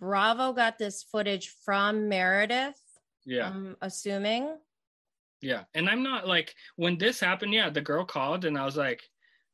Bravo 0.00 0.52
got 0.52 0.78
this 0.78 1.02
footage 1.04 1.54
from 1.64 2.08
Meredith. 2.08 2.80
Yeah. 3.24 3.48
I'm 3.48 3.76
assuming. 3.82 4.56
Yeah. 5.42 5.64
And 5.74 5.88
I'm 5.88 6.02
not 6.02 6.26
like 6.26 6.54
when 6.76 6.98
this 6.98 7.20
happened, 7.20 7.52
yeah, 7.52 7.68
the 7.70 7.80
girl 7.80 8.04
called 8.04 8.44
and 8.46 8.58
I 8.58 8.64
was 8.64 8.76
like, 8.76 9.02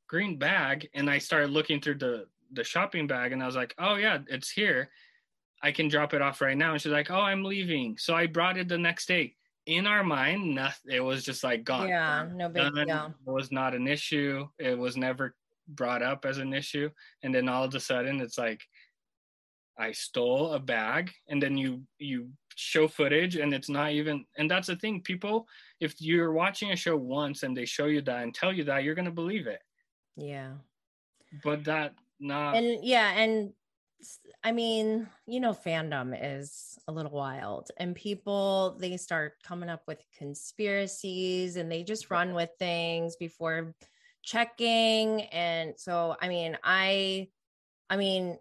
green 0.08 0.38
bag. 0.38 0.88
And 0.94 1.10
I 1.10 1.18
started 1.18 1.50
looking 1.50 1.80
through 1.80 1.98
the 1.98 2.26
the 2.52 2.64
shopping 2.64 3.06
bag 3.06 3.32
and 3.32 3.42
I 3.42 3.46
was 3.46 3.56
like, 3.56 3.74
oh 3.78 3.96
yeah, 3.96 4.18
it's 4.28 4.50
here. 4.50 4.88
I 5.62 5.72
can 5.72 5.88
drop 5.88 6.14
it 6.14 6.22
off 6.22 6.40
right 6.40 6.56
now. 6.56 6.72
And 6.72 6.80
she's 6.80 6.92
like, 6.92 7.10
oh, 7.10 7.20
I'm 7.20 7.42
leaving. 7.42 7.98
So 7.98 8.14
I 8.14 8.26
brought 8.26 8.56
it 8.56 8.68
the 8.68 8.78
next 8.78 9.06
day. 9.06 9.34
In 9.68 9.86
our 9.86 10.02
mind, 10.02 10.54
nothing 10.54 10.92
it 10.94 11.00
was 11.00 11.22
just 11.22 11.44
like 11.44 11.62
gone. 11.62 11.88
Yeah, 11.88 12.26
no 12.34 12.48
big 12.48 12.72
deal. 12.74 13.14
It 13.26 13.30
was 13.30 13.52
not 13.52 13.74
an 13.74 13.86
issue. 13.86 14.48
It 14.58 14.76
was 14.78 14.96
never 14.96 15.36
brought 15.68 16.02
up 16.02 16.24
as 16.24 16.38
an 16.38 16.54
issue. 16.54 16.88
And 17.22 17.34
then 17.34 17.50
all 17.50 17.64
of 17.64 17.74
a 17.74 17.80
sudden 17.80 18.20
it's 18.22 18.38
like 18.38 18.62
I 19.78 19.92
stole 19.92 20.52
a 20.54 20.58
bag 20.58 21.12
and 21.28 21.42
then 21.42 21.58
you 21.58 21.82
you 21.98 22.30
show 22.56 22.88
footage 22.88 23.36
and 23.36 23.52
it's 23.52 23.68
not 23.68 23.92
even 23.92 24.24
and 24.38 24.50
that's 24.50 24.68
the 24.68 24.76
thing 24.76 25.02
people 25.02 25.46
if 25.80 26.00
you're 26.00 26.32
watching 26.32 26.72
a 26.72 26.76
show 26.76 26.96
once 26.96 27.44
and 27.44 27.54
they 27.56 27.64
show 27.66 27.86
you 27.86 28.00
that 28.02 28.22
and 28.24 28.34
tell 28.34 28.52
you 28.52 28.64
that 28.64 28.82
you're 28.82 28.96
going 28.96 29.04
to 29.04 29.12
believe 29.12 29.46
it 29.46 29.60
Yeah. 30.16 30.54
but 31.44 31.62
that 31.64 31.94
not 32.18 32.56
And 32.56 32.82
yeah, 32.82 33.10
and 33.14 33.52
I 34.44 34.52
mean, 34.52 35.08
you 35.26 35.40
know, 35.40 35.52
fandom 35.52 36.16
is 36.20 36.78
a 36.86 36.92
little 36.92 37.10
wild, 37.12 37.70
and 37.78 37.94
people 37.94 38.76
they 38.78 38.96
start 38.96 39.34
coming 39.42 39.68
up 39.68 39.82
with 39.86 40.02
conspiracies 40.16 41.56
and 41.56 41.70
they 41.70 41.82
just 41.82 42.10
run 42.10 42.34
with 42.34 42.50
things 42.58 43.16
before 43.16 43.74
checking. 44.22 45.22
And 45.22 45.74
so, 45.76 46.16
I 46.20 46.28
mean, 46.28 46.56
I, 46.62 47.28
I 47.90 47.96
mean, 47.96 48.38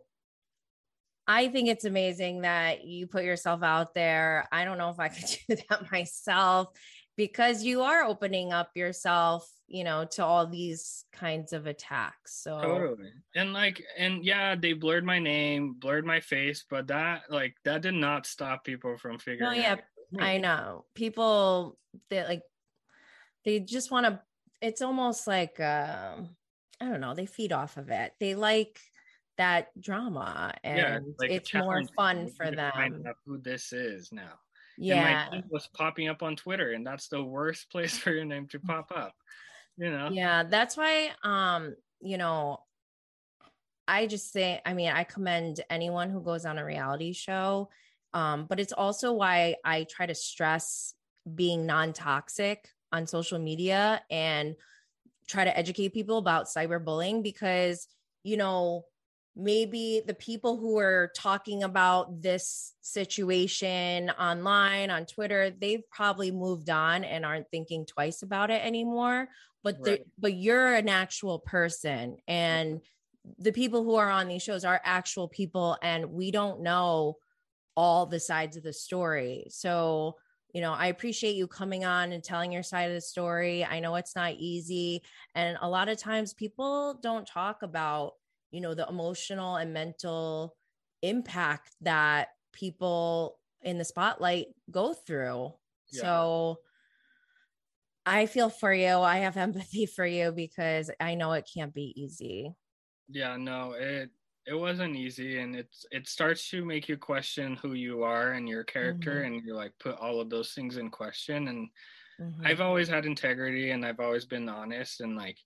I 1.27 1.49
think 1.49 1.67
it's 1.67 1.85
amazing 1.85 2.41
that 2.41 2.85
you 2.85 3.07
put 3.07 3.23
yourself 3.25 3.61
out 3.63 3.93
there. 3.93 4.47
I 4.51 4.63
don't 4.63 4.77
know 4.77 4.89
if 4.91 4.99
I 4.99 5.09
could 5.09 5.25
do 5.49 5.55
that 5.69 5.91
myself 5.91 6.69
because 7.17 7.63
you 7.63 7.81
are 7.81 8.03
opening 8.03 8.53
up 8.53 8.69
yourself 8.75 9.51
you 9.67 9.83
know 9.83 10.05
to 10.05 10.23
all 10.23 10.47
these 10.47 11.05
kinds 11.11 11.53
of 11.53 11.67
attacks. 11.67 12.41
So 12.41 12.61
totally. 12.61 13.11
And 13.35 13.53
like 13.53 13.83
and 13.97 14.23
yeah 14.23 14.55
they 14.55 14.73
blurred 14.73 15.05
my 15.05 15.19
name 15.19 15.75
blurred 15.77 16.05
my 16.05 16.19
face 16.19 16.63
but 16.69 16.87
that 16.87 17.23
like 17.29 17.55
that 17.65 17.81
did 17.81 17.93
not 17.93 18.25
stop 18.25 18.63
people 18.63 18.97
from 18.97 19.19
figuring 19.19 19.51
no 19.51 19.57
yeah 19.57 19.75
i 20.19 20.37
know. 20.37 20.85
People 20.95 21.77
that 22.09 22.27
like 22.27 22.41
they 23.43 23.59
just 23.59 23.91
want 23.91 24.05
to 24.05 24.21
it's 24.61 24.81
almost 24.81 25.27
like 25.27 25.59
um 25.59 26.29
i 26.81 26.85
don't 26.85 27.01
know 27.01 27.13
they 27.13 27.25
feed 27.25 27.51
off 27.51 27.77
of 27.77 27.89
it. 27.89 28.13
They 28.19 28.35
like 28.35 28.79
that 29.37 29.67
drama 29.79 30.53
and 30.63 30.77
yeah, 30.77 30.99
like 31.19 31.29
it's 31.29 31.53
more 31.53 31.83
fun 31.95 32.29
for 32.29 32.49
them. 32.49 33.03
who 33.25 33.37
this 33.37 33.71
is 33.71 34.11
now 34.11 34.39
yeah 34.77 35.23
and 35.23 35.31
my 35.31 35.37
name 35.37 35.47
was 35.49 35.67
popping 35.73 36.07
up 36.07 36.21
on 36.23 36.35
twitter 36.35 36.71
and 36.71 36.85
that's 36.85 37.07
the 37.07 37.23
worst 37.23 37.69
place 37.71 37.97
for 37.97 38.11
your 38.11 38.25
name 38.25 38.47
to 38.47 38.59
pop 38.59 38.91
up 38.95 39.13
you 39.79 39.91
know? 39.91 40.09
Yeah 40.11 40.43
that's 40.43 40.75
why 40.75 41.11
um 41.23 41.75
you 42.01 42.17
know 42.17 42.59
i 43.87 44.07
just 44.07 44.31
say 44.31 44.61
i 44.65 44.73
mean 44.73 44.89
i 44.89 45.03
commend 45.03 45.61
anyone 45.69 46.09
who 46.09 46.21
goes 46.21 46.45
on 46.45 46.57
a 46.57 46.65
reality 46.65 47.13
show 47.13 47.69
um 48.13 48.45
but 48.49 48.59
it's 48.59 48.73
also 48.73 49.13
why 49.13 49.55
i 49.63 49.83
try 49.83 50.05
to 50.05 50.15
stress 50.15 50.93
being 51.35 51.65
non-toxic 51.65 52.69
on 52.91 53.05
social 53.05 53.39
media 53.39 54.01
and 54.09 54.55
try 55.27 55.43
to 55.43 55.57
educate 55.57 55.93
people 55.93 56.17
about 56.17 56.47
cyberbullying 56.47 57.21
because 57.21 57.87
you 58.23 58.37
know 58.37 58.85
maybe 59.37 60.01
the 60.05 60.13
people 60.15 60.57
who 60.57 60.79
are 60.79 61.11
talking 61.15 61.63
about 61.63 62.21
this 62.21 62.73
situation 62.81 64.09
online 64.09 64.89
on 64.89 65.05
Twitter, 65.05 65.51
they've 65.51 65.87
probably 65.91 66.31
moved 66.31 66.69
on 66.69 67.03
and 67.03 67.23
aren't 67.23 67.49
thinking 67.51 67.85
twice 67.85 68.23
about 68.23 68.49
it 68.49 68.65
anymore. 68.65 69.29
But 69.63 69.77
right. 69.81 70.01
but 70.17 70.33
you're 70.33 70.75
an 70.75 70.89
actual 70.89 71.39
person, 71.39 72.17
and 72.27 72.81
the 73.37 73.51
people 73.51 73.83
who 73.83 73.95
are 73.95 74.09
on 74.09 74.27
these 74.27 74.43
shows 74.43 74.63
are 74.65 74.81
actual 74.83 75.27
people, 75.27 75.77
and 75.81 76.11
we 76.11 76.31
don't 76.31 76.61
know 76.61 77.17
all 77.75 78.05
the 78.05 78.19
sides 78.19 78.57
of 78.57 78.63
the 78.63 78.73
story. 78.73 79.47
So 79.49 80.15
you 80.53 80.61
know, 80.61 80.73
I 80.73 80.87
appreciate 80.87 81.35
you 81.35 81.47
coming 81.47 81.85
on 81.85 82.11
and 82.13 82.23
telling 82.23 82.51
your 82.51 82.63
side 82.63 82.89
of 82.89 82.95
the 82.95 83.01
story. 83.01 83.65
I 83.65 83.79
know 83.79 83.95
it's 83.95 84.15
not 84.15 84.33
easy. 84.33 85.03
And 85.35 85.57
a 85.61 85.69
lot 85.69 85.89
of 85.89 85.97
times 85.97 86.33
people 86.33 86.97
don't 87.03 87.27
talk 87.27 87.61
about 87.63 88.13
you 88.51 88.61
know 88.61 88.73
the 88.73 88.87
emotional 88.87 89.55
and 89.55 89.73
mental 89.73 90.55
impact 91.01 91.75
that 91.81 92.29
people 92.53 93.37
in 93.61 93.77
the 93.77 93.85
spotlight 93.85 94.47
go 94.71 94.93
through 94.93 95.53
yeah. 95.91 96.01
so 96.01 96.57
i 98.05 98.25
feel 98.25 98.49
for 98.49 98.73
you 98.73 98.97
i 98.99 99.17
have 99.17 99.37
empathy 99.47 99.85
for 99.85 100.05
you 100.05 100.31
because 100.31 100.89
i 100.99 101.15
know 101.15 101.33
it 101.33 101.49
can't 101.53 101.73
be 101.73 101.93
easy 101.95 102.51
yeah 103.09 103.35
no 103.37 103.73
it 103.77 104.09
it 104.47 104.57
wasn't 104.57 104.95
easy 104.95 105.39
and 105.39 105.55
it's 105.55 105.85
it 105.91 106.07
starts 106.07 106.49
to 106.49 106.63
make 106.63 106.87
you 106.87 106.97
question 106.97 107.57
who 107.61 107.73
you 107.73 108.03
are 108.03 108.31
and 108.31 108.47
your 108.47 108.63
character 108.63 109.15
mm-hmm. 109.15 109.35
and 109.35 109.45
you 109.45 109.53
like 109.53 109.73
put 109.79 109.97
all 109.99 110.21
of 110.21 110.29
those 110.29 110.53
things 110.53 110.77
in 110.77 110.89
question 110.89 111.49
and 111.49 111.69
mm-hmm. 112.19 112.47
i've 112.47 112.61
always 112.61 112.87
had 112.87 113.05
integrity 113.05 113.71
and 113.71 113.85
i've 113.85 113.99
always 113.99 114.25
been 114.25 114.47
honest 114.47 115.01
and 115.01 115.17
like 115.17 115.37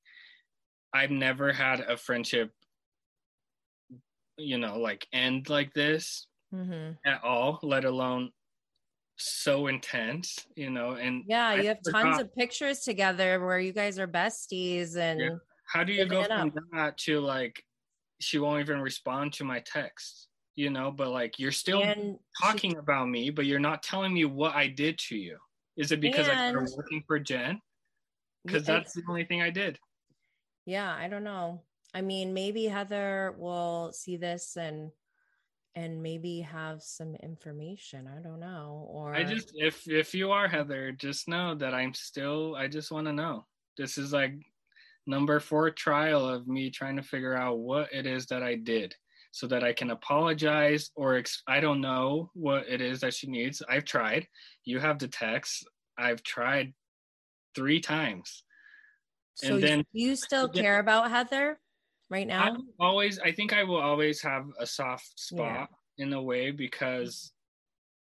i've 0.93 1.09
never 1.09 1.51
had 1.51 1.79
a 1.81 1.97
friendship 1.97 2.51
you 4.37 4.57
know 4.57 4.77
like 4.77 5.07
end 5.13 5.49
like 5.49 5.73
this 5.73 6.27
mm-hmm. 6.53 6.91
at 7.05 7.23
all 7.23 7.59
let 7.63 7.85
alone 7.85 8.29
so 9.17 9.67
intense 9.67 10.45
you 10.55 10.69
know 10.69 10.91
and 10.91 11.23
yeah 11.27 11.49
I 11.49 11.55
you 11.55 11.67
have 11.67 11.77
forgot, 11.83 12.03
tons 12.03 12.21
of 12.21 12.33
pictures 12.35 12.79
together 12.79 13.39
where 13.39 13.59
you 13.59 13.71
guys 13.71 13.99
are 13.99 14.07
besties 14.07 14.95
and 14.97 15.19
yeah. 15.19 15.29
how 15.71 15.83
do 15.83 15.93
you 15.93 16.05
go 16.05 16.23
from 16.23 16.51
that 16.73 16.97
to 16.99 17.19
like 17.19 17.63
she 18.19 18.39
won't 18.39 18.61
even 18.61 18.81
respond 18.81 19.33
to 19.33 19.43
my 19.43 19.61
text 19.65 20.27
you 20.55 20.69
know 20.69 20.91
but 20.91 21.09
like 21.09 21.37
you're 21.37 21.51
still 21.51 21.83
and 21.83 22.17
talking 22.41 22.71
she, 22.71 22.77
about 22.77 23.07
me 23.09 23.29
but 23.29 23.45
you're 23.45 23.59
not 23.59 23.83
telling 23.83 24.13
me 24.13 24.25
what 24.25 24.55
i 24.55 24.67
did 24.67 24.97
to 24.97 25.15
you. 25.15 25.37
Is 25.77 25.91
it 25.91 26.01
because 26.01 26.27
i 26.27 26.49
started 26.49 26.69
working 26.75 27.03
for 27.07 27.17
jen? 27.17 27.61
Because 28.43 28.65
that's 28.65 28.93
the 28.93 29.03
only 29.07 29.23
thing 29.23 29.41
i 29.41 29.49
did. 29.49 29.77
Yeah 30.65 30.93
i 30.93 31.07
don't 31.07 31.23
know 31.23 31.61
I 31.93 32.01
mean, 32.01 32.33
maybe 32.33 32.65
Heather 32.65 33.35
will 33.37 33.91
see 33.93 34.17
this 34.17 34.55
and 34.57 34.91
and 35.75 36.03
maybe 36.03 36.41
have 36.41 36.81
some 36.83 37.15
information. 37.15 38.07
I 38.07 38.21
don't 38.21 38.39
know. 38.39 38.87
Or 38.89 39.15
I 39.15 39.23
just 39.23 39.51
if 39.55 39.87
if 39.87 40.13
you 40.13 40.31
are 40.31 40.47
Heather, 40.47 40.91
just 40.91 41.27
know 41.27 41.55
that 41.55 41.73
I'm 41.73 41.93
still 41.93 42.55
I 42.55 42.67
just 42.67 42.91
want 42.91 43.07
to 43.07 43.13
know. 43.13 43.45
This 43.77 43.97
is 43.97 44.11
like 44.11 44.33
number 45.07 45.39
4 45.39 45.71
trial 45.71 46.27
of 46.27 46.47
me 46.47 46.69
trying 46.69 46.97
to 46.97 47.03
figure 47.03 47.35
out 47.35 47.57
what 47.57 47.91
it 47.91 48.05
is 48.05 48.27
that 48.27 48.43
I 48.43 48.55
did 48.55 48.95
so 49.31 49.47
that 49.47 49.63
I 49.63 49.73
can 49.73 49.91
apologize 49.91 50.91
or 50.95 51.15
ex- 51.15 51.41
I 51.47 51.61
don't 51.61 51.81
know 51.81 52.29
what 52.33 52.67
it 52.67 52.81
is 52.81 52.99
that 52.99 53.13
she 53.13 53.27
needs. 53.27 53.61
I've 53.67 53.85
tried. 53.85 54.27
You 54.65 54.79
have 54.79 54.99
the 54.99 55.07
text. 55.07 55.65
I've 55.97 56.21
tried 56.21 56.73
3 57.55 57.79
times. 57.79 58.43
So 59.35 59.55
and 59.55 59.63
then 59.63 59.85
you 59.93 60.15
still 60.15 60.49
care 60.49 60.79
about 60.79 61.09
Heather? 61.09 61.59
Right 62.11 62.27
now? 62.27 62.57
I 62.79 62.85
always, 62.85 63.17
I 63.17 63.31
think 63.31 63.53
I 63.53 63.63
will 63.63 63.81
always 63.81 64.21
have 64.21 64.45
a 64.59 64.67
soft 64.67 65.19
spot 65.19 65.69
yeah. 65.97 66.05
in 66.05 66.13
a 66.13 66.21
way 66.21 66.51
because, 66.51 67.31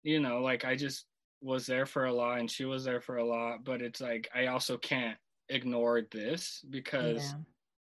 you 0.04 0.20
know, 0.20 0.42
like 0.42 0.66
I 0.66 0.76
just 0.76 1.06
was 1.42 1.66
there 1.66 1.86
for 1.86 2.06
a 2.06 2.14
lot 2.14 2.40
and 2.40 2.52
she 2.52 2.66
was 2.66 2.84
there 2.84 3.02
for 3.02 3.18
a 3.18 3.26
lot, 3.26 3.64
but 3.64 3.82
it's 3.82 4.02
like 4.02 4.30
I 4.36 4.48
also 4.48 4.78
can't 4.78 5.18
ignore 5.50 6.02
this 6.12 6.64
because 6.70 7.24
yeah. 7.24 7.40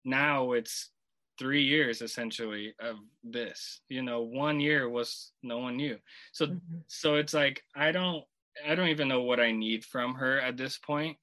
now 0.05 0.51
it's 0.51 0.91
three 1.37 1.63
years 1.63 2.01
essentially 2.01 2.73
of 2.81 2.97
this 3.23 3.79
you 3.87 4.01
know 4.01 4.21
one 4.21 4.59
year 4.59 4.89
was 4.89 5.31
no 5.41 5.57
one 5.59 5.77
knew 5.77 5.97
so 6.33 6.47
mm-hmm. 6.47 6.77
so 6.87 7.15
it's 7.15 7.33
like 7.33 7.63
i 7.75 7.93
don't 7.93 8.25
i 8.67 8.75
don't 8.75 8.89
even 8.89 9.07
know 9.07 9.21
what 9.21 9.39
i 9.39 9.49
need 9.49 9.85
from 9.85 10.13
her 10.13 10.41
at 10.41 10.57
this 10.57 10.77
point 10.77 11.15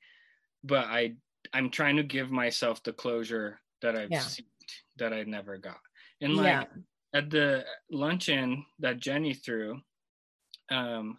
but 0.64 0.86
i 0.86 1.12
i'm 1.53 1.68
trying 1.68 1.97
to 1.97 2.03
give 2.03 2.30
myself 2.30 2.82
the 2.82 2.92
closure 2.94 3.61
that 3.82 3.94
i've 3.94 4.11
yeah. 4.11 4.20
seen 4.20 4.47
that 4.97 5.12
I 5.12 5.23
never 5.25 5.59
got. 5.59 5.79
And 6.21 6.37
like 6.37 6.47
yeah. 6.47 6.64
at 7.14 7.31
the 7.31 7.64
luncheon 7.91 8.64
that 8.79 9.01
Jenny 9.01 9.35
threw, 9.35 9.81
um, 10.71 11.19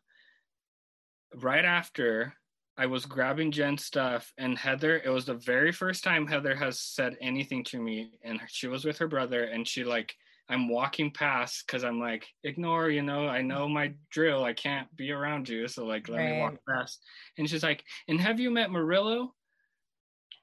right 1.36 1.66
after 1.66 2.34
I 2.78 2.86
was 2.86 3.06
grabbing 3.06 3.52
Jen's 3.52 3.86
stuff 3.86 4.32
and 4.38 4.58
Heather, 4.58 5.02
it 5.04 5.10
was 5.10 5.26
the 5.26 5.34
very 5.34 5.72
first 5.72 6.04
time 6.04 6.28
Heather 6.28 6.56
has 6.56 6.80
said 6.80 7.18
anything 7.22 7.64
to 7.66 7.80
me. 7.80 8.20
And 8.24 8.39
she 8.48 8.68
was 8.68 8.86
with 8.86 8.98
her 9.00 9.08
brother 9.08 9.45
and 9.45 9.68
she 9.68 9.84
like, 9.84 10.16
I'm 10.50 10.70
walking 10.70 11.12
past 11.12 11.66
because 11.66 11.84
I'm 11.84 12.00
like, 12.00 12.26
ignore, 12.43 12.89
you 12.89 13.02
know, 13.02 13.28
I 13.28 13.41
know 13.41 13.68
my 13.68 13.93
drill. 14.12 14.45
I 14.45 14.54
can't 14.54 14.88
be 14.95 15.12
around 15.12 15.50
you. 15.50 15.68
So 15.68 15.86
like, 15.86 16.08
let 16.08 16.18
right. 16.18 16.32
me 16.32 16.39
walk 16.39 16.56
past. 16.70 17.04
And 17.38 17.50
she's 17.50 17.64
like, 17.64 17.84
and 18.08 18.22
have 18.22 18.39
you 18.39 18.52
met 18.52 18.70
Murilo? 18.70 19.30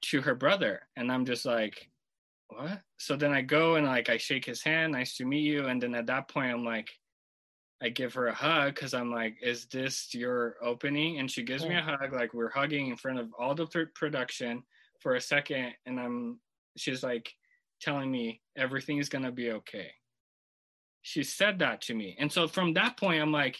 To 0.09 0.21
her 0.21 0.35
brother. 0.35 0.81
And 0.95 1.11
I'm 1.11 1.25
just 1.25 1.45
like, 1.45 1.89
what? 2.49 2.81
So 2.97 3.15
then 3.15 3.31
I 3.31 3.41
go 3.41 3.75
and 3.75 3.85
like 3.85 4.09
I 4.09 4.17
shake 4.17 4.45
his 4.45 4.61
hand, 4.61 4.93
nice 4.93 5.17
to 5.17 5.25
meet 5.25 5.41
you. 5.41 5.67
And 5.67 5.81
then 5.81 5.95
at 5.95 6.07
that 6.07 6.27
point, 6.27 6.53
I'm 6.53 6.63
like, 6.63 6.89
I 7.81 7.89
give 7.89 8.13
her 8.13 8.27
a 8.27 8.33
hug 8.33 8.75
because 8.75 8.93
I'm 8.93 9.11
like, 9.11 9.35
is 9.41 9.65
this 9.65 10.13
your 10.13 10.55
opening? 10.61 11.19
And 11.19 11.29
she 11.29 11.43
gives 11.43 11.63
yeah. 11.63 11.69
me 11.69 11.75
a 11.75 11.81
hug, 11.81 12.13
like 12.13 12.33
we're 12.33 12.49
hugging 12.49 12.87
in 12.87 12.95
front 12.95 13.19
of 13.19 13.29
all 13.37 13.53
the 13.53 13.67
production 13.95 14.63
for 15.01 15.15
a 15.15 15.21
second. 15.21 15.73
And 15.85 15.99
I'm, 15.99 16.39
she's 16.77 17.03
like 17.03 17.31
telling 17.81 18.09
me 18.11 18.41
everything 18.55 18.97
is 18.97 19.09
gonna 19.09 19.31
be 19.31 19.51
okay. 19.51 19.91
She 21.01 21.23
said 21.23 21.59
that 21.59 21.81
to 21.81 21.93
me. 21.93 22.15
And 22.17 22.31
so 22.31 22.47
from 22.47 22.73
that 22.73 22.97
point, 22.97 23.21
I'm 23.21 23.31
like, 23.31 23.57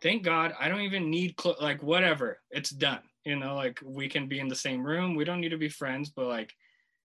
thank 0.00 0.22
God 0.22 0.54
I 0.58 0.68
don't 0.68 0.82
even 0.82 1.10
need, 1.10 1.34
cl- 1.38 1.56
like, 1.60 1.82
whatever, 1.82 2.38
it's 2.50 2.70
done. 2.70 3.00
You 3.24 3.36
know, 3.36 3.56
like 3.56 3.80
we 3.84 4.08
can 4.08 4.28
be 4.28 4.38
in 4.38 4.48
the 4.48 4.54
same 4.54 4.86
room. 4.86 5.14
We 5.14 5.24
don't 5.24 5.40
need 5.40 5.50
to 5.50 5.58
be 5.58 5.68
friends, 5.68 6.08
but 6.08 6.26
like, 6.26 6.54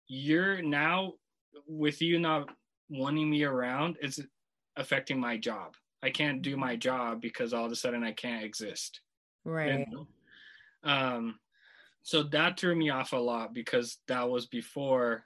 you're 0.09 0.63
now 0.63 1.13
with 1.67 2.01
you 2.03 2.19
not 2.19 2.49
wanting 2.89 3.29
me 3.31 3.45
around 3.45 3.97
it's 4.01 4.21
affecting 4.77 5.19
my 5.19 5.37
job 5.37 5.75
i 6.03 6.11
can't 6.11 6.43
do 6.43 6.57
my 6.57 6.77
job 6.77 7.21
because 7.21 7.53
all 7.53 7.67
of 7.67 7.73
a 7.73 7.77
sudden 7.77 8.03
i 8.05 8.13
can't 8.13 8.45
exist 8.45 9.01
right 9.45 9.81
you 9.81 9.87
know? 9.91 10.07
um 10.85 11.39
so 12.03 12.23
that 12.25 12.59
threw 12.59 12.75
me 12.75 12.91
off 12.91 13.13
a 13.13 13.17
lot 13.17 13.53
because 13.55 13.99
that 14.09 14.29
was 14.29 14.47
before 14.47 15.25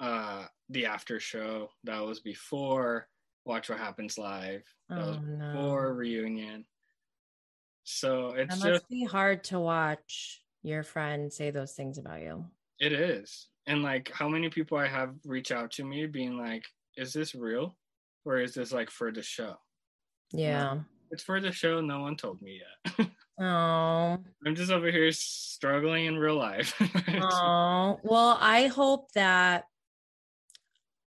uh 0.00 0.44
the 0.70 0.86
after 0.86 1.18
show 1.20 1.68
that 1.84 2.00
was 2.00 2.20
before 2.20 3.08
Watch 3.44 3.70
What 3.70 3.78
Happens 3.78 4.18
Live. 4.18 4.62
That 4.90 4.98
Oh 4.98 5.08
was 5.08 5.18
no. 5.26 5.52
before 5.52 5.94
reunion. 5.94 6.66
So 7.84 8.32
That 8.36 8.40
it's 8.42 8.50
must 8.60 8.62
just 8.62 8.88
be 8.90 9.04
hard 9.06 9.42
to 9.44 9.58
watch 9.58 10.42
your 10.62 10.82
friend 10.82 11.32
say 11.32 11.50
those 11.50 11.72
things 11.72 11.96
about 11.96 12.20
you. 12.20 12.44
it 12.78 12.92
is. 12.92 13.48
And 13.68 13.82
like 13.82 14.10
how 14.12 14.28
many 14.28 14.48
people 14.48 14.78
I 14.78 14.88
have 14.88 15.14
reach 15.24 15.52
out 15.52 15.70
to 15.72 15.84
me 15.84 16.06
being 16.06 16.38
like, 16.38 16.64
is 16.96 17.12
this 17.12 17.34
real? 17.34 17.76
Or 18.24 18.38
is 18.38 18.54
this 18.54 18.72
like 18.72 18.90
for 18.90 19.12
the 19.12 19.22
show? 19.22 19.56
Yeah. 20.32 20.78
It's 21.10 21.22
for 21.22 21.40
the 21.40 21.52
show, 21.52 21.80
no 21.80 22.00
one 22.00 22.16
told 22.16 22.42
me 22.42 22.60
yet. 22.60 23.08
Oh. 23.40 24.18
I'm 24.44 24.56
just 24.56 24.72
over 24.72 24.90
here 24.90 25.12
struggling 25.12 26.06
in 26.06 26.18
real 26.18 26.34
life. 26.34 26.74
Oh. 27.22 28.00
Well, 28.02 28.36
I 28.40 28.66
hope 28.66 29.12
that 29.12 29.64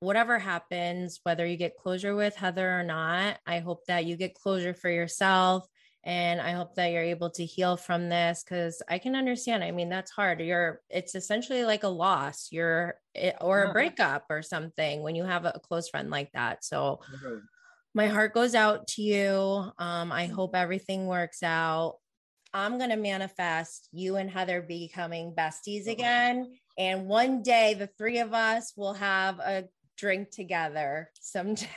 whatever 0.00 0.38
happens, 0.38 1.20
whether 1.22 1.46
you 1.46 1.56
get 1.56 1.76
closure 1.76 2.16
with 2.16 2.34
Heather 2.34 2.80
or 2.80 2.82
not, 2.82 3.38
I 3.46 3.60
hope 3.60 3.86
that 3.86 4.06
you 4.06 4.16
get 4.16 4.34
closure 4.34 4.74
for 4.74 4.90
yourself. 4.90 5.68
And 6.06 6.40
I 6.40 6.52
hope 6.52 6.76
that 6.76 6.92
you're 6.92 7.02
able 7.02 7.30
to 7.30 7.44
heal 7.44 7.76
from 7.76 8.08
this 8.08 8.44
because 8.44 8.80
I 8.88 8.98
can 8.98 9.16
understand. 9.16 9.64
I 9.64 9.72
mean, 9.72 9.88
that's 9.88 10.12
hard. 10.12 10.40
You're, 10.40 10.80
it's 10.88 11.16
essentially 11.16 11.64
like 11.64 11.82
a 11.82 11.88
loss. 11.88 12.48
You're, 12.52 12.94
eh, 13.16 13.32
or 13.40 13.64
a 13.64 13.72
breakup 13.72 14.26
or 14.30 14.40
something 14.40 15.02
when 15.02 15.16
you 15.16 15.24
have 15.24 15.44
a 15.44 15.60
close 15.64 15.88
friend 15.88 16.08
like 16.08 16.30
that. 16.32 16.64
So, 16.64 17.00
my 17.92 18.06
heart 18.06 18.34
goes 18.34 18.54
out 18.54 18.86
to 18.88 19.02
you. 19.02 19.32
Um, 19.78 20.12
I 20.12 20.26
mm-hmm. 20.26 20.34
hope 20.34 20.54
everything 20.54 21.06
works 21.06 21.42
out. 21.42 21.96
I'm 22.54 22.78
going 22.78 22.90
to 22.90 22.96
manifest 22.96 23.88
you 23.90 24.14
and 24.16 24.30
Heather 24.30 24.62
becoming 24.62 25.34
besties 25.36 25.82
uh-huh. 25.82 25.92
again. 25.92 26.54
And 26.78 27.08
one 27.08 27.42
day 27.42 27.74
the 27.74 27.88
three 27.98 28.20
of 28.20 28.32
us 28.32 28.74
will 28.76 28.94
have 28.94 29.40
a 29.40 29.64
drink 29.96 30.30
together 30.30 31.10
sometime 31.20 31.68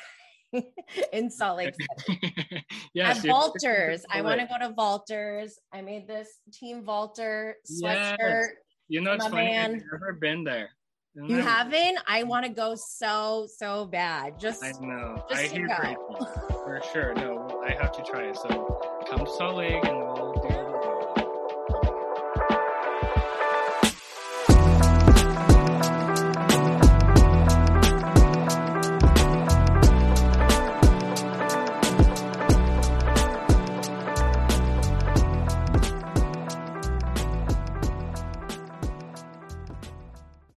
in 1.13 1.29
Salt 1.29 1.57
Lake 1.57 1.73
City. 2.07 2.65
yes, 2.93 3.19
At 3.19 3.25
Vaulters. 3.25 4.03
I 4.11 4.21
want 4.21 4.39
to 4.39 4.47
go 4.47 4.57
to 4.67 4.73
Vaulters. 4.73 5.51
I 5.73 5.81
made 5.81 6.07
this 6.07 6.27
Team 6.53 6.83
Vaulter 6.83 7.53
Yes. 7.67 8.17
sweatshirt. 8.19 8.47
You 8.87 9.01
know, 9.01 9.13
it's 9.13 9.27
funny. 9.27 9.35
man. 9.51 9.75
I've 9.75 9.81
never 9.99 10.13
been 10.19 10.43
there. 10.43 10.69
Isn't 11.15 11.29
You 11.29 11.35
that- 11.37 11.43
haven't? 11.71 11.99
I 12.07 12.23
want 12.23 12.45
to 12.45 12.51
go 12.51 12.75
so, 12.75 13.47
so 13.57 13.85
bad. 13.85 14.39
Just 14.39 14.63
I 14.63 14.71
know. 14.79 15.23
just 15.29 15.41
I 15.43 15.47
hear 15.47 15.67
go. 15.67 16.25
for 16.51 16.81
sure. 16.93 17.13
No, 17.15 17.61
I 17.67 17.71
have 17.73 17.91
to 17.93 18.03
try 18.03 18.29
it. 18.29 18.37
So 18.37 18.79
come 19.09 19.25
to 19.25 19.31
Salt 19.31 19.57
Lake 19.57 19.83
and 19.85 19.97